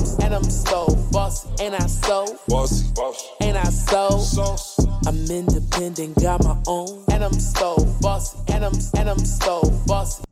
I'm 0.00 0.24
and 0.24 0.34
I'm 0.34 0.44
so 0.44 0.86
bossy, 1.12 1.48
and 1.60 1.74
I 1.74 1.86
so 1.86 2.38
bossy, 2.48 2.90
bossy, 2.94 3.26
and 3.42 3.58
I 3.58 3.64
so 3.64 4.18
sauce. 4.18 4.78
I'm 5.06 5.30
independent, 5.30 6.18
got 6.22 6.42
my 6.42 6.56
own, 6.66 7.04
and 7.12 7.22
I'm 7.22 7.34
so 7.34 7.76
bossy, 8.00 8.38
and 8.48 8.64
I'm 8.64 8.72
and 8.96 9.10
I'm 9.10 9.18
so 9.18 9.60
bossy. 9.86 10.24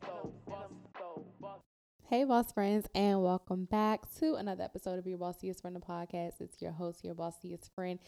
Hey, 2.07 2.23
boss 2.23 2.51
friends, 2.51 2.87
and 2.95 3.21
welcome 3.21 3.65
back 3.65 4.11
to 4.17 4.33
another 4.35 4.63
episode 4.63 4.97
of 4.97 5.05
Your 5.05 5.19
Bossiest 5.19 5.61
Friend 5.61 5.75
the 5.75 5.79
podcast. 5.79 6.41
It's 6.41 6.59
your 6.61 6.71
host, 6.71 7.03
your 7.03 7.13
bossiest 7.13 7.69
friend, 7.75 7.99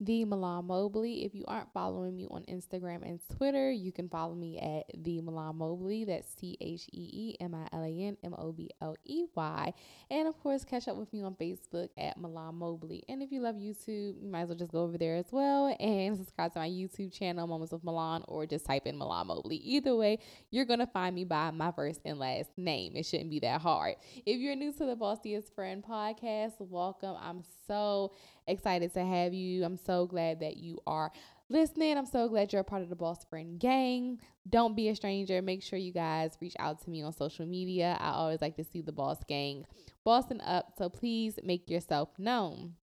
the 0.00 0.24
Milan 0.24 0.66
Mobley. 0.66 1.24
If 1.24 1.34
you 1.34 1.44
aren't 1.46 1.72
following 1.74 2.16
me 2.16 2.26
on 2.30 2.42
Instagram 2.44 3.02
and 3.02 3.20
Twitter, 3.36 3.70
you 3.70 3.92
can 3.92 4.08
follow 4.08 4.34
me 4.34 4.58
at 4.58 4.90
the 5.02 5.20
Milan 5.20 5.56
Mobley. 5.56 6.04
That's 6.04 6.26
C 6.40 6.56
H 6.58 6.88
E 6.92 7.10
E 7.12 7.36
M 7.38 7.54
I 7.54 7.68
L 7.72 7.82
A 7.84 7.88
N 7.88 8.16
M 8.24 8.34
O 8.38 8.50
B 8.50 8.70
L 8.80 8.96
E 9.04 9.26
Y. 9.34 9.74
And 10.10 10.26
of 10.26 10.38
course, 10.42 10.64
catch 10.64 10.88
up 10.88 10.96
with 10.96 11.12
me 11.12 11.22
on 11.22 11.34
Facebook 11.34 11.90
at 11.98 12.16
Milan 12.18 12.54
Mobley. 12.54 13.04
And 13.10 13.22
if 13.22 13.30
you 13.30 13.40
love 13.40 13.56
YouTube, 13.56 14.22
you 14.22 14.28
might 14.30 14.42
as 14.42 14.48
well 14.48 14.58
just 14.58 14.72
go 14.72 14.80
over 14.80 14.96
there 14.96 15.16
as 15.16 15.26
well 15.30 15.76
and 15.78 16.16
subscribe 16.16 16.54
to 16.54 16.60
my 16.60 16.68
YouTube 16.68 17.12
channel, 17.12 17.46
Moments 17.46 17.74
of 17.74 17.84
Milan, 17.84 18.24
or 18.26 18.46
just 18.46 18.64
type 18.64 18.86
in 18.86 18.96
Milan 18.96 19.26
Mobley. 19.26 19.56
Either 19.56 19.94
way, 19.94 20.18
you're 20.50 20.64
gonna 20.64 20.86
find 20.86 21.14
me 21.14 21.24
by 21.24 21.50
my 21.50 21.72
first 21.72 22.00
and 22.06 22.18
last 22.18 22.50
name. 22.56 22.96
It 22.96 23.04
shouldn't 23.04 23.30
be 23.30 23.40
that 23.40 23.60
hard. 23.60 23.96
If 24.24 24.40
you're 24.40 24.56
new 24.56 24.72
to 24.72 24.86
the 24.86 24.96
Bossiest 24.96 25.54
Friend 25.54 25.84
podcast, 25.84 26.54
welcome. 26.58 27.16
I'm 27.20 27.42
so 27.66 28.12
excited 28.50 28.92
to 28.94 29.04
have 29.04 29.32
you. 29.32 29.64
I'm 29.64 29.76
so 29.76 30.06
glad 30.06 30.40
that 30.40 30.56
you 30.56 30.78
are 30.86 31.10
listening. 31.48 31.98
I'm 31.98 32.06
so 32.06 32.28
glad 32.28 32.52
you're 32.52 32.60
a 32.60 32.64
part 32.64 32.82
of 32.82 32.88
the 32.88 32.96
Boss 32.96 33.24
Friend 33.24 33.58
gang. 33.58 34.20
Don't 34.48 34.76
be 34.76 34.88
a 34.88 34.96
stranger. 34.96 35.42
Make 35.42 35.62
sure 35.62 35.78
you 35.78 35.92
guys 35.92 36.38
reach 36.40 36.56
out 36.58 36.82
to 36.84 36.90
me 36.90 37.02
on 37.02 37.12
social 37.12 37.46
media. 37.46 37.96
I 38.00 38.10
always 38.10 38.40
like 38.40 38.56
to 38.56 38.64
see 38.64 38.82
the 38.82 38.92
Boss 38.92 39.18
gang 39.28 39.64
bossing 40.04 40.40
up, 40.40 40.72
so 40.78 40.88
please 40.88 41.38
make 41.42 41.68
yourself 41.68 42.08
known. 42.18 42.74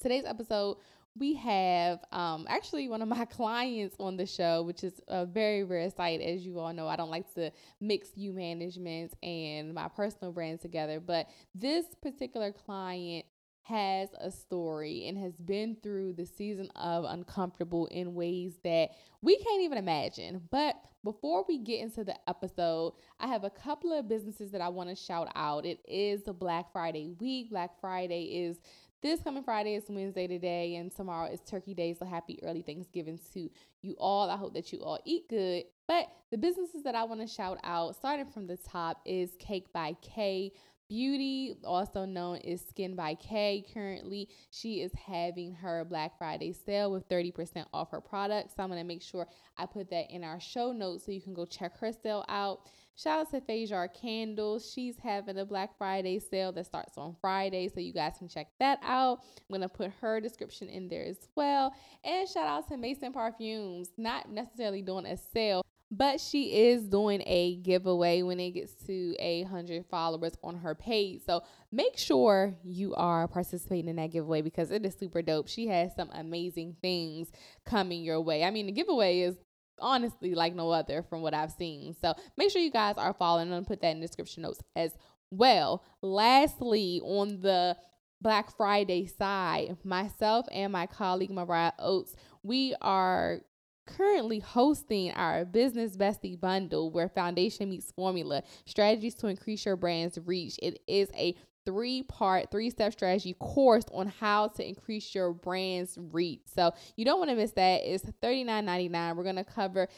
Today's 0.00 0.24
episode, 0.24 0.76
we 1.16 1.34
have 1.34 2.00
um, 2.12 2.46
actually 2.48 2.88
one 2.88 3.00
of 3.00 3.08
my 3.08 3.24
clients 3.30 3.96
on 3.98 4.16
the 4.16 4.26
show, 4.26 4.62
which 4.62 4.84
is 4.84 5.00
a 5.08 5.24
very 5.24 5.64
rare 5.64 5.90
sight. 5.90 6.20
As 6.20 6.44
you 6.44 6.58
all 6.58 6.72
know, 6.72 6.88
I 6.88 6.96
don't 6.96 7.10
like 7.10 7.32
to 7.34 7.50
mix 7.80 8.08
you 8.16 8.32
management 8.32 9.14
and 9.22 9.74
my 9.74 9.88
personal 9.88 10.32
brand 10.32 10.60
together, 10.60 11.00
but 11.00 11.28
this 11.54 11.86
particular 12.02 12.52
client 12.52 13.24
has 13.64 14.10
a 14.20 14.30
story 14.30 15.08
and 15.08 15.16
has 15.16 15.34
been 15.40 15.76
through 15.82 16.12
the 16.12 16.26
season 16.26 16.70
of 16.76 17.04
uncomfortable 17.04 17.86
in 17.86 18.14
ways 18.14 18.58
that 18.62 18.90
we 19.22 19.36
can't 19.36 19.62
even 19.62 19.78
imagine. 19.78 20.42
But 20.50 20.76
before 21.02 21.44
we 21.48 21.58
get 21.58 21.80
into 21.80 22.04
the 22.04 22.16
episode, 22.28 22.92
I 23.18 23.26
have 23.26 23.44
a 23.44 23.50
couple 23.50 23.92
of 23.92 24.06
businesses 24.06 24.50
that 24.52 24.60
I 24.60 24.68
want 24.68 24.90
to 24.90 24.94
shout 24.94 25.28
out. 25.34 25.64
It 25.64 25.80
is 25.88 26.24
the 26.24 26.34
Black 26.34 26.72
Friday 26.72 27.08
week. 27.18 27.50
Black 27.50 27.80
Friday 27.80 28.44
is 28.44 28.58
this 29.02 29.20
coming 29.20 29.42
Friday 29.42 29.74
is 29.74 29.84
Wednesday 29.86 30.26
today, 30.26 30.76
and 30.76 30.90
tomorrow 30.90 31.30
is 31.30 31.40
Turkey 31.40 31.74
Day. 31.74 31.92
So 31.92 32.06
happy 32.06 32.38
early 32.42 32.62
Thanksgiving 32.62 33.20
to 33.34 33.50
you 33.82 33.94
all. 33.98 34.30
I 34.30 34.36
hope 34.38 34.54
that 34.54 34.72
you 34.72 34.82
all 34.82 34.98
eat 35.04 35.28
good. 35.28 35.64
But 35.86 36.08
the 36.30 36.38
businesses 36.38 36.82
that 36.84 36.94
I 36.94 37.04
want 37.04 37.20
to 37.20 37.26
shout 37.26 37.58
out, 37.64 37.96
starting 37.96 38.24
from 38.24 38.46
the 38.46 38.56
top, 38.56 39.02
is 39.04 39.36
Cake 39.38 39.70
by 39.74 39.94
K. 40.00 40.52
Beauty, 40.94 41.56
also 41.64 42.04
known 42.04 42.36
as 42.46 42.60
Skin 42.60 42.94
by 42.94 43.16
K. 43.16 43.64
Currently, 43.74 44.28
she 44.52 44.80
is 44.80 44.92
having 44.92 45.52
her 45.52 45.84
Black 45.84 46.16
Friday 46.16 46.52
sale 46.52 46.92
with 46.92 47.08
30% 47.08 47.64
off 47.74 47.90
her 47.90 48.00
products. 48.00 48.54
So 48.56 48.62
I'm 48.62 48.68
going 48.68 48.80
to 48.80 48.86
make 48.86 49.02
sure 49.02 49.26
I 49.58 49.66
put 49.66 49.90
that 49.90 50.08
in 50.14 50.22
our 50.22 50.38
show 50.38 50.70
notes 50.70 51.04
so 51.04 51.10
you 51.10 51.20
can 51.20 51.34
go 51.34 51.46
check 51.46 51.76
her 51.78 51.90
sale 51.90 52.24
out. 52.28 52.68
Shout 52.94 53.22
out 53.22 53.30
to 53.32 53.40
Fajar 53.40 53.88
Candles. 53.92 54.70
She's 54.72 54.96
having 55.02 55.36
a 55.36 55.44
Black 55.44 55.76
Friday 55.76 56.20
sale 56.20 56.52
that 56.52 56.66
starts 56.66 56.96
on 56.96 57.16
Friday, 57.20 57.66
so 57.66 57.80
you 57.80 57.92
guys 57.92 58.14
can 58.16 58.28
check 58.28 58.46
that 58.60 58.78
out. 58.84 59.18
I'm 59.40 59.52
gonna 59.52 59.68
put 59.68 59.90
her 60.00 60.20
description 60.20 60.68
in 60.68 60.86
there 60.86 61.04
as 61.04 61.18
well. 61.34 61.74
And 62.04 62.28
shout 62.28 62.46
out 62.46 62.68
to 62.68 62.76
Mason 62.76 63.12
Perfumes, 63.12 63.90
not 63.96 64.30
necessarily 64.30 64.80
doing 64.80 65.06
a 65.06 65.16
sale, 65.16 65.64
but 65.90 66.20
she 66.20 66.54
is 66.70 66.82
doing 66.84 67.22
a 67.26 67.56
giveaway 67.56 68.22
when 68.22 68.40
it 68.40 68.52
gets 68.52 68.74
to 68.86 69.14
a 69.18 69.42
hundred 69.44 69.84
followers 69.86 70.32
on 70.42 70.56
her 70.56 70.74
page. 70.74 71.22
So 71.26 71.42
make 71.70 71.96
sure 71.96 72.54
you 72.64 72.94
are 72.94 73.28
participating 73.28 73.88
in 73.88 73.96
that 73.96 74.12
giveaway 74.12 74.42
because 74.42 74.70
it 74.70 74.84
is 74.84 74.94
super 74.94 75.22
dope. 75.22 75.48
She 75.48 75.68
has 75.68 75.94
some 75.94 76.10
amazing 76.12 76.76
things 76.82 77.30
coming 77.64 78.02
your 78.02 78.20
way. 78.20 78.44
I 78.44 78.50
mean, 78.50 78.66
the 78.66 78.72
giveaway 78.72 79.20
is 79.20 79.36
honestly 79.80 80.34
like 80.34 80.54
no 80.54 80.70
other 80.70 81.02
from 81.02 81.22
what 81.22 81.34
I've 81.34 81.52
seen. 81.52 81.94
So 82.00 82.14
make 82.36 82.50
sure 82.50 82.62
you 82.62 82.70
guys 82.70 82.94
are 82.96 83.14
following. 83.14 83.50
Gonna 83.50 83.62
put 83.62 83.80
that 83.82 83.90
in 83.90 84.00
the 84.00 84.06
description 84.06 84.42
notes 84.42 84.60
as 84.74 84.96
well. 85.30 85.84
Lastly, 86.02 87.00
on 87.04 87.40
the 87.40 87.76
Black 88.20 88.56
Friday 88.56 89.06
side, 89.06 89.76
myself 89.84 90.46
and 90.50 90.72
my 90.72 90.86
colleague 90.86 91.30
Mariah 91.30 91.72
Oates, 91.78 92.16
we 92.42 92.74
are 92.80 93.40
currently 93.86 94.40
hosting 94.40 95.12
our 95.12 95.44
business 95.44 95.96
bestie 95.96 96.40
bundle 96.40 96.90
where 96.90 97.08
foundation 97.08 97.70
meets 97.70 97.90
formula 97.92 98.42
strategies 98.64 99.14
to 99.16 99.28
increase 99.28 99.64
your 99.64 99.76
brand's 99.76 100.18
reach. 100.24 100.58
It 100.62 100.80
is 100.86 101.08
a 101.16 101.36
three 101.66 102.02
part 102.02 102.50
three 102.50 102.70
step 102.70 102.92
strategy 102.92 103.34
course 103.40 103.84
on 103.92 104.08
how 104.08 104.48
to 104.48 104.66
increase 104.66 105.14
your 105.14 105.32
brand's 105.32 105.96
reach. 105.98 106.42
So 106.54 106.72
you 106.96 107.04
don't 107.04 107.18
want 107.18 107.30
to 107.30 107.36
miss 107.36 107.52
that. 107.52 107.82
It's 107.84 108.04
$39.99 108.22 109.16
we're 109.16 109.22
going 109.22 109.36
to 109.36 109.44
cover 109.44 109.88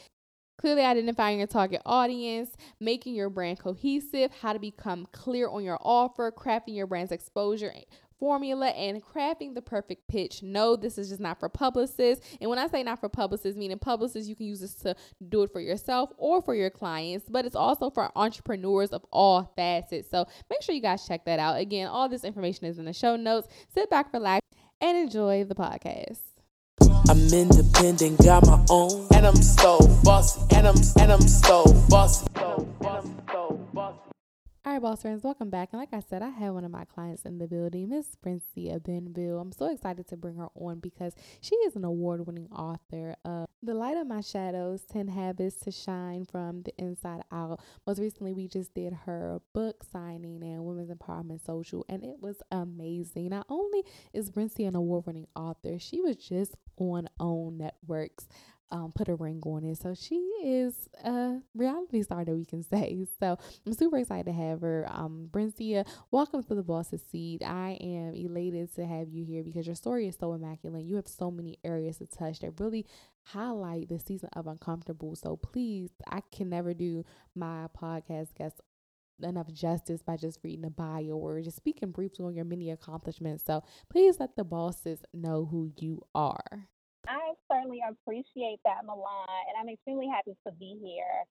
Clearly 0.57 0.81
identifying 0.81 1.37
your 1.37 1.45
target 1.45 1.83
audience, 1.85 2.55
making 2.79 3.13
your 3.13 3.29
brand 3.29 3.59
cohesive, 3.59 4.31
how 4.41 4.53
to 4.53 4.59
become 4.59 5.07
clear 5.11 5.47
on 5.47 5.63
your 5.63 5.77
offer, 5.81 6.31
crafting 6.31 6.75
your 6.75 6.87
brand's 6.87 7.11
exposure 7.11 7.71
formula 8.19 8.67
and 8.67 9.03
crafting 9.03 9.53
the 9.53 9.61
perfect 9.61 10.07
pitch. 10.07 10.41
No, 10.43 10.75
this 10.75 10.97
is 10.97 11.09
just 11.09 11.21
not 11.21 11.39
for 11.39 11.49
publicists. 11.49 12.25
And 12.41 12.49
when 12.49 12.59
I 12.59 12.67
say 12.67 12.83
not 12.83 12.99
for 12.99 13.09
publicists, 13.09 13.57
meaning 13.57 13.79
publicists, 13.79 14.29
you 14.29 14.35
can 14.35 14.45
use 14.45 14.61
this 14.61 14.73
to 14.75 14.95
do 15.27 15.43
it 15.43 15.51
for 15.51 15.59
yourself 15.59 16.11
or 16.17 16.41
for 16.41 16.55
your 16.55 16.69
clients, 16.69 17.27
but 17.29 17.45
it's 17.45 17.55
also 17.55 17.89
for 17.89 18.11
entrepreneurs 18.15 18.89
of 18.89 19.05
all 19.11 19.51
facets. 19.55 20.09
So 20.09 20.25
make 20.49 20.61
sure 20.61 20.75
you 20.75 20.81
guys 20.81 21.07
check 21.07 21.25
that 21.25 21.39
out. 21.39 21.59
Again, 21.59 21.87
all 21.87 22.09
this 22.09 22.23
information 22.23 22.65
is 22.65 22.79
in 22.79 22.85
the 22.85 22.93
show 22.93 23.15
notes. 23.15 23.47
Sit 23.73 23.89
back, 23.89 24.13
relax, 24.13 24.45
and 24.81 24.97
enjoy 24.97 25.43
the 25.43 25.55
podcast. 25.55 26.19
I'm 27.09 27.33
independent, 27.33 28.19
got 28.23 28.45
my 28.45 28.63
own, 28.69 29.07
and 29.13 29.25
I'm 29.25 29.35
so 29.35 29.79
bossy, 30.03 30.41
and 30.55 30.67
I'm 30.67 30.75
and 30.99 31.11
I'm 31.11 31.21
so 31.21 31.63
bossy. 31.89 32.27
So 32.35 32.67
bossy. 32.81 33.16
All 34.67 34.73
right, 34.73 34.81
boss 34.81 35.03
friends, 35.03 35.23
welcome 35.23 35.49
back. 35.49 35.69
And 35.71 35.79
like 35.79 35.93
I 35.93 36.01
said, 36.01 36.21
I 36.21 36.27
have 36.27 36.53
one 36.53 36.65
of 36.65 36.71
my 36.71 36.83
clients 36.83 37.23
in 37.23 37.37
the 37.37 37.47
building, 37.47 37.87
Miss 37.87 38.17
Brincia 38.21 38.83
Benville. 38.83 39.39
I'm 39.39 39.53
so 39.53 39.71
excited 39.71 40.09
to 40.09 40.17
bring 40.17 40.35
her 40.35 40.49
on 40.55 40.81
because 40.81 41.13
she 41.39 41.55
is 41.55 41.77
an 41.77 41.85
award 41.85 42.27
winning 42.27 42.49
author 42.51 43.15
of 43.23 43.47
The 43.63 43.73
Light 43.73 43.95
of 43.95 44.07
My 44.07 44.19
Shadows 44.19 44.83
10 44.91 45.07
Habits 45.07 45.55
to 45.61 45.71
Shine 45.71 46.25
from 46.25 46.63
the 46.63 46.73
Inside 46.77 47.21
Out. 47.31 47.61
Most 47.87 47.99
recently, 47.99 48.33
we 48.33 48.49
just 48.49 48.73
did 48.73 48.91
her 49.05 49.39
book 49.53 49.85
signing 49.89 50.43
and 50.43 50.65
Women's 50.65 50.91
Empowerment 50.91 51.45
Social, 51.45 51.85
and 51.87 52.03
it 52.03 52.17
was 52.19 52.41
amazing. 52.51 53.29
Not 53.29 53.45
only 53.47 53.85
is 54.13 54.29
Brincia 54.29 54.67
an 54.67 54.75
award 54.75 55.05
winning 55.05 55.27
author, 55.33 55.79
she 55.79 56.01
was 56.01 56.17
just 56.17 56.57
on 56.77 57.07
OWN 57.21 57.57
Networks 57.57 58.27
um, 58.71 58.91
put 58.93 59.07
a 59.07 59.15
ring 59.15 59.41
on 59.45 59.63
it. 59.63 59.77
So 59.77 59.93
she 59.93 60.15
is 60.43 60.89
a 61.03 61.39
reality 61.55 62.03
star 62.03 62.25
that 62.25 62.35
we 62.35 62.45
can 62.45 62.63
say. 62.63 63.05
So 63.19 63.37
I'm 63.65 63.73
super 63.73 63.97
excited 63.97 64.25
to 64.25 64.33
have 64.33 64.61
her. 64.61 64.87
Um, 64.89 65.29
Brincia, 65.31 65.87
welcome 66.11 66.43
to 66.43 66.55
the 66.55 66.63
Boss's 66.63 67.01
Seat. 67.11 67.43
I 67.43 67.77
am 67.81 68.13
elated 68.13 68.73
to 68.75 68.85
have 68.85 69.09
you 69.09 69.23
here 69.25 69.43
because 69.43 69.65
your 69.65 69.75
story 69.75 70.07
is 70.07 70.17
so 70.19 70.33
immaculate. 70.33 70.83
You 70.83 70.95
have 70.97 71.07
so 71.07 71.31
many 71.31 71.57
areas 71.63 71.97
to 71.97 72.07
touch 72.07 72.39
that 72.39 72.59
really 72.59 72.85
highlight 73.23 73.89
the 73.89 73.99
season 73.99 74.29
of 74.33 74.47
uncomfortable. 74.47 75.15
So 75.15 75.37
please, 75.37 75.91
I 76.09 76.21
can 76.31 76.49
never 76.49 76.73
do 76.73 77.05
my 77.35 77.67
podcast 77.79 78.35
guest 78.35 78.61
enough 79.23 79.51
justice 79.51 80.01
by 80.03 80.15
just 80.15 80.39
reading 80.43 80.65
a 80.65 80.69
bio 80.69 81.15
or 81.15 81.41
just 81.41 81.57
speaking 81.57 81.91
briefly 81.91 82.25
on 82.25 82.35
your 82.35 82.45
many 82.45 82.69
accomplishments. 82.69 83.43
So 83.45 83.63
please 83.89 84.19
let 84.19 84.35
the 84.35 84.43
bosses 84.43 84.99
know 85.13 85.47
who 85.49 85.71
you 85.79 86.03
are. 86.13 86.69
I 87.05 87.37
certainly 87.51 87.79
appreciate 87.85 88.59
that, 88.65 88.83
Milan, 88.83 89.41
and 89.47 89.55
I'm 89.59 89.69
extremely 89.69 90.07
happy 90.07 90.35
to 90.45 90.51
be 90.57 90.79
here. 90.81 91.23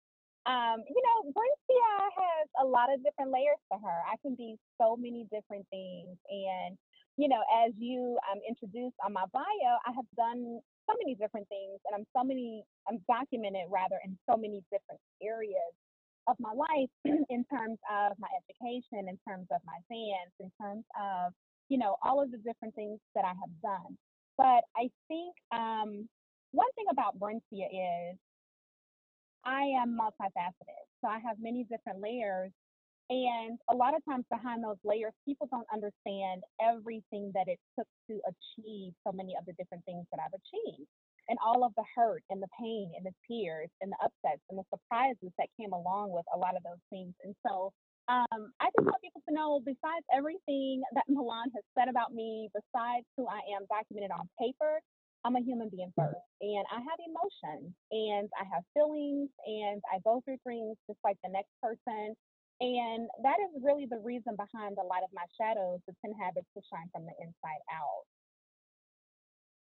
Um, 0.46 0.86
you 0.86 1.02
know, 1.02 1.32
Brincia 1.34 1.90
has 2.14 2.46
a 2.62 2.66
lot 2.66 2.92
of 2.92 3.02
different 3.02 3.34
layers 3.34 3.58
to 3.72 3.78
her. 3.82 3.98
I 4.06 4.14
can 4.22 4.36
be 4.38 4.54
so 4.80 4.96
many 4.96 5.26
different 5.34 5.66
things. 5.74 6.14
And, 6.30 6.78
you 7.18 7.28
know, 7.28 7.42
as 7.66 7.74
you 7.76 8.16
um, 8.30 8.38
introduced 8.48 8.94
on 9.04 9.12
my 9.12 9.26
bio, 9.34 9.72
I 9.82 9.90
have 9.90 10.06
done 10.16 10.62
so 10.86 10.94
many 11.02 11.18
different 11.18 11.48
things 11.50 11.82
and 11.86 11.98
I'm 11.98 12.06
so 12.14 12.22
many, 12.22 12.62
I'm 12.86 13.02
documented 13.10 13.66
rather 13.68 13.98
in 14.06 14.14
so 14.30 14.38
many 14.38 14.62
different 14.70 15.02
areas 15.18 15.74
of 16.30 16.36
my 16.38 16.54
life 16.54 16.90
in 17.28 17.42
terms 17.50 17.78
of 17.90 18.14
my 18.22 18.30
education, 18.38 19.10
in 19.10 19.18
terms 19.26 19.50
of 19.50 19.58
my 19.66 19.78
fans, 19.90 20.30
in 20.38 20.50
terms 20.62 20.84
of, 20.94 21.34
you 21.68 21.78
know, 21.78 21.96
all 22.06 22.22
of 22.22 22.30
the 22.30 22.38
different 22.38 22.74
things 22.74 23.02
that 23.18 23.24
I 23.24 23.34
have 23.34 23.54
done. 23.62 23.98
But 24.38 24.64
I 24.76 24.90
think 25.08 25.34
um, 25.52 26.08
one 26.52 26.72
thing 26.76 26.86
about 26.90 27.18
Brincia 27.18 27.66
is 27.70 28.18
I 29.44 29.62
am 29.82 29.98
multifaceted. 29.98 30.84
So 31.02 31.08
I 31.08 31.20
have 31.20 31.38
many 31.40 31.64
different 31.64 32.00
layers 32.00 32.52
And 33.08 33.58
a 33.70 33.76
lot 33.76 33.94
of 33.94 34.02
times 34.04 34.24
behind 34.30 34.64
those 34.64 34.82
layers, 34.82 35.14
people 35.24 35.46
don't 35.50 35.66
understand 35.72 36.42
everything 36.58 37.30
that 37.34 37.46
it 37.46 37.58
took 37.78 37.86
to 38.10 38.18
achieve 38.26 38.94
so 39.06 39.12
many 39.14 39.34
of 39.38 39.46
the 39.46 39.52
different 39.54 39.84
things 39.84 40.06
that 40.10 40.18
I've 40.18 40.34
achieved. 40.34 40.88
And 41.28 41.38
all 41.44 41.62
of 41.64 41.72
the 41.76 41.84
hurt 41.94 42.22
and 42.30 42.42
the 42.42 42.50
pain 42.58 42.92
and 42.96 43.06
the 43.06 43.14
tears 43.26 43.70
and 43.80 43.92
the 43.92 43.98
upsets 44.02 44.42
and 44.50 44.58
the 44.58 44.66
surprises 44.74 45.30
that 45.38 45.48
came 45.60 45.72
along 45.72 46.10
with 46.10 46.26
a 46.34 46.38
lot 46.38 46.56
of 46.56 46.62
those 46.62 46.82
things. 46.90 47.14
And 47.22 47.34
so 47.46 47.72
um, 48.08 48.54
I 48.62 48.70
just 48.74 48.86
want 48.86 49.02
people 49.02 49.22
to 49.28 49.34
know, 49.34 49.60
besides 49.64 50.06
everything 50.14 50.82
that 50.94 51.04
Milan 51.10 51.50
has 51.54 51.64
said 51.74 51.88
about 51.88 52.14
me, 52.14 52.48
besides 52.54 53.06
who 53.16 53.26
I 53.26 53.42
am 53.58 53.66
documented 53.66 54.14
on 54.14 54.30
paper, 54.38 54.78
I'm 55.26 55.34
a 55.34 55.42
human 55.42 55.66
being 55.74 55.90
first, 55.98 56.22
and 56.38 56.64
I 56.70 56.78
have 56.78 56.98
emotions, 57.02 57.74
and 57.90 58.30
I 58.38 58.46
have 58.46 58.62
feelings, 58.78 59.26
and 59.42 59.82
I 59.90 59.98
go 60.06 60.22
through 60.22 60.38
things 60.46 60.78
just 60.86 61.02
like 61.02 61.18
the 61.26 61.34
next 61.34 61.50
person. 61.58 62.14
And 62.62 63.10
that 63.26 63.36
is 63.42 63.58
really 63.60 63.90
the 63.90 63.98
reason 64.00 64.38
behind 64.38 64.78
the 64.78 64.86
light 64.86 65.02
of 65.02 65.10
my 65.12 65.26
shadows, 65.34 65.82
the 65.84 65.98
10 66.00 66.14
habits 66.14 66.46
to 66.54 66.62
shine 66.70 66.88
from 66.94 67.04
the 67.04 67.12
inside 67.18 67.62
out. 67.74 68.06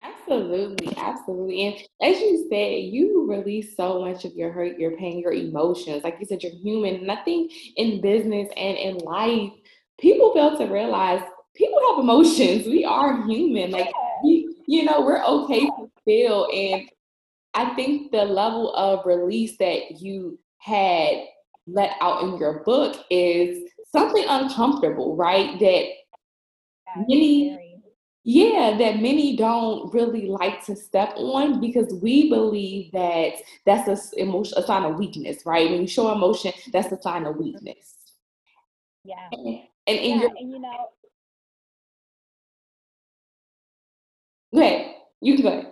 Absolutely, 0.03 0.95
absolutely. 0.97 1.65
And 1.67 1.75
as 2.01 2.19
you 2.19 2.47
said, 2.49 2.93
you 2.93 3.27
release 3.29 3.75
so 3.75 4.01
much 4.01 4.25
of 4.25 4.33
your 4.33 4.51
hurt, 4.51 4.79
your 4.79 4.97
pain, 4.97 5.19
your 5.19 5.33
emotions. 5.33 6.03
Like 6.03 6.17
you 6.19 6.25
said, 6.25 6.41
you're 6.41 6.53
human. 6.53 7.05
Nothing 7.05 7.49
in 7.75 8.01
business 8.01 8.47
and 8.57 8.77
in 8.77 8.97
life, 8.99 9.51
people 9.99 10.33
fail 10.33 10.57
to 10.57 10.65
realize 10.65 11.21
people 11.55 11.79
have 11.89 11.99
emotions. 11.99 12.65
We 12.65 12.83
are 12.83 13.25
human. 13.27 13.71
Like 13.71 13.91
you, 14.23 14.55
you 14.67 14.85
know, 14.85 15.01
we're 15.01 15.23
okay 15.23 15.65
to 15.65 15.91
feel. 16.03 16.47
And 16.51 16.89
I 17.53 17.75
think 17.75 18.11
the 18.11 18.25
level 18.25 18.73
of 18.75 19.05
release 19.05 19.57
that 19.57 20.01
you 20.01 20.39
had 20.57 21.25
let 21.67 21.95
out 22.01 22.23
in 22.23 22.37
your 22.37 22.63
book 22.63 22.95
is 23.11 23.69
something 23.91 24.25
uncomfortable, 24.27 25.15
right? 25.15 25.59
That 25.59 25.85
many 27.07 27.60
yeah, 28.23 28.77
that 28.77 29.01
many 29.01 29.35
don't 29.35 29.91
really 29.93 30.27
like 30.27 30.63
to 30.65 30.75
step 30.75 31.13
on 31.17 31.59
because 31.59 31.91
we 32.01 32.29
believe 32.29 32.91
that 32.91 33.33
that's 33.65 33.87
a 34.15 34.19
emotion, 34.19 34.57
a 34.57 34.63
sign 34.63 34.83
of 34.83 34.97
weakness, 34.97 35.43
right? 35.45 35.69
When 35.71 35.81
you 35.81 35.87
show 35.87 36.11
emotion, 36.11 36.53
that's 36.71 36.91
a 36.91 37.01
sign 37.01 37.25
of 37.25 37.37
weakness. 37.37 37.95
Yeah. 39.03 39.15
And, 39.31 39.59
and 39.87 39.97
in 39.97 40.09
yeah, 40.09 40.21
your 40.21 40.31
and 40.37 40.51
you 40.51 40.59
know, 40.59 40.89
go 44.53 44.61
ahead, 44.61 44.95
you 45.21 45.35
can 45.35 45.43
go 45.43 45.49
ahead. 45.49 45.71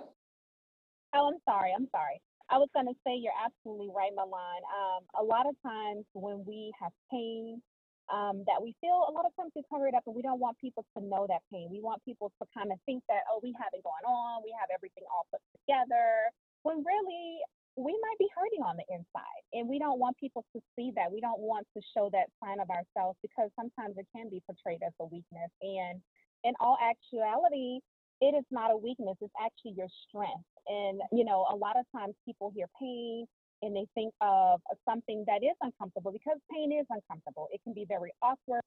Oh, 1.13 1.28
I'm 1.28 1.40
sorry. 1.48 1.72
I'm 1.75 1.88
sorry. 1.92 2.22
I 2.50 2.57
was 2.57 2.69
going 2.74 2.88
to 2.88 2.95
say 3.06 3.16
you're 3.16 3.31
absolutely 3.45 3.90
right, 3.95 4.12
Milan. 4.16 4.62
Um, 4.74 5.04
a 5.19 5.24
lot 5.24 5.45
of 5.45 5.56
times 5.62 6.06
when 6.13 6.44
we 6.48 6.72
have 6.81 6.92
pain 7.12 7.62
um, 8.10 8.44
that 8.50 8.62
we 8.62 8.74
feel 8.82 9.06
a 9.08 9.14
lot 9.14 9.26
of 9.26 9.34
times 9.38 9.54
we 9.56 9.64
cover 9.70 9.88
it 9.88 9.94
up 9.94 10.04
and 10.06 10.16
we 10.16 10.22
don't 10.22 10.42
want 10.42 10.58
people 10.58 10.86
to 10.98 11.00
know 11.02 11.26
that 11.30 11.46
pain. 11.54 11.70
We 11.72 11.82
want 11.82 12.04
people 12.04 12.34
to 12.42 12.44
kind 12.54 12.74
of 12.74 12.78
think 12.86 13.06
that, 13.10 13.26
oh, 13.30 13.40
we 13.42 13.54
have 13.58 13.70
it 13.74 13.86
going 13.86 14.06
on, 14.06 14.42
we 14.42 14.54
have 14.58 14.70
everything 14.74 15.06
all 15.14 15.30
put 15.30 15.42
together, 15.54 16.34
when 16.64 16.82
really 16.82 17.42
we 17.78 17.94
might 17.94 18.20
be 18.20 18.28
hurting 18.36 18.66
on 18.66 18.76
the 18.76 18.88
inside. 18.92 19.44
And 19.54 19.70
we 19.70 19.80
don't 19.80 20.00
want 20.00 20.18
people 20.18 20.44
to 20.56 20.60
see 20.76 20.92
that. 20.98 21.12
We 21.12 21.22
don't 21.22 21.40
want 21.40 21.66
to 21.78 21.82
show 21.96 22.10
that 22.12 22.28
sign 22.44 22.60
of 22.60 22.68
ourselves 22.70 23.18
because 23.22 23.50
sometimes 23.56 23.96
it 23.98 24.08
can 24.16 24.28
be 24.28 24.42
portrayed 24.46 24.84
as 24.84 24.94
a 25.00 25.06
weakness. 25.06 25.52
And 25.62 26.02
in 26.44 26.54
all 26.60 26.78
actuality, 26.82 27.80
it 28.20 28.36
is 28.36 28.44
not 28.52 28.72
a 28.72 28.78
weakness, 28.78 29.16
it's 29.22 29.34
actually 29.40 29.80
your 29.80 29.88
strength. 30.08 30.50
And, 30.68 31.00
you 31.12 31.24
know, 31.24 31.48
a 31.48 31.56
lot 31.56 31.80
of 31.80 31.86
times 31.96 32.16
people 32.26 32.52
hear 32.54 32.68
pain 32.80 33.26
and 33.62 33.76
they 33.76 33.86
think 33.94 34.14
of 34.22 34.62
something 34.88 35.24
that 35.28 35.44
is 35.44 35.56
uncomfortable 35.62 36.12
because 36.12 36.38
pain 36.52 36.72
is 36.72 36.86
uncomfortable. 36.90 37.48
It 37.52 37.62
can 37.64 37.74
be 37.74 37.86
very 37.88 38.12
awkward. 38.22 38.64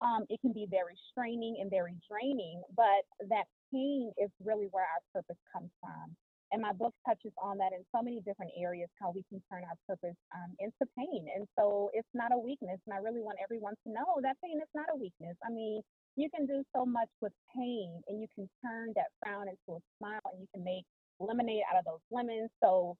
Um, 0.00 0.26
it 0.28 0.40
can 0.40 0.52
be 0.52 0.66
very 0.70 0.96
straining 1.10 1.58
and 1.60 1.70
very 1.70 1.94
draining, 2.10 2.62
but 2.76 3.08
that 3.28 3.44
pain 3.72 4.12
is 4.18 4.30
really 4.44 4.68
where 4.70 4.84
our 4.84 5.02
purpose 5.14 5.40
comes 5.52 5.70
from. 5.80 6.16
And 6.52 6.62
my 6.62 6.72
book 6.72 6.94
touches 7.02 7.32
on 7.42 7.58
that 7.58 7.72
in 7.72 7.82
so 7.90 8.02
many 8.02 8.20
different 8.20 8.52
areas, 8.54 8.88
how 9.00 9.10
we 9.10 9.24
can 9.28 9.42
turn 9.50 9.64
our 9.66 9.74
purpose 9.88 10.14
um, 10.30 10.54
into 10.60 10.86
pain. 10.94 11.26
And 11.34 11.48
so 11.58 11.90
it's 11.94 12.08
not 12.14 12.30
a 12.30 12.38
weakness. 12.38 12.78
And 12.86 12.94
I 12.94 12.98
really 12.98 13.22
want 13.22 13.38
everyone 13.42 13.74
to 13.82 13.88
know 13.90 14.22
that 14.22 14.36
pain 14.44 14.60
is 14.62 14.70
not 14.74 14.86
a 14.92 14.96
weakness. 14.96 15.34
I 15.42 15.50
mean, 15.50 15.82
you 16.14 16.30
can 16.30 16.46
do 16.46 16.62
so 16.70 16.86
much 16.86 17.08
with 17.20 17.32
pain 17.56 17.98
and 18.06 18.20
you 18.20 18.28
can 18.36 18.48
turn 18.62 18.92
that 18.94 19.10
frown 19.18 19.48
into 19.48 19.78
a 19.78 19.82
smile 19.98 20.22
and 20.30 20.42
you 20.42 20.48
can 20.54 20.62
make 20.62 20.84
lemonade 21.18 21.66
out 21.66 21.78
of 21.78 21.84
those 21.86 22.04
lemons. 22.10 22.50
So 22.62 22.94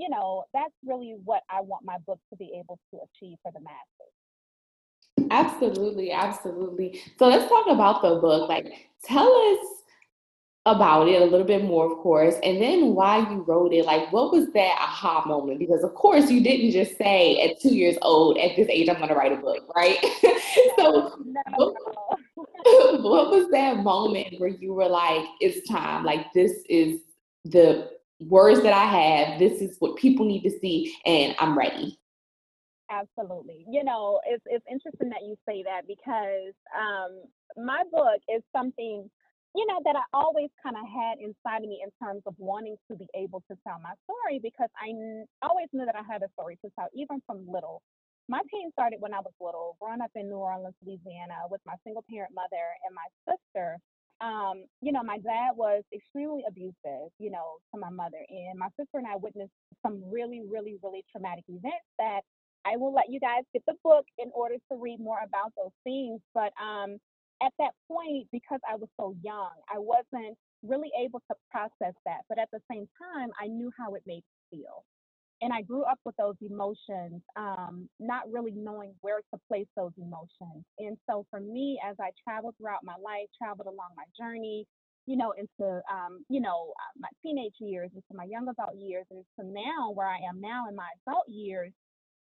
you 0.00 0.08
know, 0.08 0.44
that's 0.54 0.72
really 0.82 1.14
what 1.24 1.42
I 1.50 1.60
want 1.60 1.84
my 1.84 1.98
book 2.06 2.18
to 2.30 2.36
be 2.36 2.52
able 2.58 2.78
to 2.90 3.00
achieve 3.04 3.36
for 3.42 3.52
the 3.52 3.60
masses. 3.60 5.30
Absolutely, 5.30 6.10
absolutely. 6.10 7.02
So 7.18 7.28
let's 7.28 7.46
talk 7.48 7.66
about 7.68 8.00
the 8.00 8.16
book. 8.16 8.48
Like, 8.48 8.88
tell 9.04 9.30
us 9.30 9.66
about 10.64 11.06
it 11.06 11.20
a 11.20 11.24
little 11.26 11.46
bit 11.46 11.64
more, 11.64 11.92
of 11.92 11.98
course, 11.98 12.36
and 12.42 12.62
then 12.62 12.94
why 12.94 13.18
you 13.18 13.44
wrote 13.46 13.74
it. 13.74 13.84
Like, 13.84 14.10
what 14.10 14.32
was 14.32 14.50
that 14.54 14.76
aha 14.80 15.24
moment? 15.26 15.58
Because, 15.58 15.84
of 15.84 15.94
course, 15.94 16.30
you 16.30 16.42
didn't 16.42 16.70
just 16.70 16.96
say 16.96 17.38
at 17.42 17.60
two 17.60 17.74
years 17.74 17.98
old, 18.00 18.38
at 18.38 18.56
this 18.56 18.68
age, 18.70 18.88
I'm 18.88 18.96
going 18.96 19.10
to 19.10 19.14
write 19.14 19.32
a 19.32 19.36
book, 19.36 19.70
right? 19.76 19.98
so, 20.78 21.14
no, 21.24 21.42
what, 21.56 21.74
no. 22.64 23.02
what 23.02 23.30
was 23.30 23.50
that 23.50 23.78
moment 23.78 24.40
where 24.40 24.48
you 24.48 24.72
were 24.72 24.88
like, 24.88 25.26
it's 25.40 25.68
time? 25.68 26.04
Like, 26.06 26.32
this 26.32 26.52
is 26.70 27.02
the 27.44 27.90
words 28.20 28.62
that 28.62 28.72
I 28.72 28.84
have. 28.84 29.38
This 29.38 29.60
is 29.60 29.76
what 29.78 29.96
people 29.96 30.26
need 30.26 30.42
to 30.42 30.50
see, 30.50 30.94
and 31.06 31.34
I'm 31.38 31.56
ready. 31.56 31.98
Absolutely. 32.90 33.64
You 33.70 33.84
know, 33.84 34.20
it's 34.26 34.42
it's 34.46 34.64
interesting 34.70 35.10
that 35.10 35.22
you 35.22 35.36
say 35.46 35.62
that 35.62 35.86
because 35.86 36.54
um, 36.74 37.22
my 37.56 37.84
book 37.92 38.18
is 38.26 38.42
something, 38.54 39.08
you 39.54 39.66
know, 39.66 39.78
that 39.84 39.94
I 39.94 40.02
always 40.12 40.50
kind 40.62 40.76
of 40.76 40.82
had 40.90 41.22
inside 41.22 41.62
of 41.62 41.70
me 41.70 41.82
in 41.84 41.90
terms 42.02 42.22
of 42.26 42.34
wanting 42.38 42.76
to 42.90 42.96
be 42.96 43.06
able 43.14 43.42
to 43.50 43.56
tell 43.66 43.78
my 43.78 43.94
story 44.04 44.40
because 44.42 44.68
I 44.74 44.90
n- 44.90 45.26
always 45.42 45.68
knew 45.72 45.86
that 45.86 45.94
I 45.94 46.02
had 46.02 46.22
a 46.22 46.30
story 46.34 46.58
to 46.64 46.70
tell, 46.74 46.88
even 46.94 47.22
from 47.26 47.46
little. 47.46 47.80
My 48.28 48.42
pain 48.50 48.70
started 48.72 49.00
when 49.00 49.14
I 49.14 49.18
was 49.18 49.34
little, 49.40 49.76
growing 49.80 50.00
up 50.00 50.10
in 50.14 50.28
New 50.28 50.38
Orleans, 50.38 50.74
Louisiana, 50.86 51.46
with 51.50 51.60
my 51.66 51.74
single 51.82 52.04
parent 52.10 52.34
mother 52.34 52.74
and 52.86 52.94
my 52.94 53.06
sister 53.26 53.78
um, 54.20 54.64
you 54.82 54.92
know, 54.92 55.02
my 55.02 55.18
dad 55.18 55.56
was 55.56 55.82
extremely 55.94 56.42
abusive, 56.46 57.08
you 57.18 57.30
know, 57.30 57.56
to 57.74 57.80
my 57.80 57.90
mother. 57.90 58.20
And 58.28 58.58
my 58.58 58.68
sister 58.78 58.98
and 58.98 59.06
I 59.06 59.16
witnessed 59.16 59.52
some 59.82 60.02
really, 60.10 60.42
really, 60.48 60.76
really 60.82 61.04
traumatic 61.10 61.44
events 61.48 61.88
that 61.98 62.20
I 62.66 62.76
will 62.76 62.92
let 62.92 63.10
you 63.10 63.18
guys 63.18 63.44
get 63.52 63.62
the 63.66 63.74
book 63.82 64.04
in 64.18 64.30
order 64.34 64.56
to 64.70 64.78
read 64.78 65.00
more 65.00 65.18
about 65.24 65.52
those 65.56 65.72
things. 65.84 66.20
But 66.34 66.52
um, 66.60 66.98
at 67.42 67.52
that 67.58 67.72
point, 67.88 68.28
because 68.30 68.60
I 68.68 68.76
was 68.76 68.88
so 68.98 69.14
young, 69.22 69.56
I 69.72 69.78
wasn't 69.78 70.36
really 70.62 70.90
able 71.00 71.22
to 71.30 71.36
process 71.50 71.94
that. 72.04 72.20
But 72.28 72.38
at 72.38 72.50
the 72.52 72.60
same 72.70 72.86
time, 73.00 73.30
I 73.40 73.46
knew 73.48 73.72
how 73.78 73.94
it 73.94 74.02
made 74.06 74.22
me 74.52 74.58
feel 74.60 74.84
and 75.40 75.52
I 75.52 75.62
grew 75.62 75.84
up 75.84 75.98
with 76.04 76.14
those 76.16 76.36
emotions, 76.42 77.22
um, 77.36 77.88
not 77.98 78.30
really 78.30 78.52
knowing 78.54 78.92
where 79.00 79.20
to 79.32 79.40
place 79.48 79.66
those 79.76 79.92
emotions. 79.96 80.64
And 80.78 80.96
so 81.08 81.26
for 81.30 81.40
me, 81.40 81.80
as 81.88 81.96
I 82.00 82.10
traveled 82.22 82.54
throughout 82.58 82.84
my 82.84 82.96
life, 83.02 83.26
traveled 83.38 83.66
along 83.66 83.90
my 83.96 84.04
journey, 84.18 84.66
you 85.06 85.16
know, 85.16 85.32
into, 85.32 85.80
um, 85.90 86.24
you 86.28 86.40
know, 86.40 86.72
uh, 86.76 86.92
my 86.98 87.08
teenage 87.22 87.54
years, 87.58 87.90
into 87.94 88.14
my 88.14 88.24
young 88.24 88.48
adult 88.48 88.76
years, 88.76 89.06
and 89.10 89.24
to 89.38 89.46
now 89.46 89.90
where 89.92 90.08
I 90.08 90.18
am 90.28 90.40
now 90.40 90.68
in 90.68 90.76
my 90.76 90.88
adult 91.06 91.28
years, 91.28 91.72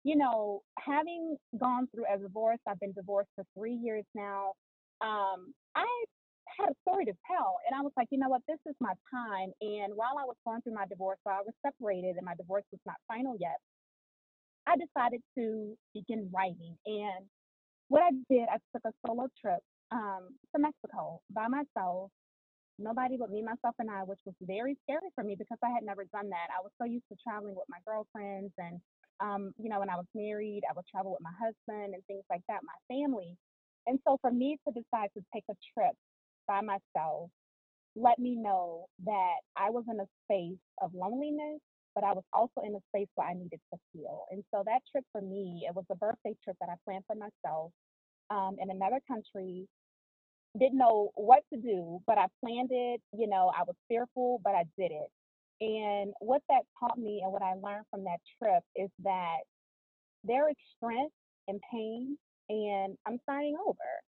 you 0.03 0.15
know, 0.15 0.61
having 0.79 1.35
gone 1.59 1.87
through 1.93 2.05
a 2.13 2.17
divorce, 2.17 2.59
I've 2.67 2.79
been 2.79 2.93
divorced 2.93 3.29
for 3.35 3.43
three 3.57 3.75
years 3.75 4.05
now. 4.15 4.53
Um, 5.01 5.53
I 5.75 5.87
had 6.59 6.69
a 6.69 6.77
story 6.87 7.05
to 7.05 7.15
tell. 7.25 7.57
And 7.67 7.73
I 7.77 7.81
was 7.81 7.93
like, 7.97 8.07
you 8.11 8.19
know 8.19 8.29
what, 8.29 8.43
this 8.47 8.59
is 8.67 8.75
my 8.79 8.93
time. 9.11 9.51
And 9.61 9.95
while 9.95 10.19
I 10.19 10.25
was 10.27 10.35
going 10.45 10.61
through 10.61 10.75
my 10.75 10.85
divorce, 10.87 11.19
while 11.23 11.39
I 11.39 11.45
was 11.47 11.55
separated 11.65 12.17
and 12.17 12.25
my 12.25 12.35
divorce 12.35 12.65
was 12.71 12.81
not 12.85 12.97
final 13.07 13.35
yet, 13.39 13.57
I 14.67 14.75
decided 14.77 15.21
to 15.37 15.75
begin 15.95 16.29
writing. 16.33 16.75
And 16.85 17.25
what 17.87 18.03
I 18.03 18.11
did, 18.29 18.47
I 18.51 18.59
took 18.75 18.85
a 18.85 18.93
solo 19.05 19.27
trip 19.41 19.61
um, 19.91 20.35
to 20.55 20.61
Mexico 20.61 21.21
by 21.31 21.47
myself. 21.47 22.11
Nobody 22.79 23.17
but 23.17 23.29
me, 23.31 23.43
myself, 23.43 23.75
and 23.79 23.91
I, 23.91 24.03
which 24.03 24.21
was 24.25 24.35
very 24.41 24.77
scary 24.87 25.09
for 25.15 25.23
me 25.23 25.35
because 25.37 25.59
I 25.63 25.69
had 25.69 25.83
never 25.83 26.05
done 26.13 26.29
that. 26.29 26.47
I 26.51 26.61
was 26.63 26.71
so 26.79 26.85
used 26.85 27.07
to 27.11 27.17
traveling 27.23 27.55
with 27.55 27.67
my 27.69 27.79
girlfriends 27.85 28.53
and 28.57 28.79
um, 29.21 29.51
you 29.59 29.69
know, 29.69 29.79
when 29.79 29.89
I 29.89 29.97
was 29.97 30.07
married, 30.15 30.63
I 30.69 30.73
would 30.75 30.87
travel 30.87 31.11
with 31.11 31.21
my 31.21 31.35
husband 31.35 31.93
and 31.93 32.03
things 32.07 32.23
like 32.29 32.41
that, 32.47 32.61
my 32.63 32.79
family. 32.87 33.35
And 33.87 33.99
so 34.07 34.17
for 34.21 34.31
me 34.31 34.57
to 34.67 34.71
decide 34.73 35.09
to 35.17 35.23
take 35.33 35.43
a 35.51 35.55
trip 35.73 35.95
by 36.49 36.61
myself 36.63 37.29
let 37.95 38.19
me 38.19 38.35
know 38.37 38.87
that 39.05 39.37
I 39.57 39.69
was 39.69 39.85
in 39.91 39.99
a 39.99 40.07
space 40.25 40.59
of 40.81 40.91
loneliness, 40.95 41.59
but 41.95 42.03
I 42.05 42.13
was 42.13 42.23
also 42.33 42.61
in 42.65 42.75
a 42.75 42.79
space 42.95 43.09
where 43.15 43.27
I 43.29 43.33
needed 43.33 43.59
to 43.73 43.79
heal. 43.93 44.25
And 44.31 44.43
so 44.53 44.63
that 44.65 44.81
trip 44.91 45.05
for 45.11 45.21
me, 45.21 45.65
it 45.69 45.75
was 45.75 45.85
a 45.91 45.95
birthday 45.95 46.35
trip 46.43 46.57
that 46.61 46.69
I 46.69 46.75
planned 46.85 47.03
for 47.07 47.17
myself 47.17 47.71
um, 48.29 48.57
in 48.61 48.71
another 48.71 48.99
country. 49.07 49.67
Didn't 50.59 50.79
know 50.79 51.11
what 51.15 51.43
to 51.53 51.59
do, 51.59 51.99
but 52.07 52.17
I 52.17 52.27
planned 52.43 52.69
it. 52.71 53.01
You 53.17 53.27
know, 53.27 53.51
I 53.57 53.63
was 53.63 53.75
fearful, 53.89 54.41
but 54.43 54.55
I 54.55 54.65
did 54.77 54.91
it. 54.91 55.09
And 55.61 56.13
what 56.21 56.41
that 56.49 56.63
taught 56.79 56.97
me 56.97 57.21
and 57.23 57.31
what 57.33 57.43
I 57.43 57.53
learned 57.55 57.85
from 57.91 58.05
that 58.05 58.19
trip 58.41 58.63
is 58.75 58.89
that 59.03 59.39
there 60.23 60.49
is 60.49 60.55
strength 60.77 61.13
in 61.47 61.59
pain 61.71 62.17
and 62.49 62.97
I'm 63.07 63.19
starting 63.23 63.55
over. 63.65 64.08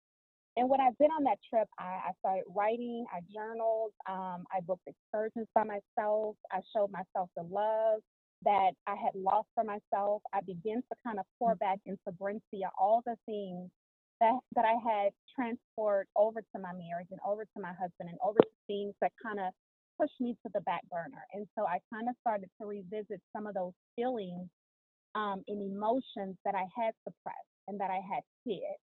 And 0.59 0.69
when 0.69 0.81
I 0.81 0.91
did 0.99 1.07
on 1.15 1.23
that 1.23 1.38
trip, 1.49 1.69
I, 1.79 2.11
I 2.11 2.12
started 2.19 2.43
writing, 2.50 3.07
I 3.15 3.23
journaled, 3.31 3.95
um, 4.11 4.43
I 4.50 4.59
booked 4.67 4.91
excursions 4.91 5.47
by 5.55 5.62
myself, 5.62 6.35
I 6.50 6.59
showed 6.75 6.91
myself 6.91 7.31
the 7.37 7.47
love 7.47 8.03
that 8.43 8.75
I 8.87 8.99
had 8.99 9.15
lost 9.15 9.47
for 9.55 9.62
myself. 9.62 10.23
I 10.35 10.41
began 10.43 10.83
to 10.83 10.95
kind 11.07 11.19
of 11.23 11.27
pour 11.38 11.55
mm. 11.55 11.59
back 11.61 11.79
into 11.87 12.11
Brincia 12.19 12.75
all 12.77 13.03
the 13.07 13.15
things 13.25 13.71
that, 14.21 14.35
that 14.57 14.65
I 14.65 14.75
had 14.83 15.15
transferred 15.31 16.11
over 16.17 16.41
to 16.43 16.59
my 16.59 16.75
marriage 16.75 17.07
and 17.15 17.21
over 17.23 17.45
to 17.45 17.59
my 17.62 17.73
husband 17.79 18.11
and 18.11 18.19
over 18.19 18.38
to 18.43 18.55
things 18.67 18.95
that 19.00 19.12
kind 19.23 19.38
of 19.38 19.55
pushed 19.95 20.19
me 20.19 20.35
to 20.43 20.50
the 20.55 20.61
back 20.62 20.83
burner. 20.91 21.23
And 21.35 21.47
so 21.57 21.67
I 21.67 21.79
kind 21.95 22.09
of 22.09 22.15
started 22.21 22.50
to 22.61 22.67
revisit 22.67 23.23
some 23.31 23.47
of 23.47 23.55
those 23.55 23.79
feelings 23.95 24.50
um, 25.15 25.43
and 25.47 25.62
emotions 25.62 26.35
that 26.45 26.55
I 26.59 26.67
had 26.75 26.99
suppressed 27.07 27.55
and 27.71 27.79
that 27.79 27.91
I 27.91 28.03
had 28.03 28.27
hid. 28.43 28.75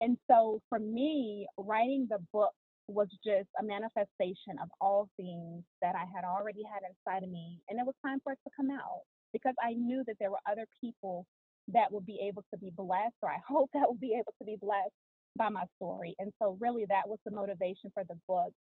And 0.00 0.16
so 0.30 0.60
for 0.68 0.78
me, 0.78 1.46
writing 1.58 2.06
the 2.10 2.18
book 2.32 2.52
was 2.88 3.08
just 3.24 3.48
a 3.60 3.64
manifestation 3.64 4.58
of 4.62 4.68
all 4.80 5.08
things 5.16 5.62
that 5.82 5.94
I 5.94 6.04
had 6.14 6.24
already 6.24 6.62
had 6.64 6.82
inside 6.88 7.24
of 7.24 7.30
me. 7.30 7.60
And 7.68 7.78
it 7.78 7.86
was 7.86 7.94
time 8.04 8.18
for 8.24 8.32
it 8.32 8.38
to 8.44 8.50
come 8.56 8.70
out 8.70 9.02
because 9.32 9.54
I 9.62 9.74
knew 9.74 10.02
that 10.06 10.16
there 10.18 10.30
were 10.30 10.42
other 10.50 10.66
people 10.80 11.26
that 11.72 11.92
would 11.92 12.06
be 12.06 12.18
able 12.26 12.44
to 12.52 12.58
be 12.58 12.72
blessed, 12.76 13.14
or 13.22 13.30
I 13.30 13.38
hope 13.48 13.70
that 13.74 13.86
will 13.86 14.00
be 14.00 14.14
able 14.14 14.34
to 14.38 14.44
be 14.44 14.56
blessed 14.60 14.94
by 15.36 15.48
my 15.48 15.64
story. 15.76 16.14
And 16.18 16.32
so, 16.42 16.56
really, 16.60 16.84
that 16.88 17.08
was 17.08 17.18
the 17.24 17.30
motivation 17.30 17.90
for 17.94 18.02
the 18.08 18.18
book. 18.26 18.52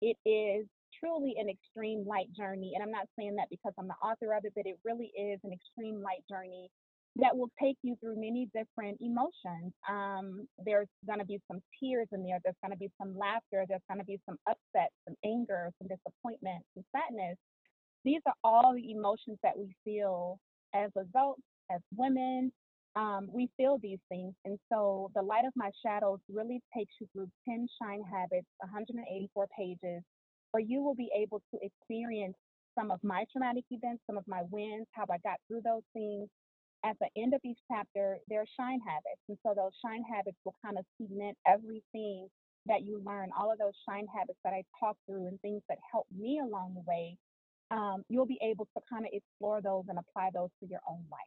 It 0.00 0.16
is 0.24 0.66
truly 1.00 1.34
an 1.38 1.48
extreme 1.48 2.04
light 2.06 2.32
journey. 2.36 2.72
And 2.74 2.82
I'm 2.82 2.90
not 2.90 3.08
saying 3.18 3.36
that 3.36 3.48
because 3.50 3.72
I'm 3.78 3.88
the 3.88 4.00
author 4.02 4.34
of 4.34 4.44
it, 4.44 4.52
but 4.56 4.66
it 4.66 4.78
really 4.84 5.12
is 5.16 5.40
an 5.44 5.52
extreme 5.52 6.02
light 6.02 6.24
journey 6.30 6.70
that 7.16 7.36
will 7.36 7.50
take 7.62 7.76
you 7.82 7.96
through 8.00 8.16
many 8.16 8.48
different 8.54 8.98
emotions. 9.00 9.72
Um, 9.88 10.48
there's 10.64 10.88
going 11.06 11.20
to 11.20 11.24
be 11.24 11.40
some 11.50 11.60
tears 11.78 12.08
in 12.12 12.24
there. 12.24 12.38
There's 12.42 12.56
going 12.62 12.72
to 12.72 12.78
be 12.78 12.90
some 13.00 13.16
laughter. 13.16 13.64
There's 13.68 13.86
going 13.88 14.00
to 14.00 14.06
be 14.06 14.18
some 14.26 14.36
upset, 14.48 14.90
some 15.06 15.14
anger, 15.24 15.70
some 15.78 15.88
disappointment, 15.88 16.64
some 16.74 16.84
sadness. 16.94 17.36
These 18.04 18.20
are 18.26 18.34
all 18.42 18.74
the 18.74 18.90
emotions 18.90 19.38
that 19.42 19.56
we 19.56 19.74
feel 19.84 20.38
as 20.74 20.90
adults, 20.98 21.42
as 21.70 21.80
women. 21.96 22.52
Um, 22.96 23.28
we 23.32 23.48
feel 23.56 23.78
these 23.82 24.00
things. 24.08 24.34
And 24.44 24.58
so 24.72 25.10
the 25.14 25.22
light 25.22 25.44
of 25.46 25.52
my 25.56 25.70
shadows 25.84 26.18
really 26.32 26.60
takes 26.76 26.94
you 27.00 27.06
through 27.12 27.28
10 27.48 27.68
shine 27.80 28.02
habits, 28.10 28.46
184 28.58 29.46
pages, 29.56 30.02
where 30.52 30.62
you 30.62 30.82
will 30.82 30.94
be 30.94 31.10
able 31.16 31.40
to 31.52 31.60
experience 31.62 32.36
some 32.78 32.90
of 32.90 33.00
my 33.04 33.24
traumatic 33.32 33.64
events, 33.70 34.02
some 34.06 34.18
of 34.18 34.24
my 34.26 34.42
wins, 34.50 34.86
how 34.92 35.04
I 35.10 35.18
got 35.24 35.38
through 35.48 35.62
those 35.64 35.82
things, 35.92 36.28
at 36.84 36.96
the 37.00 37.08
end 37.20 37.34
of 37.34 37.40
each 37.44 37.58
chapter, 37.70 38.18
there 38.28 38.42
are 38.42 38.46
shine 38.60 38.80
habits. 38.80 39.20
And 39.28 39.38
so 39.42 39.54
those 39.56 39.72
shine 39.84 40.04
habits 40.04 40.36
will 40.44 40.54
kind 40.64 40.78
of 40.78 40.84
cement 41.00 41.36
everything 41.46 42.28
that 42.66 42.82
you 42.82 43.02
learn, 43.04 43.30
all 43.38 43.50
of 43.50 43.58
those 43.58 43.74
shine 43.88 44.06
habits 44.14 44.38
that 44.44 44.52
I 44.52 44.62
talk 44.78 44.96
through 45.06 45.26
and 45.26 45.40
things 45.40 45.62
that 45.68 45.78
help 45.90 46.06
me 46.16 46.40
along 46.40 46.74
the 46.74 46.84
way. 46.86 47.16
Um, 47.70 48.04
you'll 48.08 48.26
be 48.26 48.38
able 48.42 48.66
to 48.76 48.82
kind 48.88 49.04
of 49.04 49.10
explore 49.12 49.60
those 49.60 49.84
and 49.88 49.98
apply 49.98 50.30
those 50.34 50.50
to 50.60 50.68
your 50.68 50.80
own 50.88 51.04
life. 51.10 51.20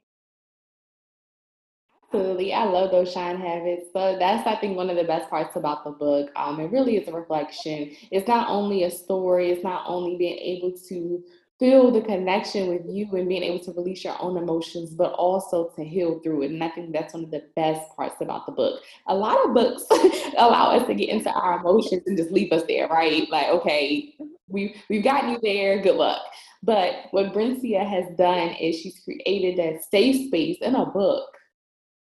Absolutely. 2.13 2.53
I 2.53 2.63
love 2.63 2.91
those 2.91 3.11
shine 3.11 3.37
habits. 3.37 3.87
So 3.91 4.15
that's, 4.17 4.47
I 4.47 4.55
think, 4.55 4.77
one 4.77 4.89
of 4.89 4.95
the 4.95 5.03
best 5.03 5.29
parts 5.29 5.55
about 5.57 5.83
the 5.83 5.91
book. 5.91 6.31
Um, 6.35 6.59
it 6.59 6.71
really 6.71 6.95
is 6.97 7.07
a 7.07 7.11
reflection. 7.11 7.95
It's 8.11 8.27
not 8.27 8.49
only 8.49 8.83
a 8.83 8.91
story, 8.91 9.51
it's 9.51 9.63
not 9.63 9.83
only 9.87 10.15
being 10.15 10.37
able 10.37 10.71
to 10.87 11.23
feel 11.59 11.89
the 11.91 12.01
connection 12.01 12.67
with 12.67 12.83
you 12.87 13.09
and 13.15 13.27
being 13.27 13.43
able 13.43 13.59
to 13.59 13.71
release 13.71 14.03
your 14.03 14.15
own 14.21 14.37
emotions, 14.37 14.91
but 14.91 15.13
also 15.13 15.69
to 15.75 15.83
heal 15.83 16.19
through 16.19 16.43
it. 16.43 16.51
And 16.51 16.63
I 16.63 16.69
think 16.69 16.93
that's 16.93 17.13
one 17.13 17.23
of 17.23 17.31
the 17.31 17.43
best 17.55 17.81
parts 17.95 18.21
about 18.21 18.45
the 18.45 18.51
book. 18.51 18.81
A 19.07 19.15
lot 19.15 19.43
of 19.43 19.53
books 19.53 19.83
allow 20.37 20.75
us 20.75 20.85
to 20.87 20.93
get 20.93 21.09
into 21.09 21.31
our 21.31 21.59
emotions 21.59 22.03
and 22.05 22.17
just 22.17 22.31
leave 22.31 22.51
us 22.51 22.63
there, 22.67 22.87
right? 22.87 23.27
Like, 23.29 23.47
okay, 23.47 24.13
we 24.47 24.75
we've 24.89 25.03
gotten 25.03 25.31
you 25.31 25.39
there, 25.41 25.81
good 25.81 25.95
luck. 25.95 26.21
But 26.63 27.05
what 27.11 27.33
Brincia 27.33 27.87
has 27.87 28.05
done 28.17 28.49
is 28.49 28.79
she's 28.79 29.01
created 29.03 29.57
that 29.57 29.83
safe 29.89 30.27
space 30.27 30.57
in 30.61 30.75
a 30.75 30.85
book 30.85 31.36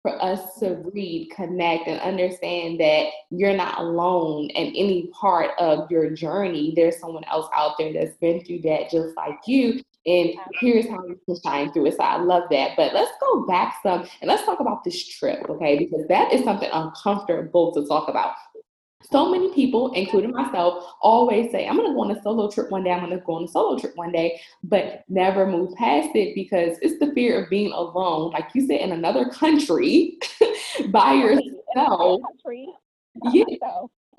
for 0.03 0.21
us 0.21 0.59
to 0.59 0.83
read, 0.93 1.31
connect, 1.33 1.87
and 1.87 1.99
understand 2.01 2.79
that 2.81 3.07
you're 3.31 3.55
not 3.55 3.79
alone 3.79 4.49
in 4.49 4.67
any 4.75 5.07
part 5.07 5.51
of 5.57 5.89
your 5.89 6.11
journey. 6.11 6.73
There's 6.75 6.99
someone 6.99 7.23
else 7.23 7.49
out 7.55 7.77
there 7.79 7.93
that's 7.93 8.15
been 8.17 8.43
through 8.43 8.59
that 8.63 8.91
just 8.91 9.15
like 9.15 9.39
you. 9.47 9.81
And 10.05 10.33
here's 10.59 10.89
how 10.89 11.07
you 11.07 11.17
can 11.25 11.39
shine 11.41 11.71
through 11.71 11.85
it. 11.85 11.95
So 11.95 12.03
I 12.03 12.17
love 12.17 12.43
that. 12.51 12.71
But 12.75 12.93
let's 12.93 13.13
go 13.21 13.45
back 13.45 13.77
some 13.81 14.05
and 14.21 14.27
let's 14.27 14.43
talk 14.43 14.59
about 14.59 14.83
this 14.83 15.07
trip, 15.07 15.49
okay? 15.49 15.77
Because 15.77 16.05
that 16.09 16.33
is 16.33 16.43
something 16.43 16.69
uncomfortable 16.73 17.73
to 17.73 17.87
talk 17.87 18.09
about 18.09 18.33
so 19.11 19.29
many 19.29 19.53
people, 19.53 19.91
including 19.93 20.31
myself, 20.31 20.93
always 21.01 21.51
say, 21.51 21.67
I'm 21.67 21.75
going 21.75 21.89
to 21.89 21.93
go 21.93 22.01
on 22.01 22.11
a 22.11 22.21
solo 22.21 22.49
trip 22.49 22.71
one 22.71 22.83
day. 22.83 22.91
I'm 22.91 22.99
going 22.99 23.17
to 23.17 23.25
go 23.25 23.33
on 23.33 23.43
a 23.43 23.47
solo 23.47 23.77
trip 23.77 23.93
one 23.95 24.11
day, 24.11 24.39
but 24.63 25.03
never 25.09 25.45
move 25.45 25.73
past 25.75 26.09
it 26.15 26.35
because 26.35 26.77
it's 26.81 26.99
the 26.99 27.11
fear 27.13 27.43
of 27.43 27.49
being 27.49 27.71
alone, 27.71 28.31
like 28.31 28.49
you 28.53 28.65
said, 28.65 28.81
in 28.81 28.91
another 28.91 29.29
country 29.29 30.17
by 30.89 31.13
yourself. 31.13 32.21
Yeah. 33.31 33.43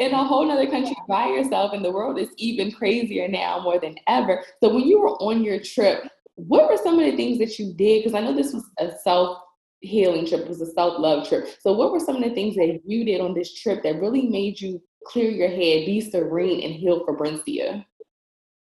In 0.01 0.13
a 0.13 0.25
whole 0.25 0.51
other 0.51 0.69
country 0.69 0.97
by 1.09 1.29
yourself, 1.29 1.73
and 1.73 1.85
the 1.85 1.93
world 1.93 2.19
is 2.19 2.29
even 2.37 2.73
crazier 2.73 3.29
now 3.29 3.61
more 3.61 3.79
than 3.79 3.95
ever. 4.09 4.43
So, 4.61 4.75
when 4.75 4.83
you 4.83 5.01
were 5.01 5.17
on 5.23 5.45
your 5.45 5.61
trip, 5.61 6.03
what 6.35 6.69
were 6.69 6.77
some 6.77 6.99
of 6.99 7.05
the 7.05 7.17
things 7.17 7.39
that 7.39 7.61
you 7.61 7.73
did? 7.75 8.03
Because 8.03 8.15
I 8.15 8.21
know 8.21 8.35
this 8.35 8.53
was 8.53 8.65
a 8.79 8.91
self 9.05 9.39
healing 9.85 10.27
trip. 10.27 10.43
It 10.43 10.49
was 10.49 10.61
a 10.61 10.73
self 10.73 10.99
love 10.99 11.29
trip. 11.29 11.49
So, 11.61 11.73
what 11.73 11.93
were 11.93 12.01
some 12.01 12.17
of 12.17 12.23
the 12.23 12.35
things 12.35 12.57
that 12.57 12.81
you 12.85 13.05
did 13.05 13.21
on 13.21 13.35
this 13.35 13.55
trip 13.55 13.83
that 13.83 14.01
really 14.01 14.23
made 14.23 14.61
you 14.61 14.83
clear 15.07 15.31
your 15.31 15.49
head, 15.49 15.87
be 15.87 16.01
serene, 16.01 16.63
and 16.63 16.75
heal 16.75 17.05
for? 17.05 17.17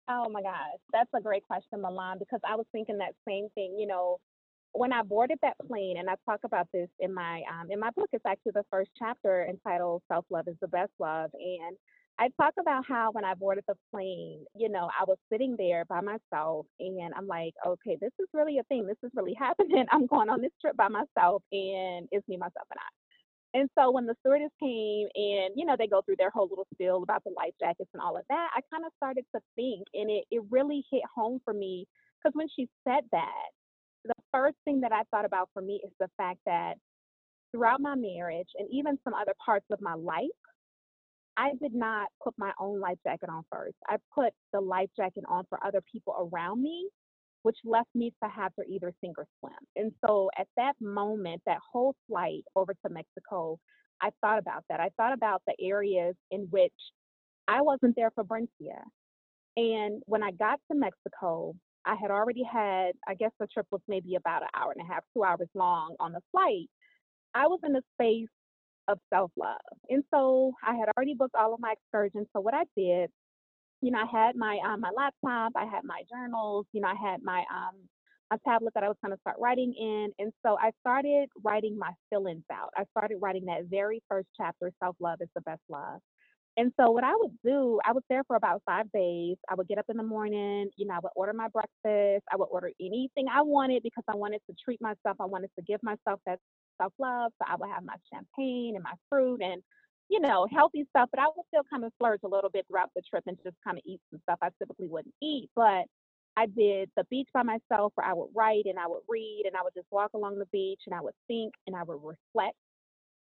Oh 0.08 0.28
my 0.30 0.42
gosh, 0.42 0.78
that's 0.92 1.10
a 1.14 1.20
great 1.20 1.44
question, 1.46 1.82
Milan, 1.82 2.18
because 2.18 2.40
I 2.48 2.54
was 2.54 2.66
thinking 2.70 2.98
that 2.98 3.14
same 3.26 3.48
thing. 3.54 3.76
You 3.78 3.88
know, 3.88 4.18
when 4.72 4.92
I 4.92 5.02
boarded 5.02 5.38
that 5.42 5.56
plane, 5.66 5.96
and 5.98 6.08
I 6.08 6.14
talk 6.24 6.40
about 6.44 6.68
this 6.72 6.88
in 7.00 7.12
my 7.12 7.42
um, 7.50 7.70
in 7.70 7.80
my 7.80 7.90
book, 7.90 8.08
it's 8.12 8.24
actually 8.26 8.52
the 8.54 8.64
first 8.70 8.90
chapter 8.96 9.46
entitled 9.48 10.02
"Self 10.08 10.24
Love 10.30 10.46
is 10.48 10.56
the 10.60 10.68
Best 10.68 10.92
Love," 11.00 11.30
and 11.34 11.76
I 12.18 12.28
talk 12.40 12.54
about 12.58 12.84
how 12.88 13.10
when 13.12 13.24
I 13.24 13.34
boarded 13.34 13.64
the 13.68 13.74
plane, 13.92 14.44
you 14.54 14.70
know, 14.70 14.88
I 14.98 15.04
was 15.06 15.18
sitting 15.30 15.54
there 15.58 15.84
by 15.84 16.00
myself 16.00 16.66
and 16.80 17.12
I'm 17.14 17.26
like, 17.26 17.52
okay, 17.66 17.98
this 18.00 18.12
is 18.18 18.26
really 18.32 18.58
a 18.58 18.62
thing. 18.64 18.86
This 18.86 18.96
is 19.02 19.10
really 19.14 19.34
happening. 19.38 19.84
I'm 19.90 20.06
going 20.06 20.30
on 20.30 20.40
this 20.40 20.52
trip 20.60 20.76
by 20.76 20.88
myself 20.88 21.42
and 21.52 22.08
it's 22.10 22.26
me, 22.26 22.36
myself, 22.38 22.66
and 22.70 22.80
I. 22.80 23.58
And 23.58 23.70
so 23.78 23.90
when 23.90 24.06
the 24.06 24.14
stewardess 24.20 24.50
came 24.60 25.08
and, 25.14 25.54
you 25.56 25.64
know, 25.66 25.76
they 25.78 25.86
go 25.86 26.02
through 26.02 26.16
their 26.18 26.30
whole 26.30 26.48
little 26.48 26.66
spiel 26.74 27.02
about 27.02 27.22
the 27.24 27.32
life 27.36 27.54
jackets 27.60 27.90
and 27.92 28.02
all 28.02 28.16
of 28.16 28.24
that, 28.28 28.48
I 28.54 28.60
kind 28.72 28.84
of 28.84 28.92
started 28.96 29.24
to 29.34 29.40
think 29.54 29.86
and 29.94 30.10
it, 30.10 30.24
it 30.30 30.42
really 30.50 30.84
hit 30.90 31.02
home 31.14 31.40
for 31.44 31.52
me 31.54 31.86
because 32.18 32.34
when 32.34 32.48
she 32.54 32.68
said 32.86 33.04
that, 33.12 33.48
the 34.04 34.14
first 34.32 34.56
thing 34.64 34.80
that 34.80 34.92
I 34.92 35.02
thought 35.10 35.24
about 35.24 35.50
for 35.52 35.62
me 35.62 35.80
is 35.84 35.90
the 36.00 36.08
fact 36.16 36.38
that 36.46 36.74
throughout 37.52 37.80
my 37.80 37.94
marriage 37.94 38.48
and 38.58 38.68
even 38.70 38.98
some 39.04 39.14
other 39.14 39.34
parts 39.44 39.66
of 39.70 39.80
my 39.80 39.94
life, 39.94 40.26
I 41.36 41.50
did 41.60 41.74
not 41.74 42.08
put 42.22 42.34
my 42.38 42.52
own 42.58 42.80
life 42.80 42.98
jacket 43.04 43.28
on 43.28 43.42
first. 43.50 43.76
I 43.88 43.96
put 44.14 44.32
the 44.52 44.60
life 44.60 44.88
jacket 44.96 45.24
on 45.28 45.44
for 45.48 45.58
other 45.64 45.82
people 45.92 46.30
around 46.32 46.62
me, 46.62 46.88
which 47.42 47.56
left 47.64 47.88
me 47.94 48.12
to 48.22 48.28
have 48.30 48.54
to 48.54 48.64
either 48.68 48.92
sink 49.02 49.18
or 49.18 49.26
swim. 49.40 49.52
And 49.76 49.92
so 50.04 50.30
at 50.38 50.48
that 50.56 50.74
moment, 50.80 51.42
that 51.46 51.58
whole 51.72 51.94
flight 52.08 52.44
over 52.54 52.72
to 52.72 52.92
Mexico, 52.92 53.58
I 54.00 54.10
thought 54.20 54.38
about 54.38 54.64
that. 54.68 54.80
I 54.80 54.90
thought 54.96 55.12
about 55.12 55.42
the 55.46 55.54
areas 55.60 56.14
in 56.30 56.48
which 56.50 56.72
I 57.48 57.62
wasn't 57.62 57.96
there 57.96 58.10
for 58.14 58.24
Brincia. 58.24 58.82
And 59.56 60.02
when 60.06 60.22
I 60.22 60.32
got 60.32 60.60
to 60.70 60.78
Mexico, 60.78 61.54
I 61.84 61.94
had 62.00 62.10
already 62.10 62.42
had, 62.42 62.92
I 63.06 63.14
guess 63.14 63.30
the 63.38 63.46
trip 63.46 63.66
was 63.70 63.80
maybe 63.88 64.16
about 64.16 64.42
an 64.42 64.48
hour 64.54 64.72
and 64.76 64.86
a 64.86 64.92
half, 64.92 65.04
two 65.14 65.22
hours 65.22 65.48
long 65.54 65.94
on 66.00 66.12
the 66.12 66.20
flight. 66.32 66.68
I 67.34 67.46
was 67.46 67.60
in 67.64 67.76
a 67.76 67.82
space 67.94 68.28
of 68.88 68.98
self 69.12 69.30
love. 69.36 69.56
And 69.88 70.04
so 70.12 70.52
I 70.66 70.76
had 70.76 70.88
already 70.96 71.14
booked 71.14 71.34
all 71.36 71.54
of 71.54 71.60
my 71.60 71.74
excursions. 71.74 72.28
So 72.34 72.40
what 72.40 72.54
I 72.54 72.64
did, 72.76 73.10
you 73.82 73.90
know, 73.90 74.00
I 74.00 74.06
had 74.10 74.36
my 74.36 74.58
um, 74.66 74.80
my 74.80 74.90
laptop, 74.96 75.52
I 75.56 75.64
had 75.66 75.84
my 75.84 76.02
journals, 76.12 76.66
you 76.72 76.80
know, 76.80 76.88
I 76.88 76.96
had 77.10 77.22
my 77.22 77.40
um 77.54 77.76
a 78.32 78.38
tablet 78.48 78.72
that 78.74 78.82
I 78.84 78.88
was 78.88 78.96
going 79.04 79.14
to 79.14 79.20
start 79.20 79.36
writing 79.40 79.72
in. 79.78 80.10
And 80.18 80.32
so 80.44 80.58
I 80.60 80.70
started 80.80 81.28
writing 81.44 81.78
my 81.78 81.92
feelings 82.10 82.44
out. 82.52 82.70
I 82.76 82.84
started 82.96 83.18
writing 83.22 83.44
that 83.46 83.66
very 83.70 84.02
first 84.08 84.28
chapter, 84.36 84.72
Self 84.82 84.96
Love 85.00 85.18
is 85.20 85.28
the 85.34 85.42
Best 85.42 85.62
Love. 85.68 86.00
And 86.58 86.72
so 86.80 86.90
what 86.90 87.04
I 87.04 87.12
would 87.16 87.32
do, 87.44 87.80
I 87.84 87.92
was 87.92 88.02
there 88.10 88.24
for 88.26 88.36
about 88.36 88.62
five 88.66 88.86
days. 88.92 89.36
I 89.50 89.54
would 89.54 89.68
get 89.68 89.78
up 89.78 89.86
in 89.90 89.96
the 89.98 90.02
morning, 90.02 90.70
you 90.76 90.86
know, 90.86 90.94
I 90.94 91.00
would 91.02 91.12
order 91.16 91.34
my 91.34 91.48
breakfast. 91.48 92.24
I 92.32 92.36
would 92.36 92.46
order 92.46 92.70
anything 92.80 93.26
I 93.32 93.42
wanted 93.42 93.82
because 93.82 94.04
I 94.08 94.16
wanted 94.16 94.40
to 94.50 94.56
treat 94.64 94.80
myself. 94.80 95.18
I 95.20 95.26
wanted 95.26 95.50
to 95.58 95.64
give 95.66 95.82
myself 95.82 96.20
that 96.26 96.38
self 96.80 96.92
love. 96.98 97.32
So 97.40 97.46
I 97.50 97.56
would 97.56 97.70
have 97.70 97.84
my 97.84 97.96
champagne 98.12 98.74
and 98.76 98.84
my 98.84 98.94
fruit 99.10 99.42
and, 99.42 99.62
you 100.08 100.20
know, 100.20 100.46
healthy 100.52 100.86
stuff. 100.90 101.08
But 101.12 101.20
I 101.20 101.26
would 101.26 101.46
still 101.48 101.64
kind 101.70 101.84
of 101.84 101.92
splurge 101.94 102.20
a 102.24 102.28
little 102.28 102.50
bit 102.50 102.66
throughout 102.68 102.90
the 102.96 103.02
trip 103.08 103.24
and 103.26 103.38
just 103.44 103.56
kind 103.64 103.78
of 103.78 103.82
eat 103.86 104.00
some 104.10 104.20
stuff 104.22 104.38
I 104.42 104.50
typically 104.60 104.88
wouldn't 104.88 105.14
eat. 105.22 105.50
But 105.56 105.84
I 106.36 106.46
did 106.46 106.90
the 106.96 107.04
beach 107.10 107.28
by 107.34 107.42
myself 107.42 107.92
where 107.96 108.06
I 108.06 108.14
would 108.14 108.30
write 108.34 108.66
and 108.66 108.78
I 108.78 108.86
would 108.88 109.02
read 109.08 109.44
and 109.46 109.56
I 109.56 109.62
would 109.62 109.74
just 109.74 109.88
walk 109.90 110.12
along 110.14 110.38
the 110.38 110.46
beach 110.52 110.82
and 110.86 110.94
I 110.94 111.00
would 111.00 111.14
think 111.28 111.54
and 111.66 111.76
I 111.76 111.82
would 111.84 112.00
reflect 112.02 112.56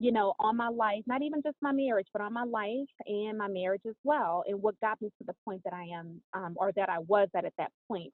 you 0.00 0.12
know, 0.12 0.34
on 0.40 0.56
my 0.56 0.68
life, 0.68 1.02
not 1.06 1.22
even 1.22 1.42
just 1.42 1.56
my 1.62 1.72
marriage, 1.72 2.08
but 2.12 2.22
on 2.22 2.32
my 2.32 2.44
life 2.44 2.88
and 3.06 3.38
my 3.38 3.48
marriage 3.48 3.82
as 3.88 3.94
well, 4.04 4.44
and 4.46 4.60
what 4.60 4.78
got 4.80 5.00
me 5.00 5.08
to 5.18 5.24
the 5.26 5.34
point 5.46 5.62
that 5.64 5.72
I 5.72 5.84
am, 5.98 6.20
um, 6.34 6.54
or 6.58 6.72
that 6.76 6.88
I 6.90 6.98
was 7.00 7.28
at 7.36 7.44
at 7.44 7.54
that 7.58 7.72
point. 7.88 8.12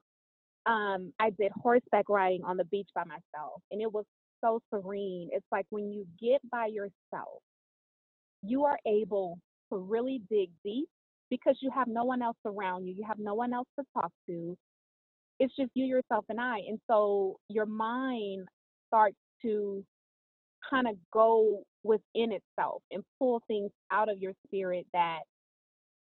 Um, 0.67 1.13
I 1.19 1.31
did 1.31 1.51
horseback 1.55 2.09
riding 2.09 2.43
on 2.43 2.57
the 2.57 2.65
beach 2.65 2.89
by 2.95 3.03
myself, 3.05 3.61
and 3.71 3.81
it 3.81 3.91
was 3.91 4.05
so 4.43 4.59
serene. 4.73 5.29
It's 5.31 5.45
like 5.51 5.65
when 5.69 5.91
you 5.91 6.05
get 6.19 6.41
by 6.51 6.67
yourself, 6.67 7.41
you 8.43 8.65
are 8.65 8.77
able 8.87 9.37
to 9.71 9.77
really 9.77 10.21
dig 10.29 10.49
deep 10.63 10.89
because 11.29 11.57
you 11.61 11.71
have 11.73 11.87
no 11.87 12.03
one 12.03 12.21
else 12.21 12.37
around 12.45 12.85
you. 12.85 12.93
You 12.97 13.05
have 13.07 13.19
no 13.19 13.33
one 13.33 13.53
else 13.53 13.67
to 13.79 13.85
talk 13.93 14.11
to. 14.27 14.57
It's 15.39 15.55
just 15.55 15.71
you, 15.73 15.85
yourself, 15.85 16.25
and 16.29 16.39
I. 16.39 16.57
And 16.67 16.79
so 16.87 17.37
your 17.47 17.65
mind 17.65 18.47
starts 18.87 19.17
to 19.43 19.83
kind 20.69 20.87
of 20.87 20.95
go 21.11 21.63
within 21.83 22.31
itself 22.31 22.83
and 22.91 23.03
pull 23.17 23.41
things 23.47 23.71
out 23.91 24.11
of 24.11 24.19
your 24.19 24.33
spirit 24.45 24.85
that 24.93 25.19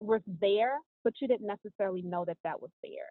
was 0.00 0.22
there, 0.40 0.76
but 1.04 1.12
you 1.20 1.28
didn't 1.28 1.46
necessarily 1.46 2.02
know 2.02 2.24
that 2.24 2.38
that 2.44 2.60
was 2.60 2.70
there. 2.82 3.10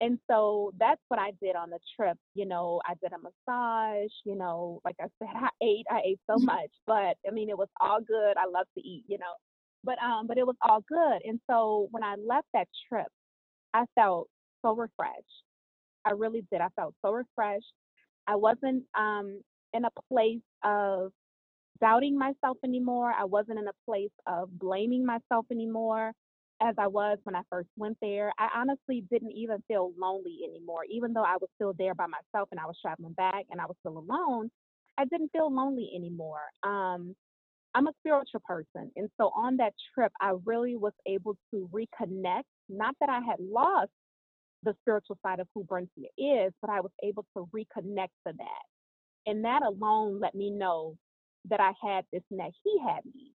And 0.00 0.18
so 0.30 0.72
that's 0.78 1.00
what 1.08 1.18
I 1.18 1.32
did 1.42 1.56
on 1.56 1.70
the 1.70 1.78
trip. 1.96 2.16
You 2.34 2.46
know, 2.46 2.80
I 2.86 2.94
did 3.02 3.12
a 3.12 3.18
massage, 3.18 4.12
you 4.24 4.36
know, 4.36 4.80
like 4.84 4.96
I 5.00 5.06
said, 5.18 5.28
I 5.34 5.48
ate, 5.62 5.86
I 5.90 6.00
ate 6.04 6.20
so 6.30 6.38
much, 6.38 6.70
but 6.86 7.16
I 7.26 7.32
mean, 7.32 7.48
it 7.50 7.58
was 7.58 7.68
all 7.80 8.00
good. 8.00 8.36
I 8.36 8.46
love 8.46 8.66
to 8.76 8.84
eat, 8.84 9.04
you 9.08 9.18
know, 9.18 9.34
but, 9.84 9.98
um, 10.02 10.26
but 10.26 10.38
it 10.38 10.46
was 10.46 10.56
all 10.62 10.82
good. 10.88 11.22
And 11.24 11.40
so 11.50 11.88
when 11.90 12.04
I 12.04 12.14
left 12.16 12.46
that 12.54 12.68
trip, 12.88 13.08
I 13.74 13.84
felt 13.94 14.28
so 14.64 14.74
refreshed. 14.74 15.44
I 16.04 16.12
really 16.12 16.44
did. 16.50 16.60
I 16.60 16.68
felt 16.76 16.94
so 17.04 17.12
refreshed. 17.12 17.72
I 18.26 18.36
wasn't, 18.36 18.84
um, 18.96 19.42
in 19.74 19.84
a 19.84 19.90
place 20.12 20.40
of 20.64 21.12
doubting 21.80 22.18
myself 22.18 22.56
anymore. 22.64 23.12
I 23.18 23.24
wasn't 23.24 23.58
in 23.58 23.68
a 23.68 23.90
place 23.90 24.10
of 24.26 24.48
blaming 24.58 25.04
myself 25.04 25.46
anymore 25.50 26.12
as 26.62 26.74
I 26.78 26.86
was 26.86 27.18
when 27.24 27.36
I 27.36 27.42
first 27.50 27.68
went 27.76 27.96
there. 28.00 28.32
I 28.38 28.48
honestly 28.56 29.04
didn't 29.10 29.32
even 29.32 29.62
feel 29.68 29.92
lonely 29.98 30.38
anymore, 30.48 30.84
even 30.90 31.12
though 31.12 31.24
I 31.24 31.36
was 31.40 31.48
still 31.56 31.74
there 31.78 31.94
by 31.94 32.06
myself 32.06 32.48
and 32.50 32.60
I 32.60 32.66
was 32.66 32.76
traveling 32.82 33.12
back 33.12 33.44
and 33.50 33.60
I 33.60 33.66
was 33.66 33.76
still 33.80 33.98
alone. 33.98 34.50
I 34.98 35.04
didn't 35.04 35.30
feel 35.32 35.52
lonely 35.54 35.90
anymore. 35.94 36.40
Um, 36.64 37.14
I'm 37.74 37.86
a 37.86 37.92
spiritual 38.00 38.42
person. 38.44 38.90
And 38.96 39.08
so 39.20 39.30
on 39.36 39.56
that 39.58 39.74
trip, 39.94 40.12
I 40.20 40.32
really 40.44 40.76
was 40.76 40.94
able 41.06 41.36
to 41.52 41.70
reconnect. 41.72 42.44
Not 42.68 42.96
that 43.00 43.08
I 43.08 43.20
had 43.20 43.38
lost 43.40 43.90
the 44.64 44.74
spiritual 44.82 45.18
side 45.24 45.40
of 45.40 45.46
who 45.54 45.64
Brincia 45.64 46.08
is, 46.18 46.52
but 46.60 46.70
I 46.70 46.80
was 46.80 46.90
able 47.04 47.24
to 47.36 47.48
reconnect 47.54 48.08
to 48.26 48.32
that. 48.36 48.64
And 49.26 49.44
that 49.44 49.62
alone 49.62 50.18
let 50.20 50.34
me 50.34 50.50
know 50.50 50.96
that 51.48 51.60
I 51.60 51.72
had 51.82 52.04
this 52.12 52.22
and 52.30 52.40
that 52.40 52.50
He 52.64 52.78
had 52.80 53.04
me, 53.04 53.32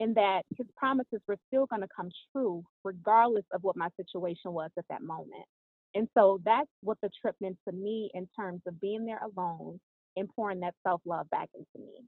and 0.00 0.14
that 0.16 0.42
His 0.56 0.66
promises 0.76 1.20
were 1.28 1.36
still 1.48 1.66
going 1.66 1.82
to 1.82 1.88
come 1.94 2.10
true 2.32 2.64
regardless 2.84 3.44
of 3.52 3.62
what 3.62 3.76
my 3.76 3.88
situation 3.96 4.52
was 4.52 4.70
at 4.78 4.84
that 4.90 5.02
moment. 5.02 5.46
And 5.94 6.08
so 6.16 6.40
that's 6.44 6.70
what 6.82 6.98
the 7.02 7.10
trip 7.20 7.36
meant 7.40 7.58
to 7.68 7.74
me 7.74 8.10
in 8.14 8.28
terms 8.38 8.62
of 8.66 8.80
being 8.80 9.04
there 9.04 9.20
alone 9.22 9.80
and 10.16 10.28
pouring 10.28 10.60
that 10.60 10.74
self 10.86 11.00
love 11.04 11.28
back 11.30 11.48
into 11.54 11.86
me. 11.86 12.04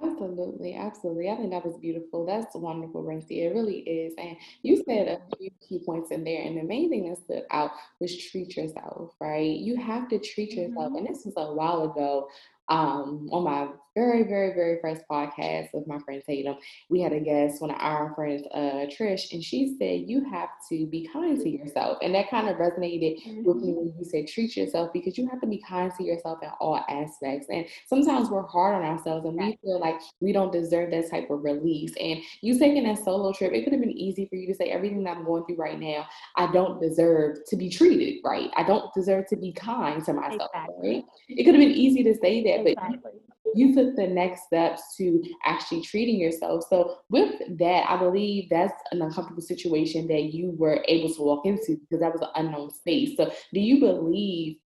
Absolutely, 0.00 0.74
absolutely. 0.74 1.28
I 1.28 1.36
think 1.36 1.50
that 1.50 1.66
was 1.66 1.76
beautiful. 1.76 2.24
That's 2.24 2.54
wonderful, 2.54 3.02
Rency. 3.02 3.42
It 3.42 3.54
really 3.54 3.78
is. 3.78 4.14
And 4.16 4.36
you 4.62 4.82
said 4.84 5.08
a 5.08 5.36
few 5.36 5.50
key 5.66 5.82
points 5.84 6.12
in 6.12 6.22
there, 6.22 6.42
and 6.42 6.56
the 6.56 6.62
main 6.62 6.88
thing 6.88 7.08
that 7.08 7.18
stood 7.18 7.42
out 7.50 7.72
was 8.00 8.16
treat 8.16 8.56
yourself, 8.56 9.12
right? 9.20 9.56
You 9.56 9.76
have 9.76 10.08
to 10.10 10.18
treat 10.20 10.52
yourself. 10.52 10.92
Mm-hmm. 10.92 10.96
And 10.96 11.08
this 11.08 11.24
was 11.24 11.34
a 11.36 11.52
while 11.52 11.90
ago 11.90 12.28
um, 12.68 13.28
on 13.32 13.44
my 13.44 13.68
very, 13.98 14.22
very, 14.22 14.54
very 14.54 14.78
first 14.80 15.02
podcast 15.10 15.70
with 15.72 15.86
my 15.88 15.98
friend 15.98 16.22
Tatum, 16.24 16.56
we 16.88 17.00
had 17.00 17.12
a 17.12 17.18
guest, 17.18 17.60
one 17.60 17.72
of 17.72 17.78
our 17.80 18.14
friends, 18.14 18.44
uh, 18.54 18.86
Trish, 18.86 19.32
and 19.32 19.42
she 19.42 19.74
said, 19.76 20.08
You 20.08 20.24
have 20.30 20.50
to 20.68 20.86
be 20.86 21.08
kind 21.12 21.40
to 21.40 21.48
yourself. 21.48 21.98
And 22.00 22.14
that 22.14 22.30
kind 22.30 22.48
of 22.48 22.58
resonated 22.58 23.20
mm-hmm. 23.20 23.42
with 23.42 23.56
me 23.56 23.72
mm-hmm. 23.72 23.78
when 23.78 23.94
you 23.98 24.04
said 24.04 24.28
treat 24.28 24.56
yourself 24.56 24.90
because 24.92 25.18
you 25.18 25.28
have 25.28 25.40
to 25.40 25.48
be 25.48 25.60
kind 25.68 25.90
to 25.98 26.04
yourself 26.04 26.38
in 26.42 26.48
all 26.60 26.84
aspects. 26.88 27.48
And 27.50 27.66
sometimes 27.88 28.30
we're 28.30 28.46
hard 28.46 28.76
on 28.76 28.82
ourselves 28.82 29.26
and 29.26 29.36
we 29.36 29.58
feel 29.64 29.80
like 29.80 30.00
we 30.20 30.32
don't 30.32 30.52
deserve 30.52 30.92
that 30.92 31.10
type 31.10 31.28
of 31.30 31.42
release. 31.42 31.92
And 32.00 32.20
you 32.40 32.56
taking 32.56 32.84
that 32.84 33.04
solo 33.04 33.32
trip, 33.32 33.52
it 33.52 33.64
could 33.64 33.72
have 33.72 33.82
been 33.82 33.98
easy 33.98 34.26
for 34.26 34.36
you 34.36 34.46
to 34.46 34.54
say, 34.54 34.66
Everything 34.66 35.02
that 35.04 35.16
I'm 35.16 35.24
going 35.24 35.44
through 35.44 35.56
right 35.56 35.78
now, 35.78 36.06
I 36.36 36.52
don't 36.52 36.80
deserve 36.80 37.38
to 37.48 37.56
be 37.56 37.68
treated 37.68 38.20
right. 38.24 38.50
I 38.56 38.62
don't 38.62 38.94
deserve 38.94 39.26
to 39.30 39.36
be 39.36 39.52
kind 39.52 40.04
to 40.04 40.12
myself, 40.12 40.50
exactly. 40.54 40.88
right? 40.88 41.04
It 41.28 41.44
could 41.44 41.54
have 41.54 41.62
been 41.62 41.72
easy 41.72 42.04
to 42.04 42.14
say 42.14 42.44
that, 42.44 42.68
exactly. 42.68 42.98
but 43.02 43.12
you 43.54 43.74
took 43.74 43.96
the 43.96 44.06
next 44.06 44.44
steps 44.44 44.96
to 44.96 45.22
actually 45.44 45.82
treating 45.82 46.18
yourself. 46.18 46.64
So 46.68 46.98
with 47.10 47.34
that, 47.58 47.88
I 47.88 47.96
believe 47.96 48.48
that's 48.50 48.74
an 48.92 49.02
uncomfortable 49.02 49.42
situation 49.42 50.06
that 50.08 50.34
you 50.34 50.54
were 50.56 50.84
able 50.88 51.12
to 51.14 51.22
walk 51.22 51.46
into 51.46 51.76
because 51.76 52.00
that 52.00 52.12
was 52.12 52.22
an 52.22 52.46
unknown 52.46 52.70
space. 52.70 53.16
So 53.16 53.32
do 53.52 53.60
you 53.60 53.80
believe 53.80 54.56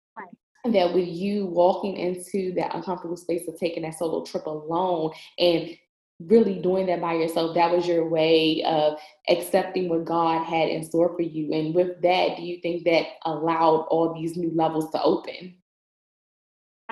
that 0.65 0.95
with 0.95 1.09
you 1.09 1.47
walking 1.47 1.97
into 1.97 2.55
that 2.55 2.75
uncomfortable 2.75 3.17
space 3.17 3.49
of 3.49 3.59
taking 3.59 3.83
that 3.83 3.99
solo 3.99 4.25
trip 4.25 4.47
alone 4.47 5.11
and 5.39 5.77
really 6.21 6.61
doing 6.61 6.87
that 6.87 7.01
by 7.01 7.15
yourself, 7.15 7.55
that 7.55 7.73
was 7.75 7.87
your 7.87 8.09
way 8.09 8.63
of 8.65 8.99
accepting 9.29 9.89
what 9.89 10.05
God 10.05 10.45
had 10.45 10.69
in 10.69 10.85
store 10.85 11.15
for 11.17 11.23
you. 11.23 11.53
And 11.53 11.75
with 11.75 12.01
that, 12.03 12.37
do 12.37 12.43
you 12.43 12.61
think 12.61 12.85
that 12.85 13.07
allowed 13.25 13.87
all 13.91 14.15
these 14.15 14.37
new 14.37 14.53
levels 14.55 14.91
to 14.93 15.03
open? 15.03 15.57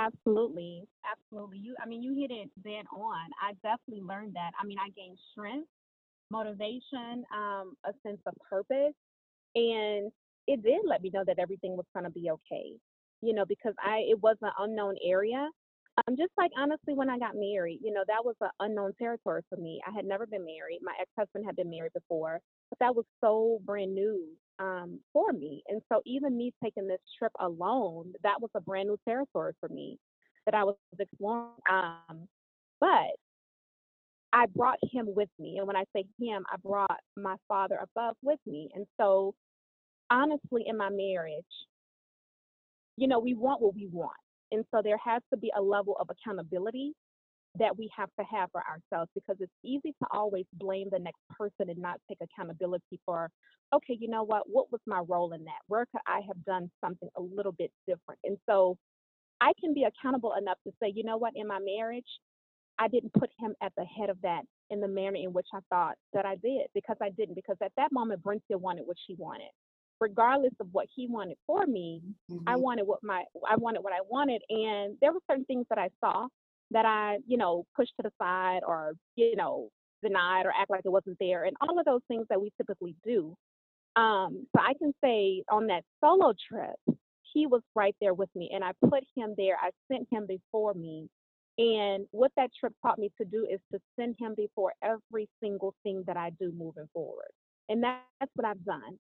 Absolutely. 0.01 0.85
Absolutely. 1.05 1.59
You 1.59 1.75
I 1.83 1.87
mean 1.87 2.03
you 2.03 2.15
hit 2.15 2.31
it 2.31 2.51
dead 2.65 2.87
on. 2.93 3.29
I 3.43 3.53
definitely 3.63 4.03
learned 4.05 4.35
that. 4.35 4.53
I 4.61 4.65
mean 4.67 4.79
I 4.79 4.89
gained 4.97 5.19
strength, 5.33 5.69
motivation, 6.31 7.25
um, 7.35 7.75
a 7.85 7.93
sense 8.07 8.21
of 8.27 8.35
purpose. 8.49 8.95
And 9.55 10.13
it 10.49 10.63
did 10.63 10.83
let 10.87 11.03
me 11.03 11.11
know 11.15 11.25
that 11.27 11.39
everything 11.39 11.77
was 11.77 11.87
gonna 11.95 12.11
be 12.11 12.31
okay. 12.31 12.73
You 13.23 13.35
know, 13.35 13.47
because 13.47 13.75
I 13.83 14.05
it 14.11 14.21
was 14.23 14.37
an 14.43 14.53
unknown 14.59 14.97
area. 15.05 15.49
Um, 16.09 16.17
just 16.17 16.33
like 16.39 16.53
honestly 16.59 16.95
when 16.95 17.11
I 17.11 17.19
got 17.19 17.35
married, 17.37 17.81
you 17.83 17.93
know, 17.93 18.05
that 18.09 18.25
was 18.25 18.37
an 18.43 18.51
unknown 18.61 18.95
territory 19.01 19.43
for 19.51 19.57
me. 19.59 19.81
I 19.87 19.93
had 19.93 20.07
never 20.07 20.27
been 20.27 20.45
married. 20.47 20.81
My 20.83 20.95
ex-husband 21.01 21.47
had 21.47 21.57
been 21.57 21.71
married 21.71 21.93
before, 21.95 22.41
but 22.71 22.79
that 22.81 22.97
was 22.97 23.07
so 23.23 23.61
brand 23.65 23.95
new 23.95 24.27
um, 24.61 25.01
for 25.13 25.33
me. 25.33 25.63
And 25.69 25.81
so 25.91 26.03
even 26.07 26.37
me 26.37 26.53
taking 26.63 26.87
this 26.87 27.01
trip 27.19 27.33
alone, 27.41 28.13
that 28.23 28.41
was 28.41 28.51
a 28.55 28.61
brand 28.61 28.89
new 28.89 28.99
territory 29.09 29.55
for 29.59 29.69
me 29.69 29.99
that 30.47 30.55
I 30.55 30.65
was 30.65 30.77
exploring. 30.99 31.51
Um, 31.69 32.29
but 32.81 33.17
I 34.33 34.47
brought 34.55 34.79
him 34.93 35.07
with 35.15 35.29
me. 35.39 35.57
And 35.59 35.67
when 35.67 35.77
I 35.77 35.85
say 35.95 36.05
him, 36.21 36.45
I 36.53 36.57
brought 36.63 37.01
my 37.17 37.37
father 37.49 37.79
above 37.83 38.17
with 38.23 38.39
me. 38.47 38.69
And 38.75 38.87
so 39.01 39.35
honestly, 40.11 40.65
in 40.67 40.77
my 40.77 40.91
marriage, 40.91 41.45
you 42.97 43.09
know, 43.09 43.19
we 43.19 43.35
want 43.35 43.61
what 43.61 43.75
we 43.75 43.89
want. 43.91 44.13
And 44.53 44.65
so 44.73 44.83
there 44.83 44.99
has 45.05 45.23
to 45.33 45.39
be 45.39 45.51
a 45.57 45.63
level 45.63 45.97
of 45.99 46.09
accountability 46.11 46.93
that 47.59 47.77
we 47.77 47.91
have 47.97 48.11
to 48.19 48.25
have 48.31 48.51
for 48.53 48.63
ourselves 48.63 49.11
because 49.15 49.37
it's 49.41 49.53
easy 49.65 49.93
to 50.01 50.07
always 50.13 50.45
blame 50.55 50.89
the 50.91 50.99
next 50.99 51.21
person 51.37 51.69
and 51.69 51.79
not 51.79 52.01
take 52.09 52.19
accountability 52.23 53.01
for, 53.05 53.29
okay, 53.75 53.97
you 53.99 54.09
know 54.09 54.23
what? 54.23 54.45
What 54.47 54.71
was 54.71 54.81
my 54.87 55.01
role 55.09 55.33
in 55.33 55.45
that? 55.45 55.61
Where 55.67 55.87
could 55.91 56.01
I 56.07 56.21
have 56.27 56.45
done 56.45 56.71
something 56.81 57.09
a 57.17 57.21
little 57.21 57.53
bit 57.53 57.73
different? 57.87 58.21
And 58.25 58.39
so 58.49 58.77
I 59.41 59.53
can 59.61 59.75
be 59.75 59.85
accountable 59.85 60.35
enough 60.39 60.59
to 60.67 60.73
say, 60.81 60.93
you 60.95 61.03
know 61.03 61.17
what? 61.17 61.33
In 61.35 61.49
my 61.49 61.59
marriage, 61.65 62.07
I 62.79 62.89
didn't 62.89 63.13
put 63.13 63.31
him 63.39 63.55
at 63.63 63.73
the 63.77 63.85
head 63.85 64.11
of 64.11 64.21
that 64.23 64.43
in 64.71 64.81
the 64.81 64.89
manner 64.89 65.17
in 65.17 65.33
which 65.33 65.49
I 65.53 65.59
thought 65.69 65.97
that 66.13 66.25
I 66.25 66.37
did 66.37 66.69
because 66.75 66.97
I 67.03 67.11
didn't. 67.11 67.35
Because 67.35 67.57
at 67.63 67.73
that 67.77 67.93
moment, 67.93 68.23
Brincia 68.23 68.57
wanted 68.57 68.87
what 68.87 68.97
she 69.07 69.15
wanted. 69.19 69.51
Regardless 70.01 70.55
of 70.61 70.69
what 70.73 70.87
he 70.95 71.07
wanted 71.09 71.37
for 71.47 71.67
me, 71.67 72.01
mm-hmm. 72.31 72.49
I 72.49 72.57
wanted 72.57 72.87
what 72.87 73.01
my 73.03 73.25
I 73.47 73.57
wanted 73.57 73.83
what 73.83 73.93
I 73.93 74.01
wanted, 74.09 74.41
and 74.49 74.97
there 75.03 75.13
were 75.13 75.21
certain 75.31 75.45
things 75.45 75.67
that 75.69 75.79
I 75.79 75.91
saw 76.03 76.27
that 76.71 76.85
I, 76.87 77.19
you 77.27 77.37
know, 77.37 77.65
pushed 77.77 77.93
to 77.97 78.03
the 78.03 78.13
side 78.21 78.61
or, 78.67 78.93
you 79.17 79.37
know, 79.37 79.69
denied 80.03 80.47
or 80.47 80.53
act 80.57 80.71
like 80.71 80.83
it 80.85 80.91
wasn't 80.91 81.17
there, 81.21 81.45
and 81.45 81.57
all 81.61 81.79
of 81.79 81.85
those 81.85 82.01
things 82.09 82.27
that 82.31 82.41
we 82.41 82.51
typically 82.57 82.95
do. 83.05 83.35
Um, 83.97 84.47
so 84.55 84.63
I 84.63 84.75
can 84.75 84.93
say 85.03 85.43
on 85.51 85.67
that 85.67 85.83
solo 86.03 86.33
trip, 86.49 86.99
he 87.33 87.47
was 87.47 87.63
right 87.75 87.95
there 88.01 88.15
with 88.15 88.31
me, 88.35 88.51
and 88.53 88.65
I 88.65 88.73
put 88.89 89.05
him 89.17 89.35
there. 89.37 89.57
I 89.61 89.71
sent 89.93 90.07
him 90.11 90.27
before 90.27 90.75
me. 90.75 91.09
And 91.59 92.07
what 92.11 92.33
that 92.37 92.51
trip 92.59 92.73
taught 92.83 92.99
me 92.99 93.11
to 93.21 93.25
do 93.27 93.47
is 93.51 93.61
to 93.73 93.79
send 93.99 94.17
him 94.19 94.35
before 94.37 94.73
every 94.83 95.29
single 95.43 95.75
thing 95.83 96.05
that 96.07 96.17
I 96.17 96.31
do 96.41 96.53
moving 96.57 96.89
forward. 96.95 97.31
And 97.69 97.83
that's 97.83 98.31
what 98.35 98.47
I've 98.47 98.65
done. 98.65 98.99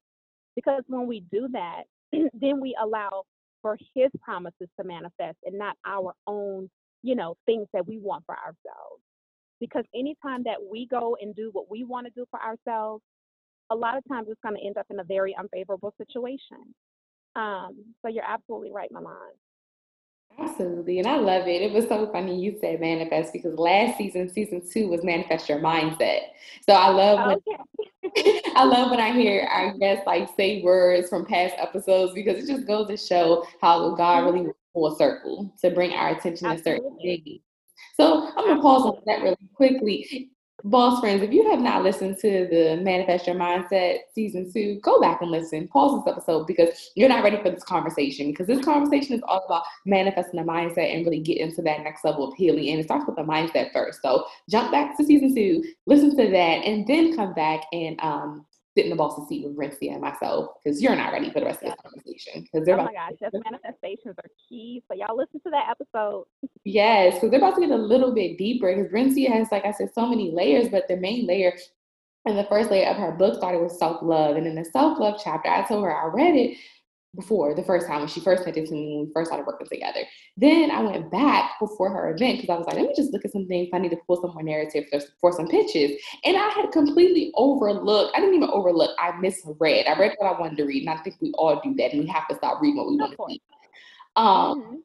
Because 0.54 0.82
when 0.88 1.06
we 1.06 1.24
do 1.32 1.48
that, 1.52 1.84
then 2.12 2.60
we 2.60 2.76
allow 2.80 3.22
for 3.62 3.78
his 3.94 4.10
promises 4.20 4.68
to 4.78 4.84
manifest 4.84 5.38
and 5.44 5.56
not 5.58 5.76
our 5.86 6.12
own 6.26 6.68
you 7.02 7.14
know, 7.14 7.36
things 7.46 7.66
that 7.72 7.86
we 7.86 7.98
want 7.98 8.24
for 8.26 8.36
ourselves. 8.36 9.02
Because 9.60 9.84
anytime 9.94 10.42
that 10.44 10.56
we 10.70 10.86
go 10.86 11.16
and 11.20 11.34
do 11.34 11.50
what 11.52 11.70
we 11.70 11.84
want 11.84 12.06
to 12.06 12.12
do 12.14 12.24
for 12.30 12.40
ourselves, 12.40 13.02
a 13.70 13.74
lot 13.74 13.96
of 13.96 14.04
times 14.08 14.28
it's 14.30 14.40
going 14.42 14.56
to 14.56 14.66
end 14.66 14.76
up 14.76 14.86
in 14.90 15.00
a 15.00 15.04
very 15.04 15.36
unfavorable 15.38 15.94
situation. 15.98 16.74
Um, 17.36 17.84
so 18.02 18.08
you're 18.08 18.24
absolutely 18.26 18.72
right, 18.72 18.90
Milan. 18.90 19.14
Absolutely. 20.38 20.98
And 20.98 21.08
I 21.08 21.16
love 21.16 21.46
it. 21.46 21.62
It 21.62 21.72
was 21.72 21.86
so 21.86 22.10
funny 22.12 22.40
you 22.40 22.56
said 22.60 22.80
manifest 22.80 23.32
because 23.32 23.58
last 23.58 23.98
season, 23.98 24.32
season 24.32 24.62
two, 24.68 24.88
was 24.88 25.04
manifest 25.04 25.48
your 25.48 25.58
mindset. 25.58 26.20
So 26.66 26.72
I 26.72 26.88
love 26.88 27.26
when 27.26 27.36
okay. 27.36 28.40
I 28.56 28.64
love 28.64 28.90
when 28.90 29.00
I 29.00 29.12
hear 29.12 29.46
our 29.50 29.76
guests 29.76 30.06
like 30.06 30.28
say 30.36 30.62
words 30.62 31.08
from 31.08 31.26
past 31.26 31.54
episodes 31.58 32.12
because 32.14 32.42
it 32.42 32.46
just 32.46 32.66
goes 32.66 32.88
to 32.88 32.96
show 32.96 33.44
how 33.60 33.94
God 33.94 34.24
really 34.24 34.50
full 34.72 34.94
circle 34.96 35.52
to 35.60 35.70
bring 35.70 35.92
our 35.92 36.10
attention 36.10 36.46
Absolutely. 36.46 36.56
to 36.56 36.82
certain 36.82 36.98
things. 37.00 37.40
So 37.96 38.28
I'm 38.36 38.46
gonna 38.48 38.62
pause 38.62 38.82
on 38.82 39.02
that 39.06 39.22
really 39.22 39.36
quickly. 39.54 40.30
Boss 40.64 41.00
friends, 41.00 41.22
if 41.22 41.32
you 41.32 41.48
have 41.50 41.60
not 41.60 41.82
listened 41.82 42.18
to 42.18 42.46
the 42.50 42.78
Manifest 42.82 43.26
Your 43.26 43.36
Mindset 43.36 44.00
season 44.14 44.52
two, 44.52 44.78
go 44.82 45.00
back 45.00 45.22
and 45.22 45.30
listen. 45.30 45.66
Pause 45.68 46.04
this 46.04 46.12
episode 46.12 46.46
because 46.46 46.90
you're 46.96 47.08
not 47.08 47.24
ready 47.24 47.38
for 47.38 47.50
this 47.50 47.64
conversation. 47.64 48.30
Because 48.30 48.46
this 48.46 48.62
conversation 48.62 49.14
is 49.16 49.22
all 49.26 49.42
about 49.46 49.62
manifesting 49.86 50.38
the 50.38 50.46
mindset 50.46 50.94
and 50.94 51.06
really 51.06 51.20
getting 51.20 51.50
to 51.54 51.62
that 51.62 51.82
next 51.82 52.04
level 52.04 52.28
of 52.28 52.34
healing. 52.34 52.68
And 52.68 52.80
it 52.80 52.84
starts 52.84 53.06
with 53.06 53.16
the 53.16 53.22
mindset 53.22 53.72
first. 53.72 54.02
So 54.02 54.26
jump 54.50 54.70
back 54.70 54.98
to 54.98 55.04
season 55.04 55.34
two, 55.34 55.64
listen 55.86 56.10
to 56.10 56.30
that, 56.30 56.64
and 56.64 56.86
then 56.86 57.16
come 57.16 57.32
back 57.32 57.62
and 57.72 57.98
um, 58.02 58.44
sit 58.80 58.86
in 58.86 58.90
the 58.90 58.96
boss's 58.96 59.28
seat 59.28 59.44
with 59.44 59.56
Rincia 59.56 59.92
and 59.92 60.00
myself 60.00 60.54
because 60.62 60.80
you're 60.80 60.96
not 60.96 61.12
ready 61.12 61.30
for 61.30 61.40
the 61.40 61.46
rest 61.46 61.62
of 61.62 61.70
this 61.70 61.80
conversation. 61.82 62.42
Because 62.42 62.64
they're 62.64 62.80
oh 62.80 62.84
my 62.84 62.92
gosh, 62.92 63.12
just 63.20 63.36
manifestations 63.44 64.14
are 64.18 64.30
key. 64.48 64.82
So 64.88 64.96
y'all 64.96 65.16
listen 65.16 65.40
to 65.40 65.50
that 65.50 65.68
episode. 65.70 66.24
Yes, 66.64 67.14
because 67.14 67.30
they're 67.30 67.40
about 67.40 67.56
to 67.56 67.60
get 67.60 67.70
a 67.70 67.76
little 67.76 68.14
bit 68.14 68.38
deeper. 68.38 68.74
Because 68.74 68.90
Rincia 68.90 69.28
has, 69.30 69.48
like 69.52 69.66
I 69.66 69.72
said, 69.72 69.90
so 69.94 70.06
many 70.06 70.30
layers, 70.30 70.68
but 70.68 70.88
the 70.88 70.96
main 70.96 71.26
layer 71.26 71.52
and 72.24 72.38
the 72.38 72.44
first 72.44 72.70
layer 72.70 72.88
of 72.88 72.96
her 72.96 73.12
book 73.12 73.36
started 73.36 73.60
with 73.60 73.72
self 73.72 74.02
love. 74.02 74.36
And 74.36 74.46
in 74.46 74.54
the 74.54 74.64
self 74.64 74.98
love 74.98 75.20
chapter, 75.22 75.50
I 75.50 75.66
told 75.66 75.84
her 75.84 75.94
I 75.94 76.06
read 76.06 76.34
it 76.34 76.56
before 77.16 77.54
the 77.54 77.62
first 77.62 77.86
time 77.86 78.00
when 78.00 78.08
she 78.08 78.20
first 78.20 78.46
met 78.46 78.56
it 78.56 78.66
to 78.66 78.72
me 78.72 78.96
when 78.96 79.06
we 79.06 79.12
first 79.12 79.28
started 79.28 79.46
working 79.46 79.66
together. 79.66 80.00
Then 80.36 80.70
I 80.70 80.80
went 80.82 81.10
back 81.10 81.58
before 81.58 81.90
her 81.90 82.14
event 82.14 82.40
because 82.40 82.54
I 82.54 82.58
was 82.58 82.66
like, 82.66 82.76
let 82.76 82.86
me 82.86 82.94
just 82.94 83.12
look 83.12 83.24
at 83.24 83.32
some 83.32 83.46
things. 83.46 83.68
I 83.72 83.78
need 83.78 83.90
to 83.90 83.98
pull 84.06 84.20
some 84.20 84.32
more 84.32 84.42
narrative 84.42 84.84
for, 84.90 85.00
for 85.20 85.32
some 85.32 85.48
pitches. 85.48 86.00
And 86.24 86.36
I 86.36 86.48
had 86.50 86.70
completely 86.70 87.32
overlooked, 87.34 88.16
I 88.16 88.20
didn't 88.20 88.36
even 88.36 88.50
overlook, 88.50 88.90
I 88.98 89.12
misread. 89.18 89.86
I 89.86 89.98
read 89.98 90.14
what 90.18 90.34
I 90.34 90.40
wanted 90.40 90.56
to 90.58 90.64
read. 90.64 90.86
And 90.86 90.90
I 90.90 91.02
think 91.02 91.16
we 91.20 91.32
all 91.32 91.60
do 91.62 91.74
that. 91.74 91.92
And 91.92 92.02
we 92.02 92.06
have 92.06 92.28
to 92.28 92.36
stop 92.36 92.62
reading 92.62 92.76
what 92.76 92.88
we 92.88 92.96
want 92.96 93.16
to 93.16 93.24
see. 93.28 93.42
Um, 94.16 94.62
mm-hmm. 94.62 94.76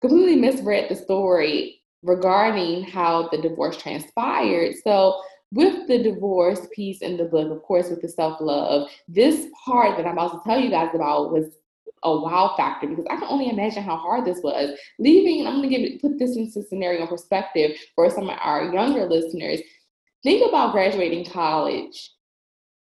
Completely 0.00 0.36
misread 0.36 0.88
the 0.88 0.96
story 0.96 1.82
regarding 2.02 2.84
how 2.84 3.28
the 3.28 3.38
divorce 3.38 3.76
transpired. 3.76 4.74
So 4.84 5.20
with 5.52 5.86
the 5.86 6.02
divorce 6.02 6.66
piece 6.72 7.02
in 7.02 7.16
the 7.16 7.24
book, 7.24 7.50
of 7.50 7.62
course, 7.62 7.90
with 7.90 8.02
the 8.02 8.08
self 8.08 8.40
love, 8.40 8.88
this 9.06 9.46
part 9.64 9.96
that 9.96 10.06
I'm 10.06 10.14
about 10.14 10.42
to 10.42 10.48
tell 10.48 10.58
you 10.58 10.70
guys 10.70 10.90
about 10.94 11.32
was 11.32 11.58
a 12.04 12.18
wow 12.18 12.54
factor 12.56 12.86
because 12.86 13.06
I 13.10 13.16
can 13.16 13.28
only 13.28 13.48
imagine 13.48 13.82
how 13.82 13.96
hard 13.96 14.24
this 14.24 14.40
was. 14.42 14.78
Leaving, 14.98 15.46
I'm 15.46 15.56
going 15.56 15.70
to 15.70 15.76
give 15.76 15.88
it, 15.88 16.00
put 16.00 16.18
this 16.18 16.36
into 16.36 16.62
scenario 16.62 17.06
perspective 17.06 17.76
for 17.94 18.10
some 18.10 18.28
of 18.28 18.38
our 18.40 18.72
younger 18.72 19.04
listeners. 19.06 19.60
Think 20.22 20.48
about 20.48 20.72
graduating 20.72 21.26
college 21.26 22.10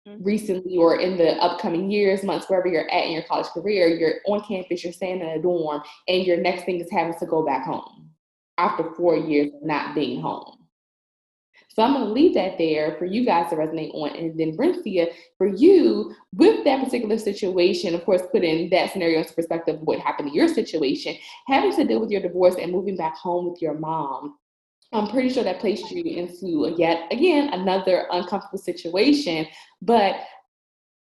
mm-hmm. 0.07 0.23
recently 0.23 0.77
or 0.77 0.99
in 0.99 1.17
the 1.17 1.33
upcoming 1.41 1.91
years, 1.91 2.23
months, 2.23 2.49
wherever 2.49 2.67
you're 2.67 2.89
at 2.91 3.05
in 3.05 3.11
your 3.11 3.23
college 3.23 3.47
career. 3.47 3.87
You're 3.87 4.15
on 4.25 4.41
campus, 4.43 4.83
you're 4.83 4.93
staying 4.93 5.21
in 5.21 5.27
a 5.27 5.41
dorm, 5.41 5.81
and 6.07 6.25
your 6.25 6.37
next 6.37 6.63
thing 6.63 6.79
is 6.79 6.91
having 6.91 7.17
to 7.19 7.25
go 7.25 7.45
back 7.45 7.65
home 7.65 8.09
after 8.57 8.91
four 8.95 9.15
years 9.17 9.51
of 9.53 9.65
not 9.65 9.95
being 9.95 10.21
home. 10.21 10.56
So 11.77 11.83
I'm 11.83 11.93
going 11.93 12.07
to 12.07 12.11
leave 12.11 12.33
that 12.33 12.57
there 12.57 12.95
for 12.97 13.05
you 13.05 13.23
guys 13.23 13.51
to 13.51 13.55
resonate 13.55 13.93
on. 13.93 14.15
And 14.15 14.35
then, 14.39 14.57
Brincia, 14.57 15.13
for 15.37 15.45
you, 15.45 16.11
with 16.33 16.63
that 16.63 16.83
particular 16.83 17.19
situation, 17.19 17.93
of 17.93 18.03
course, 18.03 18.23
put 18.31 18.43
in 18.43 18.71
that 18.71 18.91
scenario 18.91 19.19
into 19.19 19.31
perspective 19.35 19.75
of 19.75 19.81
what 19.81 19.99
happened 19.99 20.29
in 20.29 20.33
your 20.33 20.47
situation, 20.47 21.15
having 21.45 21.75
to 21.75 21.83
deal 21.85 21.99
with 21.99 22.09
your 22.09 22.21
divorce 22.21 22.55
and 22.59 22.71
moving 22.71 22.97
back 22.97 23.15
home 23.15 23.51
with 23.51 23.61
your 23.61 23.75
mom. 23.75 24.39
I'm 24.91 25.07
pretty 25.07 25.29
sure 25.29 25.43
that 25.43 25.59
placed 25.59 25.91
you 25.91 26.03
into 26.03 26.73
yet 26.79 27.13
again 27.13 27.53
another 27.53 28.07
uncomfortable 28.09 28.57
situation. 28.57 29.45
But 29.83 30.15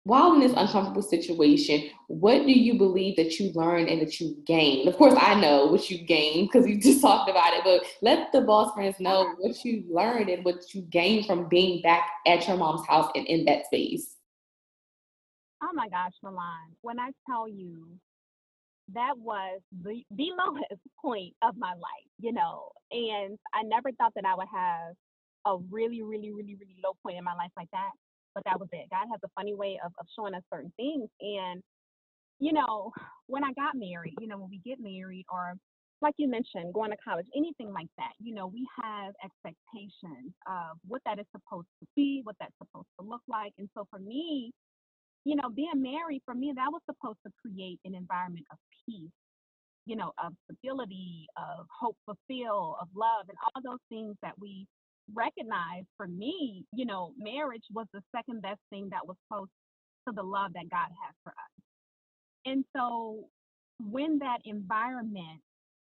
while 0.04 0.34
in 0.34 0.40
this 0.40 0.54
uncomfortable 0.56 1.04
situation, 1.04 1.90
what 2.08 2.46
do 2.46 2.52
you 2.52 2.78
believe 2.78 3.16
that 3.18 3.40
you 3.40 3.52
learned 3.54 3.88
and 3.88 4.02
that 4.02 4.20
you 4.20 4.36
gained? 4.48 4.88
Of 4.88 4.98
course, 4.98 5.14
I 5.16 5.40
know 5.40 5.68
what 5.68 5.92
you 5.92 6.04
gained 6.04 6.50
because 6.52 6.68
you 6.68 6.80
just 6.82 7.02
talked 7.02 7.30
about 7.30 7.54
it, 7.54 7.62
but 7.64 7.84
let 8.02 8.32
the 8.32 8.42
boss 8.42 8.74
friends 8.74 9.00
know 9.00 9.36
what 9.38 9.64
you 9.64 9.84
learned 9.90 10.30
and 10.30 10.44
what 10.44 10.74
you 10.74 10.82
gained 10.82 11.28
from 11.28 11.48
being 11.50 11.82
back 11.82 12.10
at 12.26 12.48
your 12.48 12.58
mom's 12.58 12.86
house 12.88 13.12
and 13.16 13.28
in 13.28 13.46
that 13.46 13.68
space. 13.68 14.16
Oh 15.64 15.72
my 15.74 15.88
gosh, 15.88 16.14
Milan, 16.24 16.76
when 16.82 17.00
I 17.00 17.12
tell 17.30 17.48
you 17.48 17.88
that 18.94 19.16
was 19.20 19.62
the, 19.84 20.02
the 20.10 20.30
lowest 20.38 20.82
point 21.00 21.36
of 21.44 21.56
my 21.58 21.74
life, 21.74 22.10
you 22.20 22.34
know, 22.34 22.70
and 22.90 23.38
I 23.54 23.62
never 23.62 23.92
thought 23.92 24.14
that 24.16 24.26
I 24.26 24.34
would 24.34 24.48
have 24.52 24.96
a 25.46 25.58
really, 25.70 26.02
really, 26.02 26.32
really, 26.32 26.56
really 26.56 26.76
low 26.84 26.94
point 27.04 27.20
in 27.20 27.24
my 27.24 27.36
life 27.36 27.52
like 27.56 27.70
that 27.72 27.92
but 28.34 28.44
that 28.46 28.60
was 28.60 28.70
it. 28.72 28.90
God 28.90 29.08
has 29.12 29.20
a 29.24 29.30
funny 29.36 29.56
way 29.56 29.80
of, 29.84 29.92
of 30.00 30.06
showing 30.16 30.34
us 30.34 30.44
certain 30.54 30.72
things. 30.78 31.10
And, 31.20 31.62
you 32.40 32.54
know, 32.54 32.92
when 33.28 33.44
I 33.44 33.54
got 33.54 33.76
married, 33.76 34.16
you 34.20 34.28
know, 34.28 34.38
when 34.38 34.50
we 34.50 34.62
get 34.66 34.80
married 34.80 35.26
or 35.32 35.54
like 36.02 36.16
you 36.18 36.28
mentioned, 36.28 36.74
going 36.74 36.90
to 36.90 36.98
college, 37.04 37.28
anything 37.36 37.72
like 37.72 37.88
that, 37.98 38.14
you 38.20 38.34
know, 38.34 38.48
we 38.48 38.68
have 38.76 39.14
expectations 39.24 40.34
of 40.48 40.78
what 40.88 41.02
that 41.06 41.20
is 41.20 41.26
supposed 41.32 41.68
to 41.80 41.88
be, 41.96 42.22
what 42.24 42.36
that's 42.40 42.54
supposed 42.58 42.88
to 43.00 43.06
look 43.06 43.22
like. 43.28 43.54
And 43.60 43.70
so 43.78 43.86
for 43.90 44.00
me, 44.00 44.52
you 45.26 45.36
know, 45.36 45.50
being 45.50 45.70
married, 45.76 46.22
for 46.26 46.34
me, 46.34 46.52
that 46.56 46.72
was 46.72 46.82
supposed 46.90 47.20
to 47.26 47.32
create 47.40 47.80
an 47.86 47.94
environment 47.94 48.46
of 48.52 48.58
peace, 48.86 49.12
you 49.86 49.96
know, 49.96 50.12
of 50.24 50.34
stability, 50.46 51.28
of 51.38 51.68
hope, 51.70 51.96
fulfill, 52.06 52.78
of 52.82 52.88
love, 52.96 53.30
and 53.30 53.38
all 53.44 53.62
those 53.62 53.82
things 53.90 54.16
that 54.24 54.34
we 54.40 54.66
recognize 55.14 55.84
for 55.98 56.08
me, 56.08 56.66
you 56.74 56.86
know, 56.86 57.14
marriage 57.18 57.64
was 57.74 57.88
the 57.94 58.02
second 58.16 58.42
best 58.42 58.60
thing 58.70 58.90
that 58.92 59.06
was 59.06 59.18
close 59.32 59.48
to 60.08 60.14
the 60.16 60.24
love 60.24 60.54
that 60.54 60.70
God 60.70 60.90
has 60.90 61.16
for 61.24 61.32
us. 61.32 61.52
And 62.46 62.66
so 62.76 63.26
when 63.80 64.20
that 64.20 64.40
environment 64.46 65.42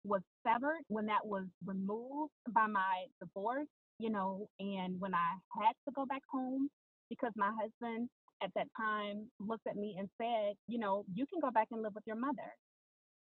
was 0.06 0.22
severed, 0.46 0.82
when 0.88 1.06
that 1.08 1.26
was 1.26 1.46
removed 1.66 2.32
by 2.54 2.68
my 2.68 3.06
divorce, 3.22 3.68
you 4.00 4.10
know, 4.10 4.48
and 4.60 5.00
when 5.00 5.14
I 5.14 5.36
had 5.62 5.74
to 5.88 5.94
go 5.96 6.06
back 6.06 6.22
home 6.32 6.70
because 7.10 7.32
my 7.36 7.52
husband 7.62 8.10
at 8.44 8.50
that 8.56 8.68
time 8.78 9.28
looked 9.40 9.68
at 9.68 9.78
me 9.78 9.96
and 9.98 10.10
said, 10.20 10.56
you 10.68 10.80
know, 10.80 11.06
you 11.14 11.26
can 11.28 11.40
go 11.40 11.52
back 11.52 11.68
and 11.72 11.82
live 11.82 11.94
with 11.96 12.04
your 12.06 12.18
mother. 12.18 12.52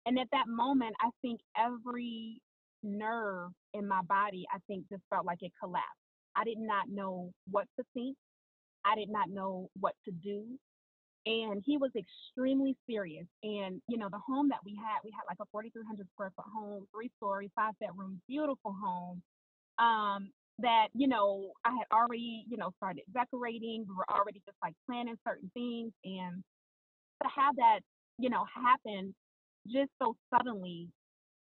And 0.07 0.19
at 0.19 0.29
that 0.33 0.49
moment, 0.49 0.95
I 1.01 1.11
think 1.21 1.41
every 1.57 2.41
nerve 2.83 3.51
in 3.75 3.87
my 3.87 4.03
body, 4.03 4.47
I 4.53 4.59
think 4.67 4.89
just 4.91 5.03
felt 5.11 5.27
like 5.27 5.39
it 5.43 5.53
collapsed. 5.61 5.87
I 6.37 6.45
did 6.45 6.59
not 6.59 6.89
know 6.89 7.31
what 7.51 7.67
to 7.79 7.85
think. 7.95 8.17
I 8.85 8.97
did 8.97 9.09
not 9.11 9.31
know 9.31 9.69
what 9.81 9.95
to 10.07 10.13
do. 10.13 10.45
And 11.25 11.63
he 11.65 11.77
was 11.77 11.91
extremely 11.97 12.77
serious. 12.89 13.27
And, 13.45 13.81
you 13.89 13.97
know, 13.97 14.09
the 14.11 14.19
home 14.19 14.49
that 14.49 14.59
we 14.65 14.75
had, 14.75 14.99
we 15.05 15.13
had 15.13 15.23
like 15.29 15.39
a 15.41 15.47
4,300 15.53 16.09
square 16.15 16.33
foot 16.35 16.47
home, 16.53 16.87
three 16.95 17.11
story, 17.17 17.51
five 17.55 17.75
bedroom, 17.79 18.21
beautiful 18.29 18.75
home. 18.83 19.23
Um, 19.79 20.31
that, 20.59 20.89
you 20.95 21.09
know, 21.09 21.53
I 21.65 21.71
had 21.71 21.87
already, 21.97 22.45
you 22.49 22.57
know, 22.57 22.73
started 22.77 23.05
decorating. 23.15 23.85
We 23.89 23.95
were 23.95 24.11
already 24.11 24.43
just 24.45 24.59
like 24.63 24.75
planning 24.87 25.17
certain 25.27 25.51
things. 25.55 25.93
And 26.05 26.43
to 27.23 27.29
have 27.29 27.55
that, 27.57 27.81
you 28.19 28.29
know, 28.29 28.45
happen 28.55 29.15
just 29.69 29.91
so 30.01 30.17
suddenly 30.35 30.89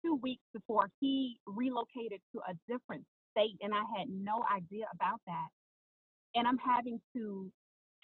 two 0.05 0.19
weeks 0.21 0.43
before 0.53 0.89
he 0.99 1.37
relocated 1.47 2.19
to 2.33 2.41
a 2.47 2.53
different 2.69 3.03
state, 3.31 3.57
and 3.61 3.73
I 3.73 3.81
had 3.97 4.07
no 4.09 4.43
idea 4.53 4.85
about 4.93 5.19
that. 5.27 5.47
And 6.35 6.47
I'm 6.47 6.57
having 6.57 6.99
to 7.15 7.49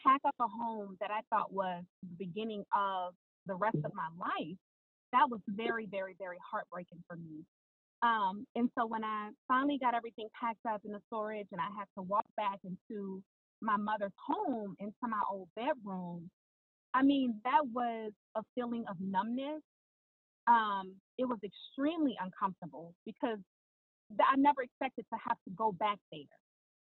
pack 0.06 0.22
up 0.26 0.36
a 0.40 0.48
home 0.48 0.98
that 1.00 1.12
I 1.12 1.22
thought 1.30 1.54
was 1.54 1.84
the 2.02 2.26
beginning 2.26 2.64
of 2.76 3.14
the 3.46 3.56
rest 3.56 3.78
of 3.86 3.94
my 3.94 4.08
life. 4.20 4.58
That 5.14 5.30
was 5.30 5.42
very, 5.48 5.86
very, 5.86 6.16
very 6.18 6.38
heartbreaking 6.50 7.04
for 7.08 7.18
me. 7.18 7.44
Um, 8.02 8.48
and 8.56 8.70
so 8.78 8.88
when 8.88 9.04
I 9.04 9.30
finally 9.48 9.78
got 9.78 9.94
everything 9.94 10.28
packed 10.40 10.66
up 10.68 10.82
in 10.86 10.92
the 10.92 11.02
storage 11.08 11.48
and 11.52 11.62
I 11.62 11.70
had 11.78 11.86
to 11.98 12.02
walk 12.02 12.26
back 12.36 12.60
into 12.64 13.22
my 13.62 13.78
mother's 13.78 14.16
home, 14.26 14.76
into 14.80 14.96
my 15.04 15.22
old 15.30 15.50
bedroom, 15.56 16.30
I 16.94 17.04
mean, 17.04 17.40
that 17.44 17.62
was 17.74 18.12
a 18.36 18.42
feeling 18.56 18.86
of 18.90 18.96
numbness 19.00 19.62
um, 20.48 20.96
it 21.18 21.26
was 21.26 21.40
extremely 21.44 22.16
uncomfortable 22.22 22.94
because 23.06 23.40
I 24.20 24.36
never 24.38 24.64
expected 24.64 25.06
to 25.14 25.20
have 25.28 25.38
to 25.48 25.52
go 25.56 25.72
back 25.74 26.00
there. 26.12 26.32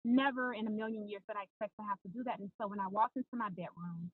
Never 0.05 0.55
in 0.55 0.67
a 0.67 0.71
million 0.71 1.09
years 1.09 1.23
did 1.29 1.37
I 1.37 1.45
expect 1.45 1.73
to 1.81 1.87
have 1.89 2.01
to 2.03 2.09
do 2.11 2.25
that. 2.25 2.39
And 2.41 2.51
so 2.61 2.69
when 2.69 2.81
I 2.81 2.89
walked 2.89 3.17
into 3.17 3.35
my 3.35 3.49
bedroom, 3.51 4.11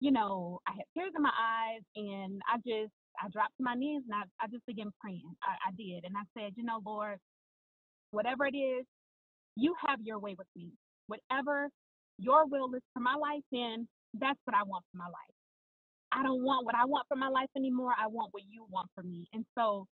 you 0.00 0.12
know, 0.12 0.60
I 0.68 0.72
had 0.72 0.86
tears 0.96 1.12
in 1.16 1.22
my 1.22 1.32
eyes 1.32 1.82
and 1.96 2.42
I 2.48 2.58
just, 2.58 2.92
I 3.22 3.28
dropped 3.32 3.56
to 3.58 3.64
my 3.64 3.74
knees 3.74 4.02
and 4.10 4.14
I, 4.14 4.24
I 4.44 4.48
just 4.48 4.66
began 4.66 4.92
praying. 5.00 5.24
I, 5.42 5.70
I 5.70 5.72
did. 5.76 6.04
And 6.04 6.14
I 6.16 6.24
said, 6.38 6.54
you 6.56 6.64
know, 6.64 6.80
Lord, 6.84 7.18
whatever 8.12 8.46
it 8.46 8.56
is, 8.56 8.86
you 9.56 9.74
have 9.86 10.00
your 10.02 10.18
way 10.20 10.36
with 10.38 10.48
me. 10.56 10.70
Whatever 11.08 11.70
your 12.18 12.46
will 12.46 12.74
is 12.74 12.82
for 12.94 13.00
my 13.00 13.14
life, 13.16 13.42
then 13.52 13.88
that's 14.14 14.40
what 14.44 14.56
I 14.56 14.64
want 14.64 14.84
for 14.92 14.98
my 14.98 15.06
life. 15.06 15.39
I 16.12 16.22
don't 16.22 16.42
want 16.42 16.66
what 16.66 16.74
I 16.74 16.84
want 16.84 17.06
for 17.08 17.16
my 17.16 17.28
life 17.28 17.50
anymore. 17.56 17.92
I 17.98 18.06
want 18.06 18.32
what 18.32 18.42
you 18.48 18.66
want 18.70 18.88
for 18.94 19.02
me. 19.02 19.28
And 19.32 19.44
so 19.56 19.86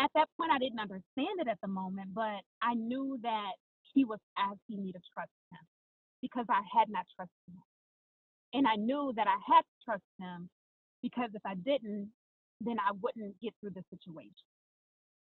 at 0.00 0.10
that 0.14 0.28
point, 0.36 0.52
I 0.52 0.58
didn't 0.58 0.80
understand 0.80 1.40
it 1.40 1.48
at 1.48 1.58
the 1.62 1.68
moment, 1.68 2.12
but 2.14 2.44
I 2.60 2.74
knew 2.74 3.18
that 3.22 3.52
he 3.94 4.04
was 4.04 4.20
asking 4.36 4.84
me 4.84 4.92
to 4.92 5.00
trust 5.14 5.32
him 5.52 5.64
because 6.20 6.44
I 6.50 6.60
had 6.68 6.88
not 6.88 7.06
trusted 7.16 7.48
him. 7.48 7.64
And 8.52 8.66
I 8.66 8.76
knew 8.76 9.12
that 9.16 9.26
I 9.26 9.36
had 9.46 9.62
to 9.62 9.76
trust 9.84 10.08
him 10.20 10.48
because 11.02 11.30
if 11.34 11.42
I 11.44 11.54
didn't, 11.54 12.10
then 12.60 12.76
I 12.80 12.92
wouldn't 13.00 13.40
get 13.40 13.54
through 13.60 13.72
the 13.76 13.84
situation. 13.88 14.48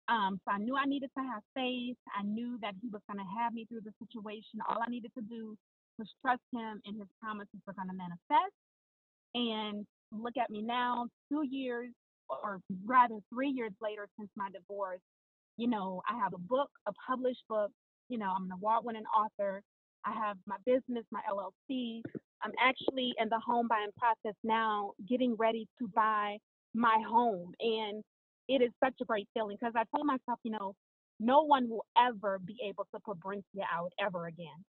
Um, 0.08 0.40
so 0.44 0.52
I 0.52 0.58
knew 0.58 0.76
I 0.76 0.86
needed 0.86 1.12
to 1.18 1.24
have 1.24 1.44
faith. 1.56 1.96
I 2.12 2.24
knew 2.24 2.58
that 2.62 2.76
he 2.82 2.90
was 2.90 3.02
going 3.08 3.20
to 3.20 3.30
have 3.40 3.54
me 3.54 3.66
through 3.66 3.84
the 3.84 3.96
situation. 4.00 4.60
All 4.68 4.80
I 4.80 4.90
needed 4.90 5.12
to 5.16 5.24
do 5.24 5.56
was 5.98 6.08
trust 6.22 6.44
him 6.52 6.82
and 6.86 7.00
his 7.00 7.08
promises 7.22 7.60
were 7.68 7.74
going 7.74 7.88
to 7.88 7.96
manifest. 7.96 8.56
And 9.36 9.88
look 10.12 10.38
at 10.42 10.50
me 10.50 10.62
now, 10.62 11.08
two 11.32 11.44
years 11.50 11.90
or 12.30 12.60
rather 12.86 13.20
three 13.34 13.50
years 13.50 13.72
later 13.82 14.08
since 14.18 14.30
my 14.36 14.50
divorce, 14.52 15.02
you 15.58 15.68
know, 15.68 16.02
I 16.10 16.18
have 16.18 16.34
a 16.34 16.40
book, 16.40 16.70
a 16.88 16.92
published 17.08 17.44
book. 17.50 17.72
You 18.10 18.18
know, 18.18 18.34
I'm 18.36 18.46
an 18.46 18.52
award 18.52 18.84
winning 18.84 19.04
author. 19.16 19.62
I 20.06 20.14
have 20.14 20.38
my 20.46 20.58
business, 20.66 21.06
my 21.12 21.22
LLC. 21.30 22.02
I'm 22.44 22.52
actually 22.60 23.14
in 23.20 23.30
the 23.30 23.40
home 23.46 23.68
buying 23.68 23.92
process 23.98 24.36
now, 24.44 24.94
getting 25.08 25.36
ready 25.36 25.68
to 25.80 25.88
buy 25.90 26.38
my 26.74 26.98
home. 27.08 27.54
And 27.60 28.04
it 28.48 28.62
is 28.62 28.72
such 28.84 28.96
a 29.02 29.06
great 29.06 29.28
feeling 29.34 29.58
because 29.60 29.74
I 29.76 29.84
told 29.96 30.08
myself, 30.08 30.40
you 30.44 30.52
know, 30.52 30.74
no 31.20 31.44
one 31.44 31.70
will 31.70 31.86
ever 31.98 32.40
be 32.40 32.56
able 32.68 32.88
to 32.94 33.00
put 33.06 33.20
Brincia 33.20 33.64
out 33.72 33.92
ever 34.04 34.26
again. 34.26 34.66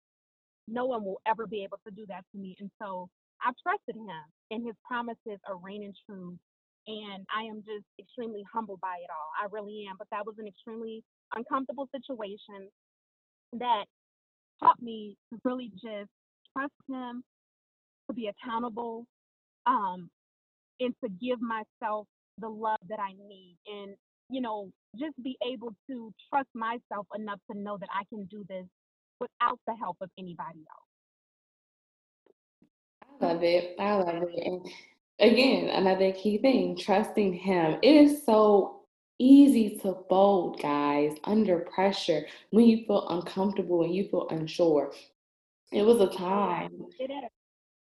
No 0.69 0.87
one 0.87 1.05
will 1.05 1.21
ever 1.27 1.47
be 1.47 1.65
able 1.65 1.79
to 1.87 1.93
do 1.93 2.07
that 2.09 2.25
to 2.33 2.39
me. 2.41 2.57
And 2.61 2.71
so 2.81 3.09
I 3.43 3.53
trusted 3.63 3.97
him 3.97 4.25
and 4.51 4.65
his 4.65 4.75
promises 4.87 5.41
are 5.49 5.57
reigning 5.63 5.95
true. 6.09 6.39
And 6.87 7.27
I 7.35 7.43
am 7.51 7.65
just 7.67 7.85
extremely 7.99 8.45
humbled 8.53 8.81
by 8.81 8.95
it 9.03 9.11
all. 9.11 9.31
I 9.43 9.49
really 9.51 9.87
am. 9.91 9.97
But 9.99 10.07
that 10.13 10.25
was 10.25 10.37
an 10.39 10.47
extremely 10.47 11.03
uncomfortable 11.35 11.89
situation 11.91 12.71
that 13.55 13.85
taught 14.63 14.81
me 14.81 15.17
to 15.33 15.41
really 15.45 15.71
just 15.75 16.11
trust 16.57 16.73
him, 16.89 17.25
to 18.09 18.15
be 18.15 18.31
accountable, 18.31 19.05
um, 19.67 20.09
and 20.79 20.95
to 21.03 21.11
give 21.11 21.41
myself 21.41 22.07
the 22.39 22.49
love 22.49 22.79
that 22.89 23.01
I 23.01 23.13
need. 23.29 23.57
And, 23.67 23.97
you 24.31 24.41
know, 24.41 24.71
just 24.99 25.21
be 25.23 25.37
able 25.45 25.75
to 25.91 26.13
trust 26.31 26.49
myself 26.55 27.07
enough 27.17 27.41
to 27.51 27.59
know 27.59 27.79
that 27.79 27.89
I 27.93 28.05
can 28.09 28.25
do 28.27 28.45
this 28.49 28.67
without 29.21 29.59
the 29.67 29.75
help 29.75 29.97
of 30.01 30.11
anybody 30.19 30.61
else. 30.71 30.86
Love 33.21 33.43
it. 33.43 33.77
I 33.79 33.95
love 33.95 34.25
it. 34.29 34.47
And 34.47 34.67
again, 35.19 35.69
another 35.71 36.13
key 36.13 36.39
thing, 36.39 36.77
trusting 36.77 37.33
him. 37.35 37.79
It 37.83 37.95
is 37.95 38.25
so 38.25 38.81
easy 39.19 39.79
to 39.79 39.97
fold, 40.09 40.61
guys, 40.61 41.17
under 41.25 41.61
pressure 41.61 42.27
when 42.51 42.67
you 42.67 42.85
feel 42.87 43.07
uncomfortable 43.09 43.83
and 43.83 43.95
you 43.95 44.09
feel 44.09 44.29
unsure. 44.31 44.93
It 45.73 45.83
was 45.83 46.01
a 46.01 46.09
time. 46.09 46.87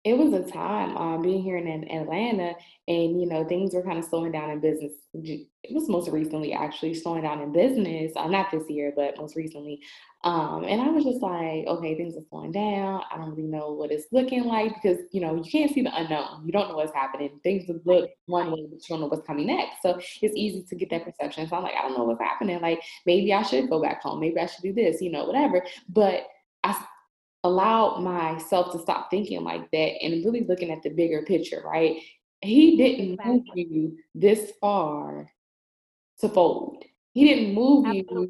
It 0.04 0.18
was 0.18 0.34
a 0.34 0.52
time 0.52 0.98
um, 0.98 1.22
being 1.22 1.42
here 1.42 1.56
in 1.56 1.90
Atlanta, 1.90 2.56
and 2.90 3.22
you 3.22 3.26
know 3.26 3.46
things 3.46 3.74
were 3.74 3.84
kind 3.84 3.98
of 3.98 4.04
slowing 4.04 4.34
down 4.34 4.50
in 4.50 4.60
business. 4.60 4.92
It 5.14 5.48
was 5.74 5.88
most 5.88 6.10
recently 6.10 6.52
actually 6.52 6.94
slowing 6.94 7.24
down 7.24 7.40
in 7.40 7.54
business. 7.54 8.12
Uh, 8.16 8.28
not 8.28 8.52
this 8.52 8.70
year, 8.70 8.92
but 8.94 9.18
most 9.18 9.38
recently. 9.38 9.80
Um, 10.26 10.66
and 10.66 10.82
I 10.82 10.90
was 10.90 11.06
just 11.06 11.22
like, 11.22 11.68
okay, 11.68 11.96
things 11.96 12.18
are 12.18 12.28
slowing 12.30 12.52
down. 12.52 13.02
I 13.12 13.18
don't 13.18 13.30
really 13.30 13.44
know 13.44 13.72
what 13.72 13.92
it's 13.92 14.08
looking 14.12 14.44
like 14.44 14.74
because 14.82 14.98
you 15.12 15.22
know 15.22 15.36
you 15.36 15.50
can't 15.50 15.74
see 15.74 15.84
the 15.84 15.96
unknown. 15.96 16.46
You 16.46 16.52
don't 16.52 16.68
know 16.68 16.76
what's 16.76 16.94
happening. 16.94 17.40
Things 17.42 17.70
look 17.86 18.10
one 18.26 18.52
way, 18.52 18.66
but 18.70 18.82
you 18.82 18.90
don't 18.90 19.00
know 19.00 19.08
what's 19.08 19.26
coming 19.26 19.48
next. 19.48 19.82
So 19.82 20.02
it's 20.22 20.36
easy 20.36 20.64
to 20.64 20.76
get 20.76 20.90
that 20.90 21.06
perception. 21.06 21.48
So 21.48 21.56
I'm 21.56 21.64
like, 21.64 21.76
I 21.80 21.82
don't 21.82 21.98
know 21.98 22.04
what's 22.04 22.22
happening. 22.22 22.60
Like 22.60 22.82
maybe 23.06 23.32
I 23.32 23.42
should 23.44 23.70
go 23.70 23.82
back 23.82 24.02
home. 24.02 24.20
Maybe 24.20 24.38
I 24.38 24.48
should 24.48 24.64
do 24.64 24.74
this. 24.74 25.02
You 25.02 25.12
know, 25.12 25.24
whatever. 25.24 25.64
But 25.88 26.28
I 26.66 26.74
allowed 27.44 28.02
myself 28.02 28.72
to 28.72 28.80
stop 28.80 29.10
thinking 29.10 29.44
like 29.44 29.70
that 29.72 30.02
and 30.02 30.24
really 30.24 30.46
looking 30.46 30.72
at 30.72 30.82
the 30.82 30.90
bigger 30.90 31.24
picture, 31.24 31.62
right? 31.66 31.98
He 32.42 32.78
didn't 32.78 33.20
move 33.26 33.44
you 33.56 33.98
this 34.16 34.54
far 34.60 35.30
to 36.20 36.30
fold. 36.30 36.84
He 37.14 37.28
didn't 37.28 37.54
move 37.54 37.94
you 37.94 38.30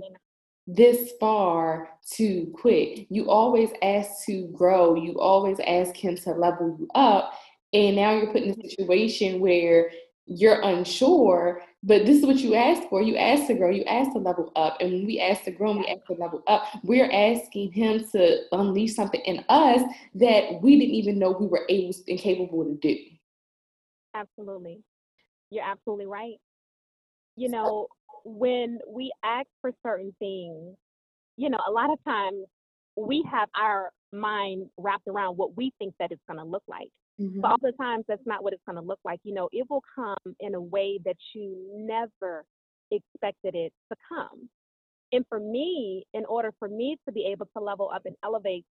this 0.68 1.14
far 1.20 1.90
to 2.14 2.52
quit. 2.54 3.08
You 3.10 3.30
always 3.30 3.70
ask 3.82 4.26
to 4.26 4.48
grow. 4.48 4.96
You 4.96 5.20
always 5.20 5.60
ask 5.66 5.96
him 5.96 6.16
to 6.18 6.32
level 6.32 6.78
you 6.80 6.88
up. 6.96 7.34
And 7.74 7.96
now 7.96 8.12
you're 8.12 8.32
put 8.32 8.44
in 8.44 8.52
a 8.52 8.54
mm-hmm. 8.54 8.68
situation 8.68 9.40
where 9.40 9.90
you're 10.26 10.62
unsure, 10.62 11.62
but 11.84 12.06
this 12.06 12.20
is 12.20 12.26
what 12.26 12.38
you 12.38 12.56
asked 12.56 12.90
for. 12.90 13.02
You 13.02 13.18
asked 13.18 13.48
to 13.48 13.56
grow, 13.56 13.70
you 13.70 13.84
asked 13.84 14.14
to 14.14 14.20
level 14.20 14.52
up. 14.56 14.78
And 14.80 14.92
when 14.92 15.06
we 15.06 15.20
ask 15.20 15.44
to 15.44 15.52
grow 15.52 15.78
we 15.78 15.88
ask 15.88 16.06
to 16.08 16.14
level 16.14 16.42
up, 16.48 16.66
we're 16.84 17.12
asking 17.12 17.72
him 17.74 18.06
to 18.12 18.40
unleash 18.52 18.96
something 18.96 19.22
in 19.22 19.44
us 19.50 19.82
that 20.16 20.62
we 20.62 20.80
didn't 20.80 20.96
even 20.96 21.20
know 21.20 21.32
we 21.32 21.48
were 21.48 21.66
able 21.68 21.94
and 22.08 22.20
capable 22.20 22.64
to 22.64 22.76
do. 22.76 22.98
Absolutely. 24.16 24.82
You're 25.50 25.66
absolutely 25.66 26.06
right. 26.06 26.38
You 27.36 27.50
know, 27.50 27.88
when 28.24 28.80
we 28.88 29.12
ask 29.24 29.48
for 29.62 29.72
certain 29.86 30.16
things, 30.20 30.76
you 31.36 31.50
know, 31.50 31.60
a 31.68 31.72
lot 31.72 31.92
of 31.92 31.98
times 32.06 32.46
we 32.96 33.26
have 33.30 33.50
our 33.60 33.92
mind 34.14 34.68
wrapped 34.78 35.08
around 35.08 35.36
what 35.38 35.58
we 35.58 35.74
think 35.80 35.96
that 36.00 36.12
it's 36.12 36.22
going 36.28 36.40
to 36.40 36.46
look 36.46 36.64
like. 36.68 36.90
Mm-hmm. 37.22 37.42
But 37.42 37.52
oftentimes 37.52 38.06
that's 38.08 38.26
not 38.26 38.44
what 38.44 38.54
it's 38.54 38.64
going 38.66 38.78
to 38.78 38.82
look 38.82 39.00
like. 39.06 39.20
You 39.24 39.34
know, 39.34 39.50
it 39.52 39.66
will 39.70 39.84
come 39.96 40.36
in 40.40 40.56
a 40.56 40.62
way 40.62 41.00
that 41.06 41.18
you 41.34 41.56
never 41.76 42.44
expected 42.92 43.56
it 43.56 43.72
to 43.92 43.98
come. 44.08 44.50
And 45.12 45.24
for 45.30 45.40
me, 45.40 46.06
in 46.14 46.26
order 46.26 46.52
for 46.58 46.68
me 46.68 46.98
to 47.08 47.12
be 47.12 47.28
able 47.32 47.48
to 47.56 47.64
level 47.64 47.92
up 47.94 48.04
and 48.06 48.16
elevate, 48.24 48.66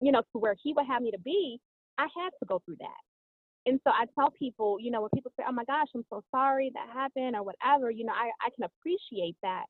you 0.00 0.10
know, 0.10 0.22
to 0.32 0.38
where 0.38 0.56
he 0.62 0.72
would 0.72 0.86
have 0.86 1.02
me 1.02 1.10
to 1.10 1.18
be, 1.18 1.60
I 1.98 2.04
had 2.04 2.30
to 2.40 2.46
go 2.46 2.62
through 2.64 2.76
that. 2.80 3.02
And 3.66 3.78
so 3.84 3.92
I 3.92 4.06
tell 4.18 4.30
people, 4.30 4.78
you 4.80 4.90
know, 4.90 5.02
when 5.02 5.10
people 5.14 5.30
say, 5.38 5.44
oh 5.46 5.52
my 5.52 5.64
gosh, 5.64 5.86
I'm 5.94 6.04
so 6.10 6.22
sorry 6.34 6.72
that 6.74 6.88
happened 6.92 7.36
or 7.36 7.44
whatever, 7.44 7.90
you 7.90 8.04
know, 8.04 8.12
I, 8.12 8.30
I 8.44 8.50
can 8.56 8.64
appreciate 8.64 9.36
that. 9.42 9.66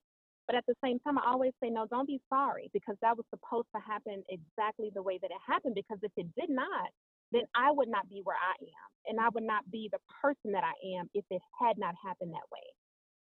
But 0.46 0.56
at 0.56 0.64
the 0.66 0.74
same 0.82 0.98
time, 1.00 1.18
I 1.18 1.30
always 1.30 1.52
say, 1.62 1.70
no, 1.70 1.86
don't 1.86 2.06
be 2.06 2.20
sorry 2.28 2.70
because 2.72 2.96
that 3.02 3.16
was 3.16 3.26
supposed 3.30 3.68
to 3.74 3.82
happen 3.82 4.22
exactly 4.28 4.90
the 4.94 5.02
way 5.02 5.18
that 5.20 5.30
it 5.30 5.36
happened. 5.46 5.74
Because 5.74 5.98
if 6.02 6.12
it 6.16 6.26
did 6.38 6.50
not, 6.50 6.88
then 7.32 7.42
I 7.56 7.72
would 7.72 7.88
not 7.88 8.08
be 8.08 8.20
where 8.24 8.36
I 8.36 8.54
am. 8.62 8.90
And 9.06 9.20
I 9.20 9.28
would 9.34 9.44
not 9.44 9.68
be 9.70 9.88
the 9.92 9.98
person 10.22 10.52
that 10.52 10.64
I 10.64 10.98
am 10.98 11.10
if 11.14 11.24
it 11.30 11.42
had 11.60 11.78
not 11.78 11.94
happened 12.04 12.32
that 12.32 12.48
way. 12.52 12.66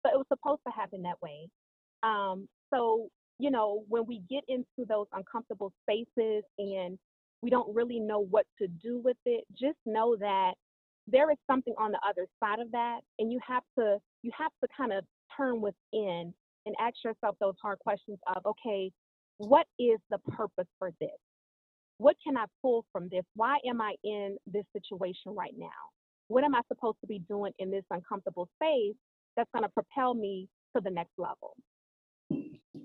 But 0.04 0.14
it 0.14 0.18
was 0.18 0.28
supposed 0.32 0.62
to 0.68 0.74
happen 0.74 1.02
that 1.04 1.22
way. 1.22 1.50
Um, 2.04 2.48
so, 2.74 3.10
you 3.40 3.52
know, 3.52 3.84
when 3.90 4.06
we 4.08 4.22
get 4.30 4.44
into 4.48 4.88
those 4.88 5.08
uncomfortable 5.14 5.74
spaces 5.84 6.44
and 6.58 6.98
we 7.42 7.50
don't 7.50 7.76
really 7.76 8.00
know 8.00 8.20
what 8.20 8.46
to 8.62 8.68
do 8.68 9.02
with 9.04 9.18
it, 9.26 9.44
just 9.60 9.78
know 9.86 10.16
that 10.20 10.54
there 11.08 11.30
is 11.32 11.38
something 11.50 11.74
on 11.78 11.92
the 11.92 12.00
other 12.08 12.28
side 12.42 12.60
of 12.60 12.72
that. 12.72 13.02
And 13.20 13.32
you 13.32 13.40
have 13.46 13.64
to, 13.80 13.98
you 14.24 14.32
have 14.38 14.52
to 14.64 14.70
kind 14.76 14.94
of 14.94 15.04
turn 15.36 15.62
within 15.62 16.34
and 16.66 16.76
ask 16.80 16.96
yourself 17.04 17.36
those 17.40 17.56
hard 17.62 17.80
questions 17.80 18.18
of, 18.36 18.46
okay, 18.46 18.92
what 19.38 19.68
is 19.80 20.00
the 20.10 20.20
purpose 20.20 20.68
for 20.80 20.92
this? 21.02 21.10
What 21.98 22.16
can 22.24 22.38
I 22.38 22.46
pull 22.62 22.86
from 22.92 23.10
this? 23.10 23.24
Why 23.36 23.58
am 23.68 23.82
I 23.82 23.96
in 24.04 24.38
this 24.46 24.66
situation 24.74 25.34
right 25.34 25.54
now? 25.58 25.68
What 26.28 26.44
am 26.44 26.56
I 26.56 26.62
supposed 26.68 26.98
to 27.02 27.08
be 27.08 27.20
doing 27.30 27.54
in 27.60 27.72
this 27.72 27.84
uncomfortable 27.92 28.50
space 28.56 28.96
that's 29.38 29.50
going 29.54 29.64
to 29.64 29.70
propel 29.70 30.14
me 30.14 30.48
to 30.76 30.82
the 30.82 30.90
next 30.90 31.14
level? 31.18 31.56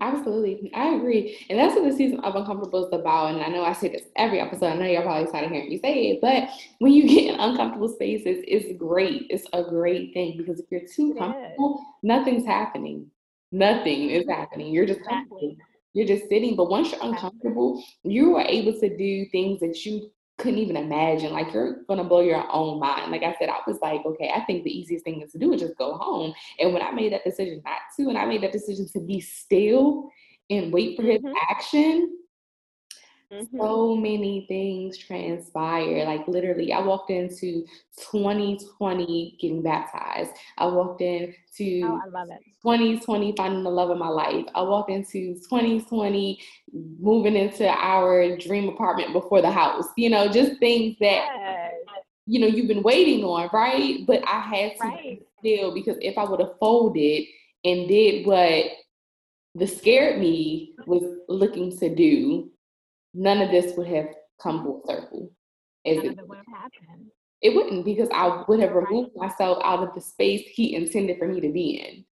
Absolutely. 0.00 0.70
I 0.74 0.94
agree. 0.94 1.44
And 1.50 1.58
that's 1.58 1.74
what 1.74 1.84
the 1.84 1.96
season 1.96 2.20
of 2.20 2.34
uncomfortable 2.36 2.86
is 2.86 2.92
about. 2.92 3.34
And 3.34 3.42
I 3.42 3.48
know 3.48 3.64
I 3.64 3.72
say 3.72 3.88
this 3.88 4.04
every 4.16 4.40
episode. 4.40 4.66
I 4.66 4.74
know 4.76 4.86
you're 4.86 5.02
probably 5.02 5.30
tired 5.30 5.46
of 5.46 5.50
hearing 5.50 5.68
me 5.68 5.80
say 5.80 6.10
it, 6.10 6.20
but 6.20 6.48
when 6.78 6.92
you 6.92 7.08
get 7.08 7.34
in 7.34 7.40
uncomfortable 7.40 7.88
spaces, 7.88 8.38
it's 8.46 8.78
great. 8.78 9.26
It's 9.30 9.46
a 9.52 9.62
great 9.62 10.14
thing 10.14 10.36
because 10.38 10.60
if 10.60 10.66
you're 10.70 10.86
too 10.86 11.14
comfortable, 11.14 11.84
nothing's 12.02 12.46
happening. 12.46 13.10
Nothing 13.52 14.10
is 14.10 14.26
happening. 14.28 14.72
You're 14.72 14.86
just 14.86 15.00
exactly. 15.00 15.58
You're 15.92 16.06
just 16.06 16.28
sitting. 16.28 16.56
But 16.56 16.70
once 16.70 16.92
you're 16.92 17.02
uncomfortable, 17.02 17.82
you 18.04 18.36
are 18.36 18.44
able 18.44 18.78
to 18.78 18.96
do 18.96 19.26
things 19.26 19.60
that 19.60 19.84
you 19.84 20.10
couldn't 20.38 20.58
even 20.58 20.76
imagine. 20.76 21.32
Like 21.32 21.52
you're 21.52 21.82
gonna 21.88 22.04
blow 22.04 22.20
your 22.20 22.44
own 22.52 22.80
mind. 22.80 23.12
Like 23.12 23.22
I 23.22 23.34
said, 23.38 23.48
I 23.48 23.58
was 23.66 23.78
like, 23.82 24.04
okay, 24.06 24.32
I 24.34 24.40
think 24.44 24.64
the 24.64 24.76
easiest 24.76 25.04
thing 25.04 25.20
is 25.20 25.32
to 25.32 25.38
do 25.38 25.52
is 25.52 25.60
just 25.60 25.76
go 25.76 25.96
home. 25.96 26.32
And 26.58 26.72
when 26.72 26.82
I 26.82 26.90
made 26.90 27.12
that 27.12 27.24
decision 27.24 27.62
not 27.64 27.78
to, 27.96 28.08
and 28.08 28.18
I 28.18 28.24
made 28.24 28.42
that 28.42 28.52
decision 28.52 28.88
to 28.92 29.00
be 29.00 29.20
still 29.20 30.10
and 30.48 30.72
wait 30.72 30.96
for 30.96 31.02
mm-hmm. 31.02 31.26
his 31.26 31.36
action, 31.50 32.16
Mm-hmm. 33.32 33.58
So 33.58 33.94
many 33.94 34.44
things 34.48 34.98
transpire. 34.98 36.04
Like 36.04 36.26
literally, 36.26 36.72
I 36.72 36.80
walked 36.80 37.10
into 37.10 37.64
2020 38.10 39.36
getting 39.40 39.62
baptized. 39.62 40.32
I 40.58 40.66
walked 40.66 41.00
into 41.00 41.82
oh, 41.84 42.00
I 42.04 42.08
love 42.08 42.28
it. 42.30 42.40
2020 42.62 43.34
finding 43.36 43.62
the 43.62 43.70
love 43.70 43.90
of 43.90 43.98
my 43.98 44.08
life. 44.08 44.46
I 44.56 44.62
walked 44.62 44.90
into 44.90 45.34
2020 45.48 46.40
moving 46.98 47.36
into 47.36 47.68
our 47.68 48.36
dream 48.36 48.68
apartment 48.68 49.12
before 49.12 49.40
the 49.40 49.50
house. 49.50 49.86
You 49.96 50.10
know, 50.10 50.26
just 50.26 50.58
things 50.58 50.96
that 50.98 51.28
yes. 51.32 51.72
you 52.26 52.40
know 52.40 52.48
you've 52.48 52.68
been 52.68 52.82
waiting 52.82 53.22
on, 53.22 53.48
right? 53.52 54.04
But 54.08 54.24
I 54.26 54.40
had 54.40 54.72
to 54.80 54.88
right. 54.88 55.22
still 55.38 55.72
because 55.72 55.98
if 56.00 56.18
I 56.18 56.24
would 56.24 56.40
have 56.40 56.58
folded 56.58 57.26
and 57.64 57.86
did 57.86 58.26
what 58.26 58.64
the 59.54 59.68
scared 59.68 60.18
me 60.18 60.74
was 60.86 61.04
looking 61.28 61.76
to 61.78 61.94
do, 61.94 62.50
none 63.14 63.40
of 63.40 63.50
this 63.50 63.76
would 63.76 63.88
have 63.88 64.08
come 64.40 64.62
full 64.64 64.82
circle. 64.86 65.30
As 65.86 65.96
none 65.96 66.06
it, 66.06 66.28
would 66.28 66.38
have 66.38 66.46
happened. 66.46 67.10
It 67.42 67.54
wouldn't 67.54 67.84
because 67.84 68.08
I 68.12 68.44
would 68.46 68.60
have 68.60 68.72
removed 68.72 69.16
myself 69.16 69.58
out 69.64 69.82
of 69.82 69.94
the 69.94 70.00
space 70.00 70.46
he 70.52 70.74
intended 70.74 71.18
for 71.18 71.26
me 71.26 71.40
to 71.40 71.50
be 71.50 71.80
in. 71.80 72.04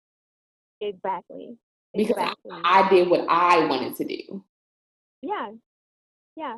Exactly. 0.80 1.56
Because 1.94 2.16
exactly. 2.16 2.52
I, 2.64 2.82
I 2.82 2.88
did 2.88 3.08
what 3.08 3.26
I 3.28 3.66
wanted 3.66 3.96
to 3.96 4.04
do. 4.04 4.44
Yeah. 5.22 5.50
Yeah 6.36 6.56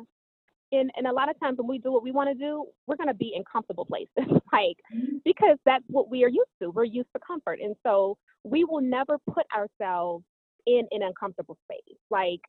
and 0.71 0.91
and 0.95 1.07
a 1.07 1.11
lot 1.11 1.29
of 1.29 1.39
times 1.39 1.57
when 1.57 1.67
we 1.67 1.77
do 1.77 1.91
what 1.91 2.03
we 2.03 2.11
want 2.11 2.29
to 2.29 2.35
do, 2.35 2.65
we're 2.87 2.95
going 2.95 3.07
to 3.07 3.13
be 3.13 3.33
in 3.35 3.43
comfortable 3.51 3.85
places, 3.85 4.09
like 4.53 4.77
mm-hmm. 4.93 5.17
because 5.25 5.57
that's 5.65 5.83
what 5.87 6.09
we 6.09 6.23
are 6.23 6.29
used 6.29 6.49
to. 6.61 6.69
We're 6.69 6.85
used 6.85 7.09
to 7.15 7.19
comfort, 7.25 7.59
and 7.61 7.75
so 7.85 8.17
we 8.43 8.63
will 8.63 8.81
never 8.81 9.17
put 9.33 9.45
ourselves 9.55 10.23
in 10.65 10.87
an 10.91 11.01
uncomfortable 11.03 11.57
space. 11.65 11.97
Like, 12.09 12.41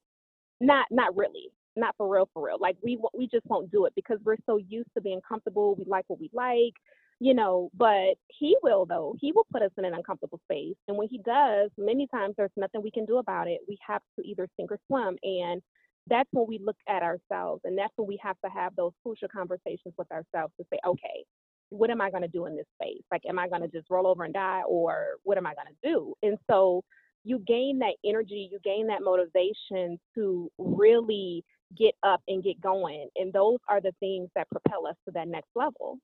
not 0.61 0.87
not 0.91 1.17
really, 1.17 1.51
not 1.77 1.95
for 1.97 2.09
real, 2.09 2.29
for 2.35 2.47
real. 2.47 2.59
Like 2.61 2.77
we 2.83 2.99
we 3.17 3.29
just 3.29 3.47
won't 3.47 3.71
do 3.71 3.87
it 3.87 3.93
because 3.97 4.19
we're 4.25 4.37
so 4.47 4.59
used 4.59 4.91
to 4.95 5.01
being 5.01 5.21
comfortable. 5.27 5.75
We 5.77 5.85
like 5.87 6.05
what 6.09 6.21
we 6.21 6.31
like, 6.33 6.75
you 7.21 7.35
know. 7.35 7.71
But 7.75 8.15
he 8.29 8.57
will 8.63 8.87
though. 8.87 9.15
He 9.21 9.33
will 9.33 9.47
put 9.53 9.63
us 9.63 9.71
in 9.79 9.85
an 9.85 9.95
uncomfortable 9.95 10.41
space, 10.45 10.77
and 10.89 10.97
when 10.97 11.09
he 11.09 11.19
does, 11.19 11.71
many 11.79 12.07
times 12.09 12.35
there's 12.37 12.51
nothing 12.57 12.83
we 12.83 12.91
can 12.91 13.07
do 13.07 13.19
about 13.19 13.49
it. 13.49 13.61
We 13.69 13.79
have 13.87 14.03
to 14.19 14.27
either 14.27 14.49
sink 14.57 14.73
or 14.73 14.79
swim, 14.89 15.17
and 15.23 15.63
that's 16.09 16.29
when 16.33 16.47
we 16.49 16.59
look 16.65 16.77
at 16.89 17.03
ourselves 17.03 17.61
and 17.65 17.79
that's 17.79 17.93
when 17.97 18.09
we 18.09 18.19
have 18.23 18.37
to 18.45 18.51
have 18.51 18.75
those 18.77 18.93
crucial 19.03 19.29
conversations 19.29 19.95
with 19.97 20.11
ourselves 20.11 20.53
to 20.59 20.67
say 20.73 20.79
okay 20.87 21.25
what 21.71 21.91
am 21.91 22.01
i 22.01 22.11
going 22.11 22.23
to 22.23 22.29
do 22.29 22.47
in 22.47 22.57
this 22.57 22.67
space 22.81 23.03
like 23.11 23.23
am 23.29 23.39
i 23.39 23.49
going 23.49 23.63
to 23.63 23.69
just 23.69 23.89
roll 23.91 24.07
over 24.07 24.25
and 24.25 24.35
die 24.35 24.63
or 24.69 25.11
what 25.23 25.39
am 25.39 25.47
i 25.47 25.55
going 25.55 25.69
to 25.69 25.89
do 25.89 26.15
and 26.23 26.37
so 26.51 26.83
you 27.25 27.39
gain 27.47 27.79
that 27.79 27.95
energy 28.05 28.49
you 28.51 28.59
gain 28.65 28.87
that 28.89 29.03
motivation 29.03 29.99
to 30.15 30.51
really 30.59 31.45
get 31.77 31.95
up 32.03 32.23
and 32.29 32.43
get 32.43 32.61
going 32.61 33.09
and 33.17 33.33
those 33.33 33.59
are 33.69 33.81
the 33.81 33.93
things 34.01 34.29
that 34.35 34.49
propel 34.51 34.87
us 34.87 34.97
to 35.07 35.13
that 35.13 35.29
next 35.29 35.51
level 35.55 35.99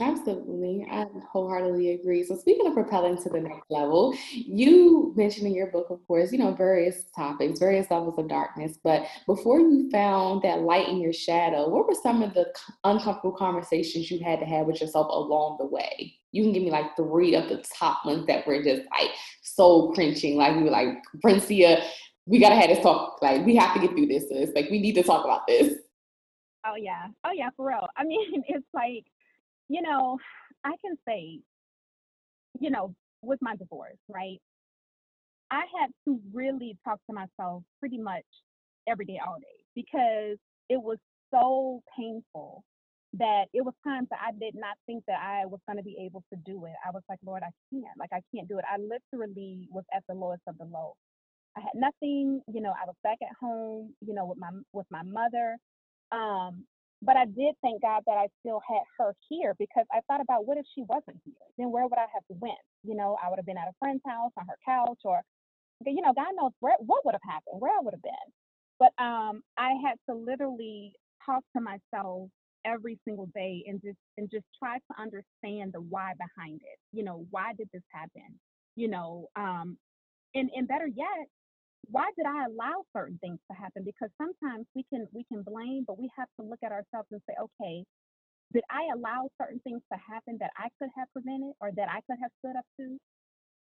Absolutely. 0.00 0.86
I 0.90 1.04
wholeheartedly 1.30 1.90
agree. 1.90 2.24
So 2.24 2.34
speaking 2.36 2.66
of 2.66 2.72
propelling 2.72 3.22
to 3.22 3.28
the 3.28 3.40
next 3.40 3.70
level, 3.70 4.14
you 4.32 5.12
mentioned 5.14 5.46
in 5.46 5.54
your 5.54 5.66
book, 5.66 5.88
of 5.90 6.06
course, 6.06 6.32
you 6.32 6.38
know, 6.38 6.54
various 6.54 7.04
topics, 7.14 7.58
various 7.58 7.90
levels 7.90 8.18
of 8.18 8.28
darkness. 8.28 8.78
But 8.82 9.06
before 9.26 9.60
you 9.60 9.90
found 9.90 10.42
that 10.42 10.62
light 10.62 10.88
in 10.88 11.00
your 11.00 11.12
shadow, 11.12 11.68
what 11.68 11.86
were 11.86 11.94
some 11.94 12.22
of 12.22 12.32
the 12.32 12.46
uncomfortable 12.84 13.32
conversations 13.32 14.10
you 14.10 14.24
had 14.24 14.40
to 14.40 14.46
have 14.46 14.66
with 14.66 14.80
yourself 14.80 15.08
along 15.10 15.58
the 15.58 15.66
way? 15.66 16.14
You 16.32 16.44
can 16.44 16.52
give 16.52 16.62
me 16.62 16.70
like 16.70 16.96
three 16.96 17.34
of 17.34 17.50
the 17.50 17.62
top 17.78 18.06
ones 18.06 18.26
that 18.26 18.46
were 18.46 18.62
just 18.62 18.82
like 18.98 19.10
soul 19.42 19.92
cringing. 19.92 20.36
Like 20.36 20.56
we 20.56 20.62
were 20.62 20.70
like, 20.70 20.96
Brincia, 21.22 21.84
we 22.26 22.38
gotta 22.38 22.56
have 22.56 22.68
this 22.68 22.82
talk. 22.82 23.20
Like 23.22 23.44
we 23.44 23.56
have 23.56 23.74
to 23.74 23.80
get 23.80 23.90
through 23.90 24.06
this. 24.06 24.28
Sis. 24.28 24.50
Like 24.54 24.70
we 24.70 24.80
need 24.80 24.94
to 24.94 25.02
talk 25.02 25.24
about 25.24 25.46
this. 25.46 25.74
Oh 26.66 26.76
yeah. 26.76 27.06
Oh 27.24 27.32
yeah, 27.32 27.50
for 27.56 27.68
real. 27.68 27.86
I 27.96 28.04
mean, 28.10 28.42
it's 28.48 28.66
like 28.74 29.04
you 29.68 29.82
know, 29.82 30.18
I 30.64 30.72
can 30.84 30.96
say, 31.06 31.38
you 32.58 32.70
know, 32.70 32.94
with 33.22 33.38
my 33.40 33.56
divorce, 33.56 33.98
right? 34.08 34.38
I 35.50 35.62
had 35.80 35.90
to 36.06 36.20
really 36.32 36.76
talk 36.84 36.98
to 37.08 37.14
myself 37.14 37.62
pretty 37.78 37.98
much 37.98 38.24
every 38.88 39.04
day, 39.04 39.20
all 39.24 39.36
day, 39.40 39.64
because 39.74 40.38
it 40.68 40.80
was 40.80 40.98
so 41.32 41.82
painful 41.96 42.64
that 43.14 43.46
it 43.52 43.64
was 43.64 43.74
times 43.84 44.08
that 44.10 44.20
I 44.24 44.32
did 44.32 44.54
not 44.54 44.76
think 44.86 45.04
that 45.08 45.20
I 45.20 45.46
was 45.46 45.60
going 45.66 45.78
to 45.78 45.82
be 45.82 45.96
able 46.04 46.22
to 46.32 46.38
do 46.46 46.64
it. 46.66 46.74
I 46.86 46.90
was 46.90 47.02
like, 47.08 47.18
Lord, 47.24 47.42
I 47.42 47.50
can't. 47.72 47.98
Like, 47.98 48.10
I 48.12 48.22
can't 48.34 48.48
do 48.48 48.58
it. 48.58 48.64
I 48.70 48.78
literally 48.78 49.68
was 49.70 49.84
at 49.94 50.04
the 50.08 50.14
lowest 50.14 50.42
of 50.46 50.56
the 50.58 50.64
low. 50.64 50.94
I 51.56 51.60
had 51.60 51.74
nothing, 51.74 52.42
you 52.52 52.60
know, 52.60 52.70
I 52.70 52.86
was 52.86 52.96
back 53.02 53.18
at 53.22 53.36
home, 53.40 53.94
you 54.00 54.14
know, 54.14 54.26
with 54.26 54.38
my 54.38 54.50
with 54.72 54.86
my 54.90 55.02
mother. 55.02 55.56
Um, 56.12 56.64
but 57.02 57.16
I 57.16 57.24
did 57.26 57.54
thank 57.62 57.82
God 57.82 58.02
that 58.06 58.16
I 58.18 58.28
still 58.40 58.60
had 58.68 58.82
her 58.98 59.14
here 59.28 59.54
because 59.58 59.86
I 59.92 60.00
thought 60.08 60.20
about 60.20 60.46
what 60.46 60.58
if 60.58 60.66
she 60.74 60.82
wasn't 60.88 61.18
here? 61.24 61.34
Then 61.58 61.70
where 61.72 61.84
would 61.84 61.98
I 61.98 62.06
have 62.14 62.24
went? 62.28 62.58
You 62.84 62.94
know, 62.96 63.16
I 63.22 63.30
would 63.30 63.38
have 63.38 63.46
been 63.46 63.58
at 63.58 63.68
a 63.68 63.76
friend's 63.78 64.02
house 64.06 64.32
on 64.38 64.46
her 64.48 64.58
couch, 64.66 65.00
or 65.04 65.22
you 65.86 66.02
know, 66.02 66.12
God 66.14 66.32
knows 66.36 66.52
where 66.60 66.76
what 66.80 67.04
would 67.04 67.14
have 67.14 67.24
happened, 67.24 67.60
where 67.60 67.72
I 67.72 67.82
would 67.82 67.94
have 67.94 68.02
been. 68.02 68.32
But 68.78 68.92
um, 69.02 69.42
I 69.58 69.72
had 69.84 69.96
to 70.08 70.16
literally 70.16 70.92
talk 71.26 71.42
to 71.56 71.62
myself 71.62 72.30
every 72.66 72.98
single 73.06 73.28
day 73.34 73.64
and 73.66 73.80
just 73.82 73.98
and 74.18 74.30
just 74.30 74.44
try 74.58 74.76
to 74.78 75.00
understand 75.00 75.72
the 75.74 75.80
why 75.80 76.12
behind 76.18 76.60
it. 76.62 76.78
You 76.92 77.04
know, 77.04 77.26
why 77.30 77.52
did 77.58 77.68
this 77.72 77.82
happen? 77.92 78.38
You 78.76 78.88
know, 78.88 79.28
um, 79.36 79.78
and 80.34 80.50
and 80.54 80.68
better 80.68 80.86
yet, 80.86 81.26
why 81.88 82.10
did 82.16 82.26
I 82.26 82.46
allow 82.46 82.84
certain 82.96 83.18
things 83.18 83.38
to 83.50 83.56
happen? 83.56 83.84
Because 83.84 84.10
sometimes 84.18 84.66
we 84.74 84.84
can 84.92 85.06
we 85.12 85.24
can 85.24 85.42
blame, 85.42 85.84
but 85.86 85.98
we 85.98 86.10
have 86.18 86.28
to 86.40 86.46
look 86.46 86.60
at 86.64 86.72
ourselves 86.72 87.08
and 87.12 87.20
say, 87.28 87.34
okay, 87.40 87.84
did 88.52 88.64
I 88.70 88.88
allow 88.94 89.28
certain 89.40 89.60
things 89.60 89.82
to 89.92 89.98
happen 89.98 90.38
that 90.40 90.50
I 90.56 90.68
could 90.80 90.90
have 90.96 91.08
prevented 91.12 91.54
or 91.60 91.70
that 91.76 91.88
I 91.88 92.00
could 92.08 92.18
have 92.22 92.32
stood 92.40 92.56
up 92.56 92.66
to? 92.80 92.98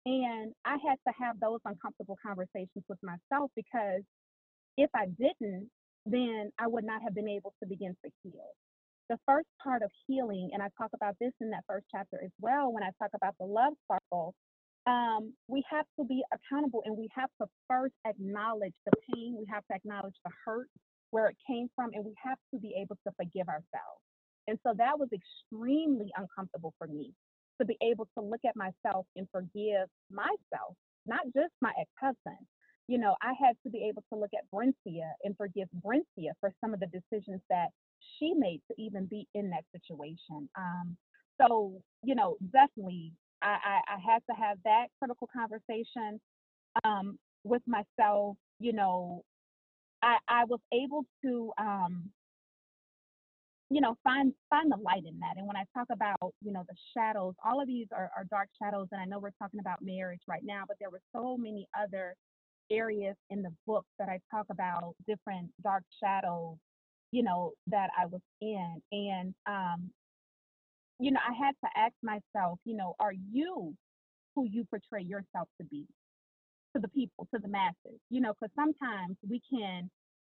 And 0.05 0.53
I 0.65 0.77
had 0.87 0.97
to 1.07 1.13
have 1.19 1.39
those 1.39 1.59
uncomfortable 1.65 2.17
conversations 2.25 2.85
with 2.89 2.99
myself 3.03 3.51
because 3.55 4.03
if 4.77 4.89
I 4.95 5.07
didn't, 5.07 5.69
then 6.05 6.51
I 6.59 6.67
would 6.67 6.85
not 6.85 7.01
have 7.03 7.15
been 7.15 7.29
able 7.29 7.53
to 7.61 7.69
begin 7.69 7.95
to 8.05 8.11
heal. 8.23 8.49
The 9.09 9.17
first 9.27 9.47
part 9.63 9.83
of 9.83 9.91
healing, 10.07 10.49
and 10.53 10.63
I 10.63 10.69
talk 10.77 10.91
about 10.95 11.15
this 11.19 11.33
in 11.41 11.51
that 11.51 11.63
first 11.67 11.85
chapter 11.91 12.19
as 12.23 12.31
well, 12.41 12.71
when 12.73 12.83
I 12.83 12.91
talk 13.01 13.11
about 13.15 13.35
the 13.39 13.45
love 13.45 13.73
circle, 13.91 14.33
um, 14.87 15.33
we 15.47 15.63
have 15.69 15.85
to 15.99 16.05
be 16.05 16.23
accountable 16.33 16.83
and 16.85 16.97
we 16.97 17.09
have 17.15 17.29
to 17.41 17.47
first 17.67 17.95
acknowledge 18.05 18.73
the 18.85 18.91
pain, 19.13 19.35
we 19.37 19.45
have 19.51 19.63
to 19.71 19.75
acknowledge 19.75 20.15
the 20.23 20.31
hurt, 20.45 20.67
where 21.11 21.27
it 21.27 21.37
came 21.47 21.69
from, 21.75 21.91
and 21.93 22.05
we 22.05 22.13
have 22.23 22.37
to 22.53 22.59
be 22.59 22.75
able 22.79 22.97
to 23.07 23.13
forgive 23.17 23.47
ourselves. 23.47 24.01
And 24.47 24.59
so 24.65 24.73
that 24.77 24.99
was 24.99 25.09
extremely 25.13 26.11
uncomfortable 26.17 26.73
for 26.77 26.87
me 26.87 27.13
to 27.59 27.65
be 27.65 27.77
able 27.81 28.07
to 28.17 28.23
look 28.23 28.41
at 28.45 28.55
myself 28.55 29.05
and 29.15 29.27
forgive 29.31 29.87
myself, 30.11 30.75
not 31.07 31.21
just 31.35 31.53
my 31.61 31.71
ex 31.79 31.89
husband. 31.99 32.45
You 32.87 32.99
know, 32.99 33.15
I 33.23 33.33
had 33.39 33.55
to 33.63 33.71
be 33.71 33.87
able 33.89 34.03
to 34.13 34.19
look 34.19 34.29
at 34.37 34.45
Brincia 34.53 35.09
and 35.23 35.35
forgive 35.37 35.67
Brincia 35.83 36.33
for 36.39 36.51
some 36.61 36.73
of 36.73 36.79
the 36.79 36.87
decisions 36.87 37.41
that 37.49 37.69
she 38.19 38.33
made 38.35 38.61
to 38.69 38.79
even 38.79 39.07
be 39.07 39.27
in 39.33 39.49
that 39.49 39.63
situation. 39.73 40.47
Um, 40.55 40.95
so, 41.41 41.81
you 42.03 42.13
know, 42.13 42.37
definitely 42.53 43.13
I, 43.45 43.57
I, 43.63 43.95
I 43.95 44.13
had 44.13 44.21
to 44.29 44.35
have 44.35 44.57
that 44.65 44.87
critical 44.99 45.29
conversation 45.31 46.19
um, 46.83 47.17
with 47.43 47.61
myself. 47.67 48.37
You 48.59 48.73
know, 48.73 49.23
I, 50.01 50.17
I 50.27 50.45
was 50.45 50.59
able 50.73 51.05
to, 51.23 51.51
um, 51.59 52.09
you 53.69 53.81
know, 53.81 53.95
find 54.03 54.33
find 54.49 54.71
the 54.71 54.77
light 54.77 55.03
in 55.07 55.19
that. 55.19 55.37
And 55.37 55.47
when 55.47 55.57
I 55.57 55.65
talk 55.77 55.87
about, 55.91 56.33
you 56.41 56.51
know, 56.51 56.63
the 56.67 56.75
shadows, 56.95 57.35
all 57.45 57.61
of 57.61 57.67
these 57.67 57.87
are, 57.91 58.11
are 58.17 58.25
dark 58.31 58.49
shadows. 58.61 58.87
And 58.91 59.01
I 59.01 59.05
know 59.05 59.19
we're 59.19 59.31
talking 59.41 59.59
about 59.59 59.79
marriage 59.81 60.21
right 60.27 60.43
now, 60.43 60.63
but 60.67 60.77
there 60.79 60.89
were 60.91 61.01
so 61.15 61.37
many 61.37 61.67
other 61.79 62.15
areas 62.71 63.15
in 63.29 63.41
the 63.43 63.51
book 63.67 63.85
that 63.99 64.09
I 64.09 64.19
talk 64.31 64.47
about 64.51 64.95
different 65.07 65.51
dark 65.63 65.83
shadows, 66.03 66.57
you 67.11 67.23
know, 67.23 67.53
that 67.67 67.89
I 67.99 68.07
was 68.07 68.21
in. 68.41 68.81
And 68.91 69.33
um, 69.47 69.91
you 70.99 71.11
know, 71.11 71.19
I 71.27 71.33
had 71.33 71.53
to 71.63 71.69
ask 71.79 71.93
myself, 72.03 72.59
you 72.65 72.75
know, 72.75 72.95
are 72.99 73.13
you 73.31 73.73
who 74.35 74.47
you 74.49 74.65
portray 74.69 75.03
yourself 75.03 75.47
to 75.59 75.67
be 75.69 75.85
to 76.75 76.81
the 76.81 76.87
people, 76.89 77.27
to 77.33 77.39
the 77.39 77.47
masses? 77.47 77.99
You 78.09 78.21
know, 78.21 78.33
because 78.33 78.53
sometimes 78.55 79.17
we 79.27 79.41
can 79.49 79.89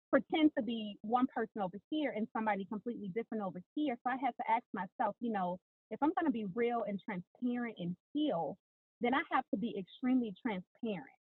pretend 0.09 0.51
to 0.57 0.63
be 0.63 0.95
one 1.01 1.27
person 1.33 1.61
over 1.61 1.77
here 1.89 2.13
and 2.15 2.27
somebody 2.35 2.65
completely 2.65 3.09
different 3.15 3.43
over 3.43 3.61
here. 3.75 3.95
So 4.03 4.11
I 4.11 4.17
had 4.23 4.33
to 4.41 4.51
ask 4.51 4.63
myself, 4.73 5.15
you 5.19 5.31
know, 5.31 5.57
if 5.91 5.99
I'm 6.01 6.11
going 6.19 6.25
to 6.25 6.31
be 6.31 6.45
real 6.55 6.83
and 6.87 6.99
transparent 7.03 7.75
and 7.79 7.95
heal, 8.13 8.57
then 9.01 9.13
I 9.13 9.21
have 9.31 9.45
to 9.53 9.57
be 9.57 9.75
extremely 9.77 10.33
transparent. 10.41 11.19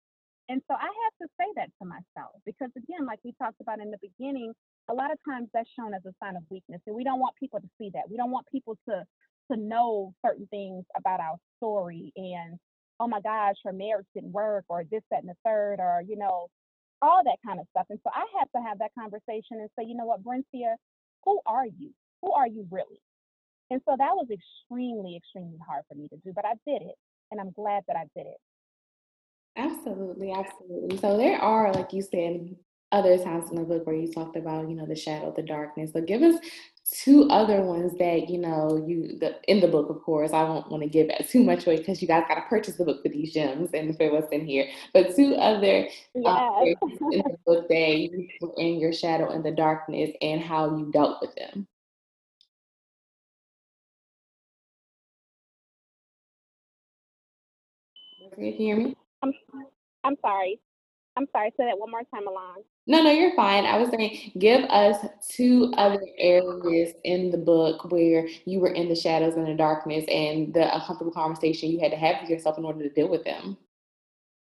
And 0.49 0.61
so 0.67 0.75
I 0.75 0.87
have 0.87 1.15
to 1.21 1.27
say 1.39 1.47
that 1.57 1.69
to 1.81 1.85
myself 1.87 2.39
because, 2.45 2.71
again, 2.77 3.05
like 3.05 3.19
we 3.23 3.33
talked 3.41 3.59
about 3.61 3.79
in 3.79 3.91
the 3.91 3.99
beginning, 4.01 4.53
a 4.89 4.93
lot 4.93 5.11
of 5.11 5.17
times 5.27 5.49
that's 5.53 5.69
shown 5.77 5.93
as 5.93 6.01
a 6.05 6.13
sign 6.23 6.35
of 6.35 6.43
weakness. 6.49 6.81
And 6.87 6.95
we 6.95 7.03
don't 7.03 7.19
want 7.19 7.35
people 7.39 7.59
to 7.59 7.67
see 7.77 7.89
that. 7.93 8.09
We 8.09 8.17
don't 8.17 8.31
want 8.31 8.47
people 8.51 8.77
to 8.89 9.03
to 9.51 9.57
know 9.57 10.13
certain 10.25 10.45
things 10.47 10.83
about 10.97 11.21
our 11.21 11.37
story 11.57 12.11
and 12.17 12.59
oh 12.99 13.07
my 13.07 13.21
gosh, 13.21 13.55
her 13.63 13.71
marriage 13.71 14.07
didn't 14.13 14.31
work 14.31 14.65
or 14.69 14.83
this, 14.91 15.03
that, 15.11 15.21
and 15.21 15.29
the 15.29 15.35
third, 15.45 15.79
or 15.79 16.03
you 16.05 16.17
know, 16.17 16.47
all 17.01 17.21
that 17.23 17.37
kind 17.45 17.59
of 17.59 17.67
stuff. 17.71 17.85
And 17.89 17.99
so 18.03 18.09
I 18.13 18.25
had 18.37 18.47
to 18.55 18.67
have 18.67 18.79
that 18.79 18.91
conversation 18.97 19.59
and 19.61 19.69
say, 19.77 19.85
you 19.85 19.95
know 19.95 20.05
what, 20.05 20.23
Brincia, 20.23 20.75
who 21.23 21.39
are 21.45 21.65
you? 21.65 21.91
Who 22.21 22.31
are 22.31 22.47
you 22.47 22.67
really? 22.71 22.99
And 23.69 23.81
so 23.87 23.95
that 23.97 24.15
was 24.15 24.27
extremely, 24.31 25.17
extremely 25.17 25.59
hard 25.67 25.83
for 25.89 25.95
me 25.95 26.07
to 26.07 26.17
do, 26.17 26.31
but 26.33 26.45
I 26.45 26.53
did 26.65 26.81
it. 26.81 26.95
And 27.31 27.41
I'm 27.41 27.51
glad 27.51 27.83
that 27.87 27.97
I 27.97 28.05
did 28.15 28.27
it. 28.27 28.37
Absolutely, 29.57 30.31
absolutely. 30.31 30.97
So 30.97 31.17
there 31.17 31.39
are, 31.39 31.73
like 31.73 31.91
you 31.91 32.01
said, 32.01 32.55
other 32.91 33.17
times 33.17 33.49
in 33.49 33.57
the 33.57 33.63
book 33.63 33.85
where 33.85 33.95
you 33.95 34.11
talked 34.11 34.37
about, 34.37 34.69
you 34.69 34.75
know, 34.75 34.85
the 34.85 34.95
shadow, 34.95 35.33
the 35.35 35.43
darkness. 35.43 35.91
So 35.93 36.01
give 36.01 36.21
us 36.21 36.35
two 36.89 37.27
other 37.29 37.61
ones 37.63 37.97
that 37.97 38.29
you 38.29 38.37
know 38.37 38.81
you 38.87 39.17
the, 39.19 39.35
in 39.49 39.59
the 39.59 39.67
book 39.67 39.89
of 39.89 40.01
course 40.03 40.31
i 40.31 40.41
won't 40.41 40.69
want 40.71 40.81
to 40.81 40.87
give 40.89 41.09
too 41.29 41.43
much 41.43 41.65
away 41.67 41.77
because 41.77 42.01
you 42.01 42.07
guys 42.07 42.23
got 42.29 42.35
to 42.35 42.41
purchase 42.43 42.77
the 42.77 42.85
book 42.85 43.03
for 43.03 43.09
these 43.09 43.33
gems 43.33 43.69
and 43.73 43.95
for 43.97 44.11
what's 44.11 44.31
in 44.31 44.45
here 44.45 44.69
but 44.93 45.13
two 45.15 45.35
other 45.35 45.87
um, 46.25 46.39
Yes. 46.63 46.75
in 47.11 47.23
the 47.27 47.37
book 47.45 47.67
that 47.67 47.97
you 47.97 48.27
were 48.39 48.53
in 48.57 48.79
your 48.79 48.93
shadow 48.93 49.29
and 49.31 49.43
the 49.43 49.51
darkness 49.51 50.11
and 50.21 50.41
how 50.41 50.77
you 50.77 50.89
dealt 50.91 51.21
with 51.21 51.35
them 51.35 51.67
can 58.33 58.45
you 58.45 58.53
hear 58.53 58.77
me 58.77 58.95
I'm 59.23 59.33
I'm 60.03 60.15
sorry. 60.21 60.59
I'm 61.17 61.27
sorry. 61.31 61.51
Say 61.57 61.65
that 61.65 61.79
one 61.79 61.89
more 61.89 62.03
time, 62.13 62.25
Milan. 62.25 62.63
No, 62.85 63.01
no, 63.01 63.11
you're 63.11 63.35
fine. 63.35 63.65
I 63.65 63.77
was 63.77 63.89
saying, 63.89 64.33
give 64.37 64.63
us 64.65 65.03
two 65.27 65.73
other 65.75 65.99
areas 66.17 66.93
in 67.03 67.31
the 67.31 67.37
book 67.37 67.91
where 67.91 68.27
you 68.45 68.59
were 68.59 68.69
in 68.69 68.87
the 68.87 68.95
shadows 68.95 69.35
and 69.35 69.47
the 69.47 69.55
darkness 69.55 70.05
and 70.09 70.53
the 70.53 70.73
uncomfortable 70.73 71.11
conversation 71.11 71.71
you 71.71 71.79
had 71.79 71.91
to 71.91 71.97
have 71.97 72.21
with 72.21 72.29
yourself 72.29 72.57
in 72.57 72.65
order 72.65 72.83
to 72.83 72.89
deal 72.89 73.09
with 73.09 73.23
them. 73.23 73.57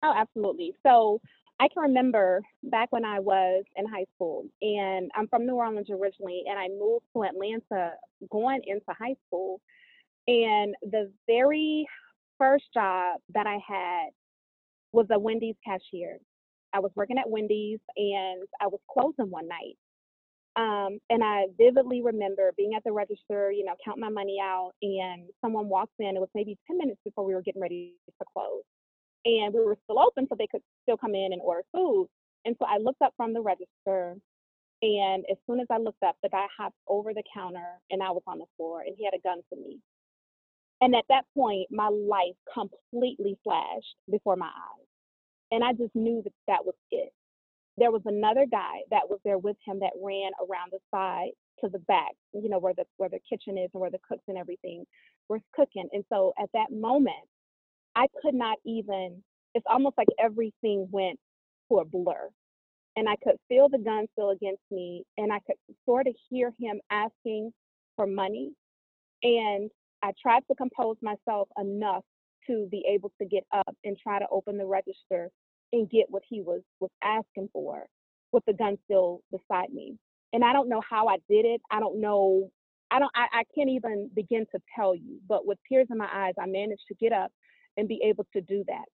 Oh, 0.03 0.13
absolutely. 0.15 0.73
So 0.83 1.21
I 1.59 1.67
can 1.67 1.83
remember 1.83 2.41
back 2.63 2.91
when 2.91 3.05
I 3.05 3.19
was 3.19 3.63
in 3.75 3.87
high 3.87 4.05
school, 4.15 4.45
and 4.61 5.09
I'm 5.15 5.27
from 5.27 5.45
New 5.45 5.55
Orleans 5.55 5.89
originally, 5.89 6.43
and 6.49 6.59
I 6.59 6.67
moved 6.67 7.05
to 7.13 7.23
Atlanta 7.23 7.93
going 8.31 8.61
into 8.65 8.85
high 8.89 9.15
school. 9.27 9.61
And 10.27 10.75
the 10.81 11.11
very 11.27 11.87
first 12.37 12.65
job 12.73 13.19
that 13.33 13.47
I 13.47 13.59
had 13.65 14.09
was 14.91 15.07
a 15.11 15.17
Wendy's 15.17 15.55
cashier. 15.63 16.19
I 16.73 16.79
was 16.79 16.91
working 16.95 17.17
at 17.17 17.29
Wendy's 17.29 17.79
and 17.95 18.43
I 18.61 18.67
was 18.67 18.79
closing 18.91 19.31
one 19.31 19.47
night. 19.47 19.77
Um, 20.57 20.97
and 21.11 21.23
I 21.23 21.45
vividly 21.57 22.01
remember 22.01 22.51
being 22.57 22.73
at 22.75 22.83
the 22.83 22.91
register, 22.91 23.51
you 23.51 23.63
know, 23.63 23.75
counting 23.85 24.01
my 24.01 24.09
money 24.09 24.39
out, 24.41 24.71
and 24.81 25.29
someone 25.39 25.69
walks 25.69 25.93
in. 25.99 26.15
It 26.15 26.19
was 26.19 26.29
maybe 26.33 26.57
10 26.65 26.79
minutes 26.79 26.99
before 27.05 27.25
we 27.25 27.35
were 27.35 27.43
getting 27.43 27.61
ready 27.61 27.93
to 28.07 28.25
close. 28.33 28.63
And 29.25 29.53
we 29.53 29.63
were 29.63 29.77
still 29.83 29.99
open, 29.99 30.25
so 30.27 30.35
they 30.35 30.47
could 30.47 30.63
still 30.83 30.97
come 30.97 31.13
in 31.13 31.31
and 31.31 31.41
order 31.43 31.61
food. 31.71 32.07
And 32.45 32.55
so 32.57 32.65
I 32.67 32.79
looked 32.79 33.03
up 33.03 33.13
from 33.17 33.33
the 33.33 33.41
register, 33.41 34.15
and 34.81 35.25
as 35.29 35.37
soon 35.45 35.59
as 35.59 35.67
I 35.69 35.77
looked 35.77 36.01
up, 36.03 36.15
the 36.23 36.29
guy 36.29 36.45
hopped 36.57 36.77
over 36.87 37.13
the 37.13 37.23
counter, 37.31 37.79
and 37.91 38.01
I 38.01 38.09
was 38.09 38.23
on 38.25 38.39
the 38.39 38.45
floor, 38.57 38.81
and 38.81 38.95
he 38.97 39.05
had 39.05 39.13
a 39.13 39.21
gun 39.21 39.41
for 39.49 39.57
me. 39.57 39.79
And 40.81 40.95
at 40.95 41.05
that 41.09 41.25
point, 41.35 41.67
my 41.69 41.89
life 41.89 42.37
completely 42.51 43.37
flashed 43.43 43.95
before 44.09 44.35
my 44.35 44.47
eyes. 44.47 44.86
And 45.51 45.63
I 45.63 45.73
just 45.73 45.95
knew 45.95 46.21
that 46.23 46.33
that 46.47 46.65
was 46.65 46.75
it. 46.91 47.11
There 47.77 47.91
was 47.91 48.01
another 48.05 48.45
guy 48.49 48.81
that 48.91 49.09
was 49.09 49.19
there 49.23 49.37
with 49.37 49.57
him 49.65 49.79
that 49.81 49.93
ran 50.01 50.31
around 50.41 50.71
the 50.71 50.79
side 50.93 51.31
to 51.61 51.69
the 51.69 51.79
back, 51.79 52.11
you 52.33 52.49
know, 52.49 52.59
where 52.59 52.73
the 52.73 52.85
where 52.97 53.09
the 53.09 53.19
kitchen 53.29 53.57
is 53.57 53.69
and 53.73 53.81
where 53.81 53.91
the 53.91 53.99
cooks 54.07 54.23
and 54.27 54.37
everything 54.37 54.85
were 55.29 55.39
cooking. 55.55 55.87
And 55.93 56.03
so 56.11 56.33
at 56.41 56.49
that 56.53 56.71
moment, 56.71 57.15
I 57.95 58.07
could 58.21 58.35
not 58.35 58.57
even, 58.65 59.23
it's 59.55 59.65
almost 59.69 59.97
like 59.97 60.07
everything 60.19 60.87
went 60.91 61.19
to 61.71 61.79
a 61.79 61.85
blur. 61.85 62.29
And 62.95 63.07
I 63.07 63.15
could 63.23 63.37
feel 63.47 63.69
the 63.69 63.77
gun 63.77 64.07
still 64.13 64.31
against 64.31 64.63
me, 64.71 65.03
and 65.17 65.31
I 65.31 65.39
could 65.45 65.55
sort 65.85 66.07
of 66.07 66.15
hear 66.29 66.51
him 66.59 66.81
asking 66.89 67.51
for 67.95 68.07
money. 68.07 68.51
And 69.23 69.69
I 70.03 70.11
tried 70.21 70.43
to 70.49 70.55
compose 70.55 70.97
myself 71.01 71.47
enough 71.59 72.03
to 72.47 72.67
be 72.71 72.83
able 72.89 73.11
to 73.21 73.27
get 73.27 73.43
up 73.53 73.75
and 73.83 73.97
try 73.97 74.19
to 74.19 74.25
open 74.31 74.57
the 74.57 74.65
register 74.65 75.29
and 75.73 75.89
get 75.89 76.05
what 76.09 76.23
he 76.27 76.41
was 76.41 76.61
was 76.79 76.91
asking 77.03 77.49
for 77.53 77.85
with 78.31 78.43
the 78.45 78.53
gun 78.53 78.77
still 78.85 79.21
beside 79.31 79.71
me. 79.73 79.97
And 80.33 80.43
I 80.43 80.53
don't 80.53 80.69
know 80.69 80.81
how 80.87 81.07
I 81.07 81.17
did 81.29 81.45
it. 81.45 81.61
I 81.71 81.79
don't 81.79 81.99
know. 82.01 82.49
I 82.91 82.99
don't. 82.99 83.11
I, 83.15 83.39
I 83.39 83.43
can't 83.55 83.69
even 83.69 84.09
begin 84.15 84.45
to 84.53 84.61
tell 84.75 84.95
you. 84.95 85.19
But 85.27 85.45
with 85.45 85.57
tears 85.69 85.87
in 85.91 85.97
my 85.97 86.09
eyes, 86.11 86.33
I 86.39 86.45
managed 86.45 86.83
to 86.89 86.95
get 86.95 87.13
up 87.13 87.31
and 87.77 87.87
be 87.87 88.01
able 88.05 88.25
to 88.33 88.41
do 88.41 88.63
that. 88.67 88.85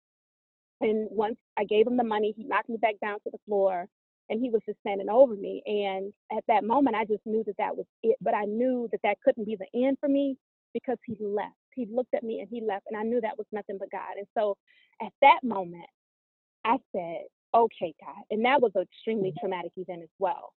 And 0.81 1.07
once 1.11 1.37
I 1.57 1.65
gave 1.65 1.87
him 1.87 1.97
the 1.97 2.03
money, 2.03 2.33
he 2.35 2.43
knocked 2.43 2.69
me 2.69 2.77
back 2.77 2.95
down 3.01 3.19
to 3.23 3.29
the 3.31 3.39
floor, 3.45 3.87
and 4.29 4.41
he 4.41 4.49
was 4.49 4.61
just 4.67 4.79
standing 4.79 5.09
over 5.09 5.35
me. 5.35 5.63
And 5.65 6.13
at 6.35 6.43
that 6.47 6.63
moment, 6.63 6.95
I 6.95 7.05
just 7.05 7.25
knew 7.25 7.43
that 7.45 7.57
that 7.57 7.75
was 7.75 7.85
it. 8.03 8.17
But 8.21 8.33
I 8.35 8.45
knew 8.45 8.89
that 8.91 9.01
that 9.03 9.17
couldn't 9.23 9.45
be 9.45 9.57
the 9.57 9.85
end 9.85 9.97
for 9.99 10.09
me 10.09 10.37
because 10.73 10.97
he 11.05 11.17
left. 11.21 11.53
He 11.75 11.87
looked 11.91 12.13
at 12.13 12.23
me 12.23 12.39
and 12.39 12.49
he 12.49 12.61
left, 12.65 12.85
and 12.87 12.97
I 12.97 13.03
knew 13.03 13.21
that 13.21 13.37
was 13.37 13.47
nothing 13.51 13.77
but 13.79 13.91
God. 13.91 14.17
And 14.17 14.27
so, 14.37 14.57
at 15.01 15.11
that 15.21 15.39
moment, 15.43 15.89
I 16.65 16.77
said, 16.91 17.25
"Okay, 17.53 17.93
God," 18.01 18.23
and 18.31 18.45
that 18.45 18.61
was 18.61 18.71
an 18.75 18.83
extremely 18.83 19.29
mm-hmm. 19.29 19.39
traumatic 19.39 19.71
event 19.77 20.03
as 20.03 20.09
well. 20.19 20.53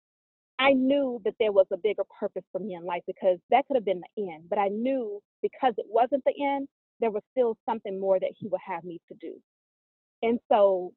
I 0.60 0.74
knew 0.74 1.22
that 1.26 1.36
there 1.40 1.52
was 1.52 1.66
a 1.74 1.78
bigger 1.78 2.04
purpose 2.20 2.44
for 2.52 2.60
me 2.60 2.76
in 2.76 2.86
life 2.86 3.04
because 3.08 3.40
that 3.50 3.66
could 3.68 3.76
have 3.76 3.86
been 3.86 4.02
the 4.16 4.32
end, 4.32 4.46
but 4.50 4.58
I 4.58 4.70
knew 4.70 5.22
because 5.42 5.74
it 5.78 5.86
wasn't 5.90 6.24
the 6.26 6.34
end, 6.42 6.70
there 7.02 7.12
was 7.12 7.24
still 7.32 7.58
something 7.66 8.00
more 8.00 8.20
that 8.20 8.32
He 8.38 8.48
would 8.48 8.62
have 8.66 8.84
me 8.84 9.02
to 9.10 9.16
do. 9.20 9.36
And 10.24 10.40
so 10.50 10.94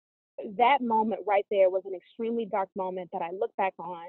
that 0.57 0.81
moment 0.81 1.23
right 1.27 1.45
there 1.51 1.71
was 1.71 1.83
an 1.85 1.95
extremely 1.95 2.47
dark 2.47 2.69
moment 2.77 3.11
that 3.12 3.23
I 3.23 3.31
look 3.33 3.51
back 3.57 3.75
on. 3.79 4.07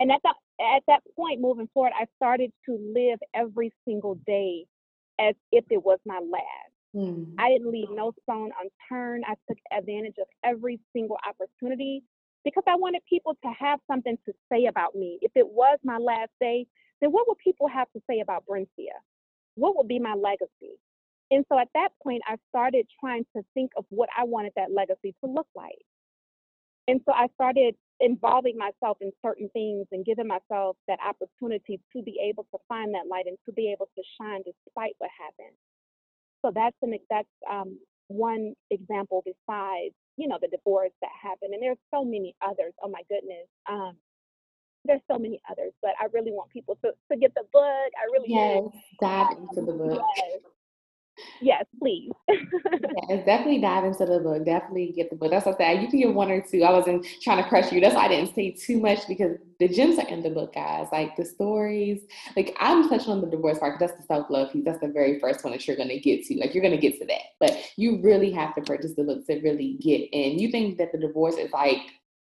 And 0.00 0.12
at 0.12 0.20
that 0.22 0.36
at 0.60 0.82
that 0.86 1.02
point 1.16 1.40
moving 1.40 1.68
forward, 1.74 1.92
I 1.98 2.06
started 2.16 2.52
to 2.66 2.78
live 2.94 3.18
every 3.34 3.72
single 3.86 4.14
day 4.26 4.66
as 5.20 5.34
if 5.52 5.64
it 5.70 5.82
was 5.82 5.98
my 6.06 6.20
last. 6.30 6.72
Mm. 6.94 7.34
I 7.38 7.50
didn't 7.50 7.70
leave 7.70 7.90
no 7.90 8.12
stone 8.22 8.50
unturned. 8.60 9.24
I 9.26 9.34
took 9.48 9.58
advantage 9.76 10.16
of 10.20 10.26
every 10.44 10.80
single 10.92 11.18
opportunity 11.28 12.02
because 12.44 12.64
I 12.66 12.76
wanted 12.76 13.02
people 13.08 13.34
to 13.44 13.50
have 13.58 13.80
something 13.90 14.16
to 14.26 14.32
say 14.50 14.66
about 14.66 14.94
me. 14.94 15.18
If 15.20 15.32
it 15.34 15.46
was 15.46 15.78
my 15.84 15.98
last 15.98 16.30
day, 16.40 16.66
then 17.00 17.10
what 17.10 17.28
would 17.28 17.38
people 17.38 17.68
have 17.68 17.90
to 17.92 18.02
say 18.08 18.20
about 18.20 18.44
Brincia? 18.46 18.96
What 19.54 19.76
would 19.76 19.88
be 19.88 19.98
my 19.98 20.14
legacy? 20.14 20.78
And 21.30 21.44
so 21.50 21.58
at 21.58 21.68
that 21.74 21.90
point, 22.02 22.22
I 22.26 22.36
started 22.48 22.86
trying 23.00 23.26
to 23.36 23.42
think 23.54 23.72
of 23.76 23.84
what 23.90 24.08
I 24.16 24.24
wanted 24.24 24.52
that 24.56 24.72
legacy 24.72 25.14
to 25.22 25.30
look 25.30 25.46
like. 25.54 25.84
And 26.86 27.00
so 27.06 27.12
I 27.12 27.26
started 27.34 27.74
involving 28.00 28.56
myself 28.56 28.98
in 29.00 29.10
certain 29.24 29.48
things 29.50 29.86
and 29.92 30.04
giving 30.04 30.26
myself 30.28 30.76
that 30.86 30.98
opportunity 31.04 31.80
to 31.96 32.02
be 32.02 32.18
able 32.28 32.44
to 32.52 32.58
find 32.68 32.94
that 32.94 33.08
light 33.10 33.26
and 33.26 33.36
to 33.46 33.52
be 33.52 33.72
able 33.72 33.88
to 33.96 34.02
shine 34.20 34.42
despite 34.44 34.94
what 34.98 35.10
happened. 35.18 35.56
So 36.44 36.52
that's 36.54 36.76
an 36.82 36.96
that's 37.10 37.28
um, 37.50 37.78
one 38.08 38.54
example 38.70 39.22
besides 39.24 39.94
you 40.16 40.28
know 40.28 40.38
the 40.40 40.48
divorce 40.48 40.92
that 41.02 41.10
happened, 41.20 41.54
and 41.54 41.62
there's 41.62 41.78
so 41.92 42.04
many 42.04 42.34
others. 42.42 42.72
Oh 42.82 42.88
my 42.88 43.02
goodness, 43.08 43.46
um, 43.68 43.96
there's 44.84 45.00
so 45.10 45.18
many 45.18 45.40
others, 45.50 45.72
but 45.82 45.92
I 46.00 46.06
really 46.12 46.32
want 46.32 46.50
people 46.50 46.78
to 46.84 46.92
to 47.12 47.18
get 47.18 47.34
the 47.34 47.44
book. 47.52 47.90
I 47.98 48.04
really 48.12 48.28
Yes, 48.30 48.62
dive 49.00 49.36
Um, 49.36 49.48
into 49.50 49.62
the 49.72 49.78
book. 49.78 50.02
yes, 50.16 50.40
yes, 51.40 51.64
please. 51.78 52.10
Yes, 53.08 53.24
definitely 53.24 53.60
dive 53.60 53.84
into 53.84 54.04
the 54.04 54.18
book. 54.20 54.44
Definitely 54.44 54.92
get 54.94 55.08
the 55.08 55.16
book. 55.16 55.30
That's 55.30 55.46
what 55.46 55.54
I 55.60 55.74
said. 55.74 55.82
You 55.82 55.88
can 55.88 56.00
get 56.00 56.12
one 56.12 56.30
or 56.30 56.42
two. 56.42 56.62
I 56.62 56.70
wasn't 56.70 57.06
trying 57.22 57.42
to 57.42 57.48
pressure 57.48 57.74
you. 57.74 57.80
That's 57.80 57.94
why 57.94 58.04
I 58.04 58.08
didn't 58.08 58.34
say 58.34 58.50
too 58.50 58.80
much 58.80 59.06
because 59.08 59.38
the 59.58 59.68
gems 59.68 59.98
are 59.98 60.08
in 60.08 60.22
the 60.22 60.30
book, 60.30 60.54
guys. 60.54 60.88
Like 60.92 61.16
the 61.16 61.24
stories. 61.24 62.02
Like 62.36 62.54
I'm 62.60 62.88
touching 62.88 63.12
on 63.12 63.20
the 63.20 63.26
divorce 63.26 63.58
part 63.58 63.78
that's 63.80 63.94
the 63.94 64.02
self 64.02 64.28
love 64.28 64.52
piece. 64.52 64.64
That's 64.64 64.80
the 64.80 64.88
very 64.88 65.18
first 65.20 65.42
one 65.42 65.52
that 65.52 65.66
you're 65.66 65.76
gonna 65.76 65.98
get 65.98 66.24
to. 66.26 66.38
Like 66.38 66.54
you're 66.54 66.62
gonna 66.62 66.76
get 66.76 66.98
to 66.98 67.06
that, 67.06 67.22
but 67.40 67.56
you 67.76 68.00
really 68.02 68.30
have 68.32 68.54
to 68.56 68.60
purchase 68.60 68.94
the 68.94 69.04
book 69.04 69.26
to 69.26 69.40
really 69.40 69.78
get 69.80 70.08
in. 70.12 70.38
You 70.38 70.50
think 70.50 70.76
that 70.78 70.92
the 70.92 70.98
divorce 70.98 71.36
is 71.36 71.50
like 71.52 71.78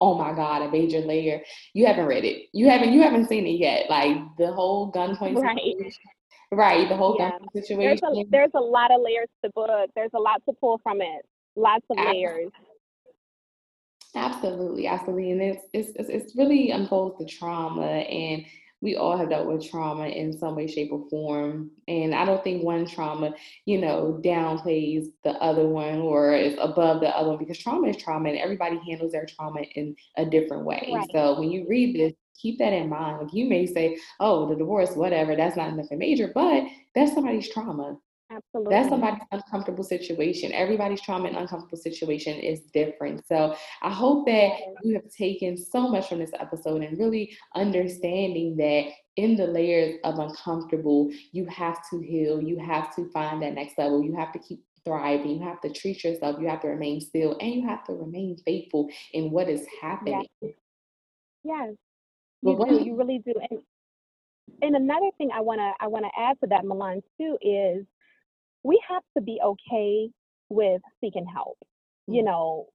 oh 0.02 0.18
my 0.18 0.34
god 0.34 0.62
a 0.62 0.72
major 0.72 1.00
layer 1.00 1.42
you 1.74 1.86
haven't 1.86 2.06
read 2.06 2.24
it 2.24 2.48
you 2.54 2.70
haven't 2.70 2.94
you 2.94 3.02
haven't 3.02 3.28
seen 3.28 3.46
it 3.46 3.60
yet 3.60 3.90
like 3.90 4.16
the 4.38 4.50
whole 4.50 4.90
gunpoint 4.94 5.36
right. 5.36 5.60
Situation 6.52 6.58
right 6.58 6.90
the 6.90 6.96
whole 6.96 7.18
Yeah. 7.18 7.32
gunpoint 7.32 7.52
There's 7.80 8.02
a 8.04 8.26
there's 8.30 8.52
a 8.56 8.60
lot 8.62 8.92
of 8.92 9.02
layers 9.02 9.28
to 9.44 9.50
the 9.50 9.50
book. 9.56 9.90
There's 9.96 10.12
a 10.16 10.20
lot 10.20 10.42
to 10.48 10.54
pull 10.54 10.80
from 10.84 11.02
it. 11.02 11.26
Lots 11.56 11.86
of 11.90 11.98
Ab- 12.00 12.08
layers. 12.08 12.52
absolutely 14.16 14.88
absolutely 14.88 15.32
and 15.32 15.42
it's 15.42 15.66
it's 15.74 15.90
it's 15.96 16.10
it's 16.10 16.36
really 16.36 16.72
unfolds 16.72 17.18
the 17.20 17.26
trauma 17.26 17.86
and 17.86 18.44
we 18.82 18.96
all 18.96 19.18
have 19.18 19.30
dealt 19.30 19.46
with 19.48 19.70
trauma 19.70 20.08
in 20.08 20.38
some 20.38 20.56
way 20.56 20.66
shape 20.66 20.92
or 20.92 21.08
form 21.10 21.70
and 21.88 22.16
i 22.16 22.26
don't 22.26 22.44
think 22.44 22.64
one 22.64 22.88
trauma 22.88 23.32
you 23.66 23.80
know 23.80 24.20
downplays 24.26 25.06
the 25.24 25.32
other 25.34 25.68
one 25.68 26.00
or 26.00 26.34
is 26.36 26.56
above 26.60 27.02
the 27.02 27.10
other 27.10 27.30
one 27.30 27.38
because 27.38 27.60
trauma 27.60 27.88
is 27.88 27.98
trauma 27.98 28.30
and 28.30 28.40
everybody 28.40 28.80
handles 28.88 29.12
their 29.12 29.28
trauma 29.28 29.62
in 29.76 29.96
a 30.18 30.26
different 30.26 30.66
way 30.66 30.92
Right. 30.92 31.10
so 31.12 31.40
when 31.40 31.52
you 31.52 31.66
read 31.70 31.96
this 31.96 32.14
keep 32.42 32.58
that 32.58 32.74
in 32.74 32.90
mind 32.90 33.22
like 33.22 33.34
you 33.34 33.46
may 33.46 33.66
say 33.66 33.98
oh 34.20 34.48
the 34.48 34.56
divorce 34.56 34.96
whatever 34.96 35.36
that's 35.36 35.58
not 35.58 35.76
nothing 35.76 36.00
major 36.00 36.32
but 36.34 36.64
that's 36.96 37.14
somebody's 37.14 37.50
trauma 37.50 37.98
Absolutely. 38.32 38.76
that's 38.76 38.90
somebody's 38.90 39.24
uncomfortable 39.32 39.84
situation. 39.84 40.52
Everybody's 40.54 41.02
trauma 41.02 41.30
and 41.30 41.38
uncomfortable 41.38 41.80
situation 41.80 42.38
is 42.38 42.62
different. 42.74 43.26
So 43.26 43.56
I 43.82 43.92
hope 43.92 44.28
that 44.28 44.52
you 44.84 44.94
have 44.94 45.10
taken 45.12 45.58
so 45.58 45.90
much 45.90 46.08
from 46.08 46.20
this 46.20 46.32
episode 46.40 46.84
and 46.84 46.98
really 47.00 47.36
understanding 47.56 48.56
that 48.58 48.92
in 49.16 49.36
the 49.36 49.48
layers 49.48 50.00
of 50.04 50.20
uncomfortable, 50.20 51.10
you 51.32 51.48
have 51.48 51.80
to 51.90 52.00
heal, 52.00 52.40
you 52.42 52.60
have 52.60 52.96
to 52.98 53.10
find 53.12 53.42
that 53.42 53.56
next 53.56 53.80
level, 53.80 54.04
you 54.04 54.16
have 54.16 54.32
to 54.34 54.40
keep 54.40 54.64
thriving, 54.86 55.40
you 55.40 55.44
have 55.44 55.60
to 55.62 55.70
treat 55.70 56.04
yourself, 56.04 56.38
you 56.40 56.48
have 56.48 56.62
to 56.62 56.68
remain 56.68 57.02
still, 57.02 57.36
and 57.42 57.52
you 57.52 57.68
have 57.68 57.84
to 57.86 57.94
remain 57.94 58.38
faithful 58.46 58.90
in 59.14 59.32
what 59.32 59.50
is 59.50 59.66
happening. 59.82 60.28
Yes. 61.44 61.74
But 61.74 61.89
You 62.42 62.54
what 62.54 62.70
do. 62.70 62.84
You 62.84 62.96
really 62.96 63.22
do. 63.26 63.34
And 63.50 63.60
and 64.62 64.76
another 64.76 65.10
thing 65.18 65.30
I 65.34 65.42
wanna 65.42 65.74
I 65.80 65.88
wanna 65.88 66.10
add 66.18 66.40
to 66.42 66.48
that, 66.50 66.66
Milan, 66.66 67.02
too, 67.20 67.38
is 67.42 67.86
we 68.64 68.82
have 68.90 69.04
to 69.18 69.22
be 69.22 69.40
okay 69.44 70.10
with 70.50 70.82
seeking 71.02 71.26
help. 71.26 71.58
Mm-hmm. 71.62 72.16
You 72.16 72.24
know, 72.24 72.68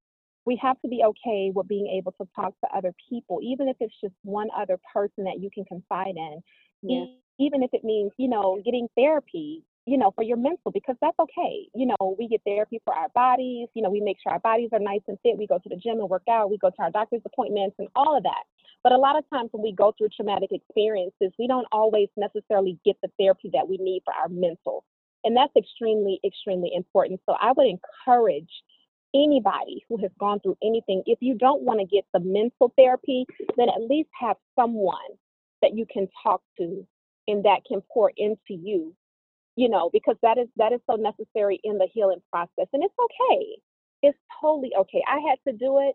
we 0.46 0.58
have 0.62 0.80
to 0.82 0.88
be 0.88 1.02
okay 1.04 1.50
with 1.54 1.68
being 1.68 1.88
able 1.88 2.12
to 2.12 2.28
talk 2.34 2.54
to 2.60 2.76
other 2.76 2.92
people, 3.08 3.40
even 3.42 3.68
if 3.68 3.76
it's 3.80 3.94
just 4.02 4.14
one 4.22 4.48
other 4.56 4.78
person 4.92 5.24
that 5.24 5.40
you 5.40 5.50
can 5.52 5.64
confide 5.64 6.16
in. 6.16 6.42
Yeah. 6.82 7.04
Even 7.40 7.62
if 7.62 7.70
it 7.72 7.82
means, 7.82 8.12
you 8.16 8.28
know, 8.28 8.60
getting 8.64 8.86
therapy, 8.96 9.64
you 9.86 9.98
know, 9.98 10.12
for 10.14 10.22
your 10.22 10.36
mental, 10.36 10.70
because 10.70 10.96
that's 11.00 11.18
okay. 11.18 11.66
You 11.74 11.86
know, 11.86 12.14
we 12.18 12.28
get 12.28 12.42
therapy 12.46 12.80
for 12.84 12.94
our 12.94 13.08
bodies, 13.14 13.68
you 13.74 13.82
know, 13.82 13.90
we 13.90 14.00
make 14.00 14.18
sure 14.22 14.32
our 14.32 14.38
bodies 14.38 14.68
are 14.72 14.78
nice 14.78 15.00
and 15.08 15.18
fit. 15.22 15.36
We 15.36 15.46
go 15.46 15.58
to 15.58 15.68
the 15.68 15.76
gym 15.76 15.98
and 15.98 16.08
work 16.08 16.28
out, 16.30 16.50
we 16.50 16.58
go 16.58 16.70
to 16.70 16.82
our 16.82 16.90
doctor's 16.90 17.22
appointments 17.24 17.76
and 17.78 17.88
all 17.96 18.16
of 18.16 18.22
that. 18.22 18.44
But 18.84 18.92
a 18.92 18.98
lot 18.98 19.18
of 19.18 19.24
times 19.32 19.48
when 19.52 19.62
we 19.62 19.72
go 19.72 19.94
through 19.96 20.10
traumatic 20.14 20.50
experiences, 20.52 21.32
we 21.38 21.48
don't 21.48 21.66
always 21.72 22.08
necessarily 22.16 22.78
get 22.84 22.96
the 23.02 23.08
therapy 23.18 23.50
that 23.54 23.68
we 23.68 23.78
need 23.78 24.02
for 24.04 24.14
our 24.14 24.28
mental. 24.28 24.84
And 25.24 25.34
that's 25.34 25.56
extremely, 25.56 26.20
extremely 26.24 26.70
important. 26.74 27.20
So 27.26 27.34
I 27.40 27.52
would 27.56 27.66
encourage 27.66 28.50
anybody 29.14 29.82
who 29.88 29.96
has 29.98 30.10
gone 30.18 30.40
through 30.40 30.58
anything, 30.62 31.02
if 31.06 31.18
you 31.22 31.34
don't 31.34 31.62
want 31.62 31.80
to 31.80 31.86
get 31.86 32.04
the 32.12 32.20
mental 32.20 32.72
therapy, 32.76 33.24
then 33.56 33.68
at 33.68 33.88
least 33.88 34.10
have 34.20 34.36
someone 34.58 34.96
that 35.62 35.76
you 35.76 35.86
can 35.90 36.08
talk 36.22 36.42
to 36.58 36.86
and 37.28 37.44
that 37.44 37.60
can 37.66 37.80
pour 37.92 38.12
into 38.16 38.36
you, 38.50 38.94
you 39.56 39.68
know, 39.68 39.88
because 39.92 40.16
that 40.22 40.36
is 40.36 40.48
that 40.56 40.72
is 40.72 40.80
so 40.90 40.96
necessary 40.96 41.60
in 41.64 41.78
the 41.78 41.88
healing 41.92 42.20
process. 42.30 42.68
And 42.72 42.82
it's 42.82 42.94
okay. 43.02 43.46
It's 44.02 44.18
totally 44.40 44.72
okay. 44.80 45.02
I 45.08 45.20
had 45.28 45.38
to 45.50 45.56
do 45.56 45.78
it. 45.78 45.94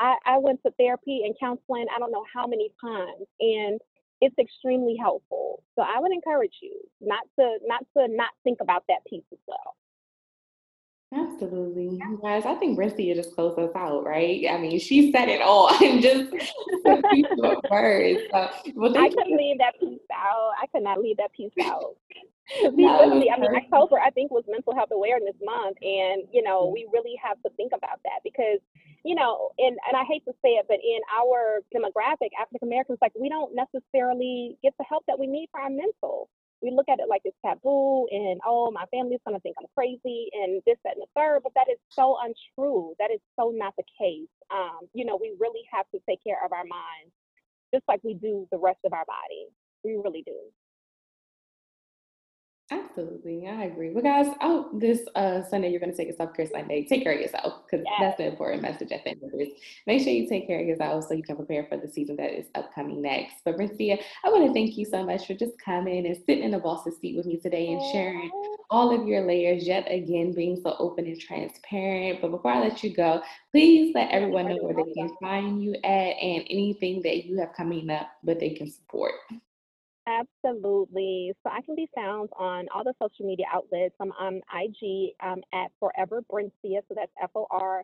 I, 0.00 0.16
I 0.24 0.38
went 0.38 0.60
to 0.64 0.72
therapy 0.78 1.22
and 1.24 1.34
counseling, 1.38 1.86
I 1.94 1.98
don't 1.98 2.12
know 2.12 2.24
how 2.32 2.46
many 2.46 2.70
times. 2.80 3.26
And 3.40 3.80
it's 4.20 4.38
extremely 4.38 4.96
helpful. 5.00 5.62
So 5.74 5.82
I 5.82 6.00
would 6.00 6.12
encourage 6.12 6.54
you 6.62 6.74
not 7.00 7.22
to 7.38 7.58
not 7.66 7.84
to 7.96 8.08
not 8.08 8.30
think 8.44 8.58
about 8.60 8.84
that 8.88 9.04
piece 9.08 9.24
as 9.32 9.38
well. 9.46 9.76
Absolutely. 11.14 11.96
You 11.96 12.18
guys, 12.20 12.44
I 12.44 12.54
think 12.56 12.78
Brincia 12.78 13.14
just 13.14 13.34
closed 13.34 13.58
us 13.58 13.70
out, 13.76 14.04
right? 14.04 14.44
I 14.50 14.58
mean, 14.58 14.78
she 14.80 15.12
said 15.12 15.28
it 15.28 15.40
all 15.40 15.72
and 15.82 16.02
just 16.02 16.32
words. 17.70 18.20
So, 18.32 18.50
well, 18.74 18.98
I 18.98 19.08
couldn't 19.08 19.28
you. 19.28 19.36
leave 19.36 19.58
that 19.58 19.78
piece 19.78 20.00
out. 20.12 20.52
I 20.60 20.66
could 20.66 20.82
not 20.82 21.00
leave 21.00 21.16
that 21.18 21.32
piece 21.32 21.52
out. 21.62 21.94
we 22.72 22.84
really, 22.84 23.30
I 23.30 23.38
mean, 23.38 23.54
October, 23.54 24.00
I 24.00 24.10
think, 24.10 24.30
was 24.30 24.44
Mental 24.48 24.74
Health 24.74 24.90
Awareness 24.92 25.36
Month. 25.42 25.78
And, 25.80 26.24
you 26.32 26.42
know, 26.42 26.64
mm-hmm. 26.64 26.74
we 26.74 26.88
really 26.92 27.14
have 27.22 27.40
to 27.42 27.50
think 27.56 27.72
about 27.74 28.00
that 28.04 28.20
because, 28.24 28.58
you 29.06 29.14
know, 29.14 29.50
and, 29.56 29.78
and 29.86 29.96
I 29.96 30.02
hate 30.02 30.24
to 30.26 30.34
say 30.42 30.58
it, 30.58 30.66
but 30.66 30.82
in 30.82 30.98
our 31.14 31.62
demographic, 31.70 32.34
African 32.42 32.66
Americans, 32.66 32.98
like, 33.00 33.12
we 33.14 33.28
don't 33.28 33.54
necessarily 33.54 34.58
get 34.64 34.74
the 34.78 34.84
help 34.88 35.04
that 35.06 35.16
we 35.18 35.28
need 35.28 35.48
for 35.52 35.60
our 35.60 35.70
mental. 35.70 36.28
We 36.60 36.72
look 36.74 36.88
at 36.88 36.98
it 36.98 37.06
like 37.08 37.20
it's 37.24 37.36
taboo 37.44 38.08
and 38.10 38.40
oh 38.44 38.72
my 38.72 38.86
family's 38.90 39.20
gonna 39.26 39.38
think 39.40 39.56
i'm 39.60 39.68
crazy 39.76 40.30
and 40.32 40.62
this 40.66 40.78
that 40.84 40.96
and 40.96 41.02
the 41.02 41.12
third 41.14 41.40
but 41.44 41.52
that 41.54 41.68
is 41.70 41.76
so 41.90 42.16
untrue. 42.18 42.94
That 42.98 43.12
is 43.12 43.20
so 43.38 43.52
not 43.54 43.74
the 43.76 43.84
case. 44.00 44.32
Um, 44.50 44.88
you 44.94 45.04
know 45.04 45.18
we 45.20 45.36
really 45.38 45.62
have 45.70 45.84
to 45.94 46.00
take 46.08 46.24
care 46.24 46.42
of 46.42 46.52
our 46.52 46.64
minds 46.64 47.12
just 47.74 47.84
like 47.86 48.00
we 48.02 48.14
do 48.14 48.48
the 48.50 48.58
rest 48.58 48.80
of 48.86 48.94
our 48.94 49.04
body. 49.04 49.52
We 49.84 50.00
really 50.02 50.24
do 50.26 50.34
Absolutely, 52.72 53.46
I 53.46 53.64
agree. 53.64 53.90
Well, 53.90 54.02
guys, 54.02 54.26
oh, 54.40 54.70
this 54.74 55.00
uh, 55.14 55.42
Sunday 55.48 55.70
you're 55.70 55.78
going 55.78 55.92
to 55.92 55.96
take 55.96 56.08
a 56.08 56.16
self 56.16 56.34
care 56.34 56.48
Sunday. 56.48 56.84
Take 56.84 57.04
care 57.04 57.12
of 57.12 57.20
yourself 57.20 57.62
because 57.64 57.84
yes. 57.88 57.94
that's 58.00 58.16
the 58.16 58.26
important 58.26 58.62
message 58.62 58.90
at 58.90 59.04
the 59.04 59.10
end 59.10 59.22
of 59.22 59.30
this. 59.30 59.50
Make 59.86 60.02
sure 60.02 60.12
you 60.12 60.28
take 60.28 60.48
care 60.48 60.60
of 60.60 60.66
yourself 60.66 61.04
so 61.04 61.14
you 61.14 61.22
can 61.22 61.36
prepare 61.36 61.66
for 61.66 61.76
the 61.76 61.86
season 61.86 62.16
that 62.16 62.36
is 62.36 62.46
upcoming 62.56 63.02
next. 63.02 63.36
But 63.44 63.56
Brincia, 63.56 64.00
I 64.24 64.30
want 64.30 64.46
to 64.46 64.52
thank 64.52 64.76
you 64.76 64.84
so 64.84 65.04
much 65.06 65.28
for 65.28 65.34
just 65.34 65.52
coming 65.64 66.06
and 66.06 66.16
sitting 66.16 66.42
in 66.42 66.50
the 66.50 66.58
boss's 66.58 66.98
seat 66.98 67.16
with 67.16 67.26
me 67.26 67.36
today 67.36 67.68
and 67.68 67.80
sharing 67.92 68.32
all 68.68 68.92
of 69.00 69.06
your 69.06 69.24
layers. 69.24 69.64
Yet 69.64 69.86
again, 69.88 70.32
being 70.32 70.60
so 70.60 70.74
open 70.80 71.06
and 71.06 71.20
transparent. 71.20 72.20
But 72.20 72.32
before 72.32 72.50
I 72.50 72.60
let 72.60 72.82
you 72.82 72.92
go, 72.92 73.22
please 73.52 73.94
let 73.94 74.10
everyone 74.10 74.48
know 74.48 74.56
where 74.56 74.74
they 74.74 74.92
can 74.92 75.14
find 75.20 75.62
you 75.62 75.74
at 75.84 76.16
and 76.18 76.44
anything 76.50 77.00
that 77.02 77.26
you 77.26 77.38
have 77.38 77.52
coming 77.56 77.90
up 77.90 78.08
that 78.24 78.40
they 78.40 78.50
can 78.50 78.68
support. 78.68 79.12
Absolutely. 80.06 81.32
So 81.42 81.50
I 81.50 81.62
can 81.62 81.74
be 81.74 81.88
found 81.94 82.30
on 82.38 82.66
all 82.72 82.84
the 82.84 82.94
social 83.02 83.26
media 83.26 83.46
outlets. 83.52 83.94
I'm 84.00 84.12
on 84.12 84.40
IG 84.54 85.14
um, 85.22 85.42
at 85.52 85.72
Forever 85.80 86.22
Brincia. 86.30 86.80
So 86.88 86.94
that's 86.94 87.10
F 87.20 87.30
O 87.34 87.46
R 87.50 87.82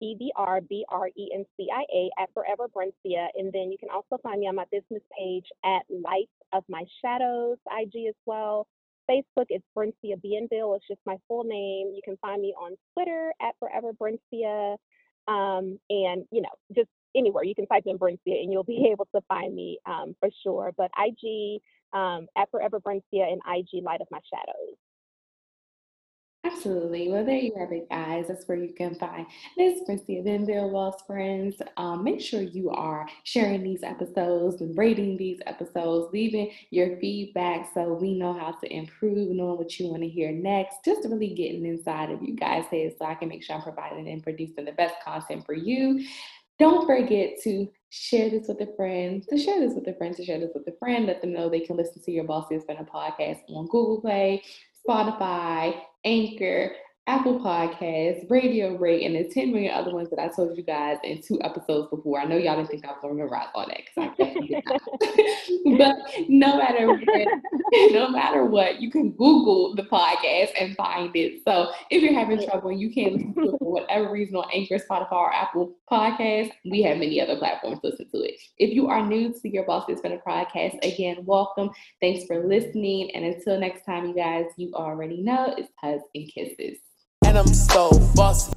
E 0.00 0.14
V 0.18 0.32
R 0.36 0.60
B 0.60 0.84
R 0.90 1.08
E 1.08 1.30
N 1.34 1.44
C 1.56 1.68
I 1.74 1.84
A 1.94 2.22
at 2.22 2.28
Forever 2.34 2.68
Brincia. 2.68 3.28
And 3.36 3.52
then 3.52 3.72
you 3.72 3.78
can 3.78 3.88
also 3.92 4.18
find 4.22 4.40
me 4.40 4.48
on 4.48 4.56
my 4.56 4.66
business 4.70 5.02
page 5.18 5.46
at 5.64 5.82
Light 5.88 6.28
of 6.52 6.62
My 6.68 6.84
Shadows 7.02 7.56
IG 7.66 8.06
as 8.08 8.14
well. 8.26 8.66
Facebook, 9.10 9.46
it's 9.48 9.64
Brincia 9.76 10.16
Bienville. 10.22 10.76
It's 10.76 10.86
just 10.86 11.00
my 11.06 11.16
full 11.26 11.44
name. 11.44 11.92
You 11.94 12.02
can 12.04 12.18
find 12.18 12.40
me 12.42 12.54
on 12.58 12.76
Twitter 12.94 13.32
at 13.40 13.54
Forever 13.58 13.92
Brincia. 13.94 14.76
Um, 15.26 15.78
and, 15.88 16.26
you 16.30 16.42
know, 16.42 16.50
just 16.74 16.88
anywhere. 17.16 17.44
You 17.44 17.54
can 17.54 17.66
type 17.66 17.84
in 17.86 17.98
Brincia 17.98 18.18
and 18.26 18.52
you'll 18.52 18.64
be 18.64 18.88
able 18.92 19.08
to 19.14 19.20
find 19.28 19.54
me 19.54 19.78
um, 19.86 20.14
for 20.20 20.28
sure. 20.42 20.72
But 20.76 20.90
IG 20.98 21.60
um, 21.92 22.26
at 22.36 22.50
Forever 22.50 22.80
Brincia 22.80 23.32
and 23.32 23.40
IG 23.46 23.82
Light 23.82 24.00
of 24.00 24.08
My 24.10 24.20
Shadows. 24.30 24.76
Absolutely. 26.44 27.08
Well, 27.08 27.24
there 27.24 27.36
you 27.36 27.54
have 27.56 27.70
it, 27.70 27.88
guys. 27.88 28.26
That's 28.26 28.48
where 28.48 28.58
you 28.58 28.74
can 28.74 28.96
find 28.96 29.26
Miss 29.56 29.78
Brincia 29.88 30.24
Bienville, 30.24 30.72
Lost 30.72 31.06
Friends. 31.06 31.54
Um, 31.76 32.02
make 32.02 32.20
sure 32.20 32.42
you 32.42 32.70
are 32.70 33.08
sharing 33.22 33.62
these 33.62 33.84
episodes 33.84 34.60
and 34.60 34.76
rating 34.76 35.16
these 35.16 35.40
episodes, 35.46 36.12
leaving 36.12 36.50
your 36.70 36.96
feedback 36.98 37.70
so 37.72 37.94
we 37.94 38.14
know 38.14 38.32
how 38.32 38.52
to 38.60 38.72
improve, 38.72 39.30
knowing 39.30 39.56
what 39.56 39.78
you 39.78 39.86
want 39.86 40.02
to 40.02 40.08
hear 40.08 40.32
next, 40.32 40.84
just 40.84 41.08
really 41.08 41.32
getting 41.32 41.64
inside 41.64 42.10
of 42.10 42.20
you 42.20 42.34
guys' 42.34 42.66
heads 42.66 42.96
so 42.98 43.04
I 43.04 43.14
can 43.14 43.28
make 43.28 43.44
sure 43.44 43.54
I'm 43.54 43.62
providing 43.62 44.08
and 44.08 44.20
producing 44.20 44.64
the 44.64 44.72
best 44.72 44.96
content 45.04 45.46
for 45.46 45.54
you. 45.54 46.04
Don't 46.58 46.86
forget 46.86 47.40
to 47.44 47.68
share 47.90 48.30
this 48.30 48.48
with 48.48 48.60
a 48.60 48.74
friend, 48.76 49.22
to 49.28 49.38
share 49.38 49.60
this 49.60 49.74
with 49.74 49.86
a 49.88 49.94
friend, 49.94 50.16
to 50.16 50.24
share 50.24 50.38
this 50.38 50.52
with 50.54 50.66
a 50.66 50.76
friend. 50.78 51.06
Let 51.06 51.20
them 51.20 51.32
know 51.32 51.48
they 51.48 51.60
can 51.60 51.76
listen 51.76 52.02
to 52.02 52.10
your 52.12 52.24
Bossy 52.24 52.54
as 52.54 52.64
Friend 52.64 52.86
podcast 52.86 53.40
on 53.48 53.66
Google 53.66 54.00
Play, 54.00 54.42
Spotify, 54.86 55.80
Anchor, 56.04 56.72
Apple 57.08 57.40
Podcasts, 57.40 58.30
Radio 58.30 58.76
Rate, 58.76 59.04
and 59.04 59.16
the 59.16 59.28
10 59.28 59.52
million 59.52 59.74
other 59.74 59.92
ones 59.92 60.08
that 60.10 60.20
I 60.20 60.28
told 60.28 60.56
you 60.56 60.62
guys 60.62 60.98
in 61.02 61.20
two 61.20 61.36
episodes 61.42 61.90
before. 61.90 62.20
I 62.20 62.26
know 62.26 62.36
y'all 62.36 62.54
didn't 62.54 62.68
think 62.68 62.84
I 62.84 62.92
was 62.92 62.98
going 63.02 63.16
to 63.16 63.24
memorize 63.24 63.48
all 63.56 63.66
that 63.66 63.80
because 63.84 64.12
I 64.20 64.62
but 65.78 65.96
no 66.28 66.58
matter 66.58 66.86
what, 66.86 67.92
no 67.92 68.08
matter 68.08 68.44
what, 68.44 68.80
you 68.80 68.88
can 68.88 69.10
Google 69.10 69.74
the 69.74 69.82
podcast 69.82 70.50
and 70.60 70.76
find 70.76 71.10
it. 71.16 71.42
So 71.44 71.72
if 71.90 72.04
you're 72.04 72.14
having 72.14 72.40
trouble 72.46 72.70
and 72.70 72.80
you 72.80 72.94
can't 72.94 73.14
listen 73.14 73.34
to 73.34 73.48
it 73.48 73.58
for 73.58 73.72
whatever 73.72 74.12
reason 74.12 74.36
on 74.36 74.48
Anchor, 74.54 74.78
Spotify, 74.78 75.10
or 75.10 75.34
Apple 75.34 75.74
Podcasts, 75.90 76.52
we 76.64 76.82
have 76.82 76.98
many 76.98 77.20
other 77.20 77.36
platforms 77.36 77.80
to 77.80 77.88
listen 77.88 78.10
to 78.12 78.18
it. 78.18 78.36
If 78.58 78.74
you 78.74 78.86
are 78.86 79.04
new 79.04 79.32
to 79.32 79.48
your 79.48 79.64
Boss 79.64 79.88
is 79.88 79.98
a 80.04 80.20
podcast, 80.24 80.78
again, 80.84 81.24
welcome. 81.24 81.70
Thanks 82.00 82.26
for 82.26 82.46
listening. 82.46 83.10
And 83.16 83.24
until 83.24 83.58
next 83.58 83.84
time, 83.84 84.06
you 84.06 84.14
guys, 84.14 84.46
you 84.56 84.72
already 84.74 85.20
know 85.20 85.52
it's 85.58 85.72
hugs 85.82 86.04
and 86.14 86.32
kisses 86.32 86.78
I'm 87.36 87.46
so 87.46 87.90
bossy. 88.14 88.52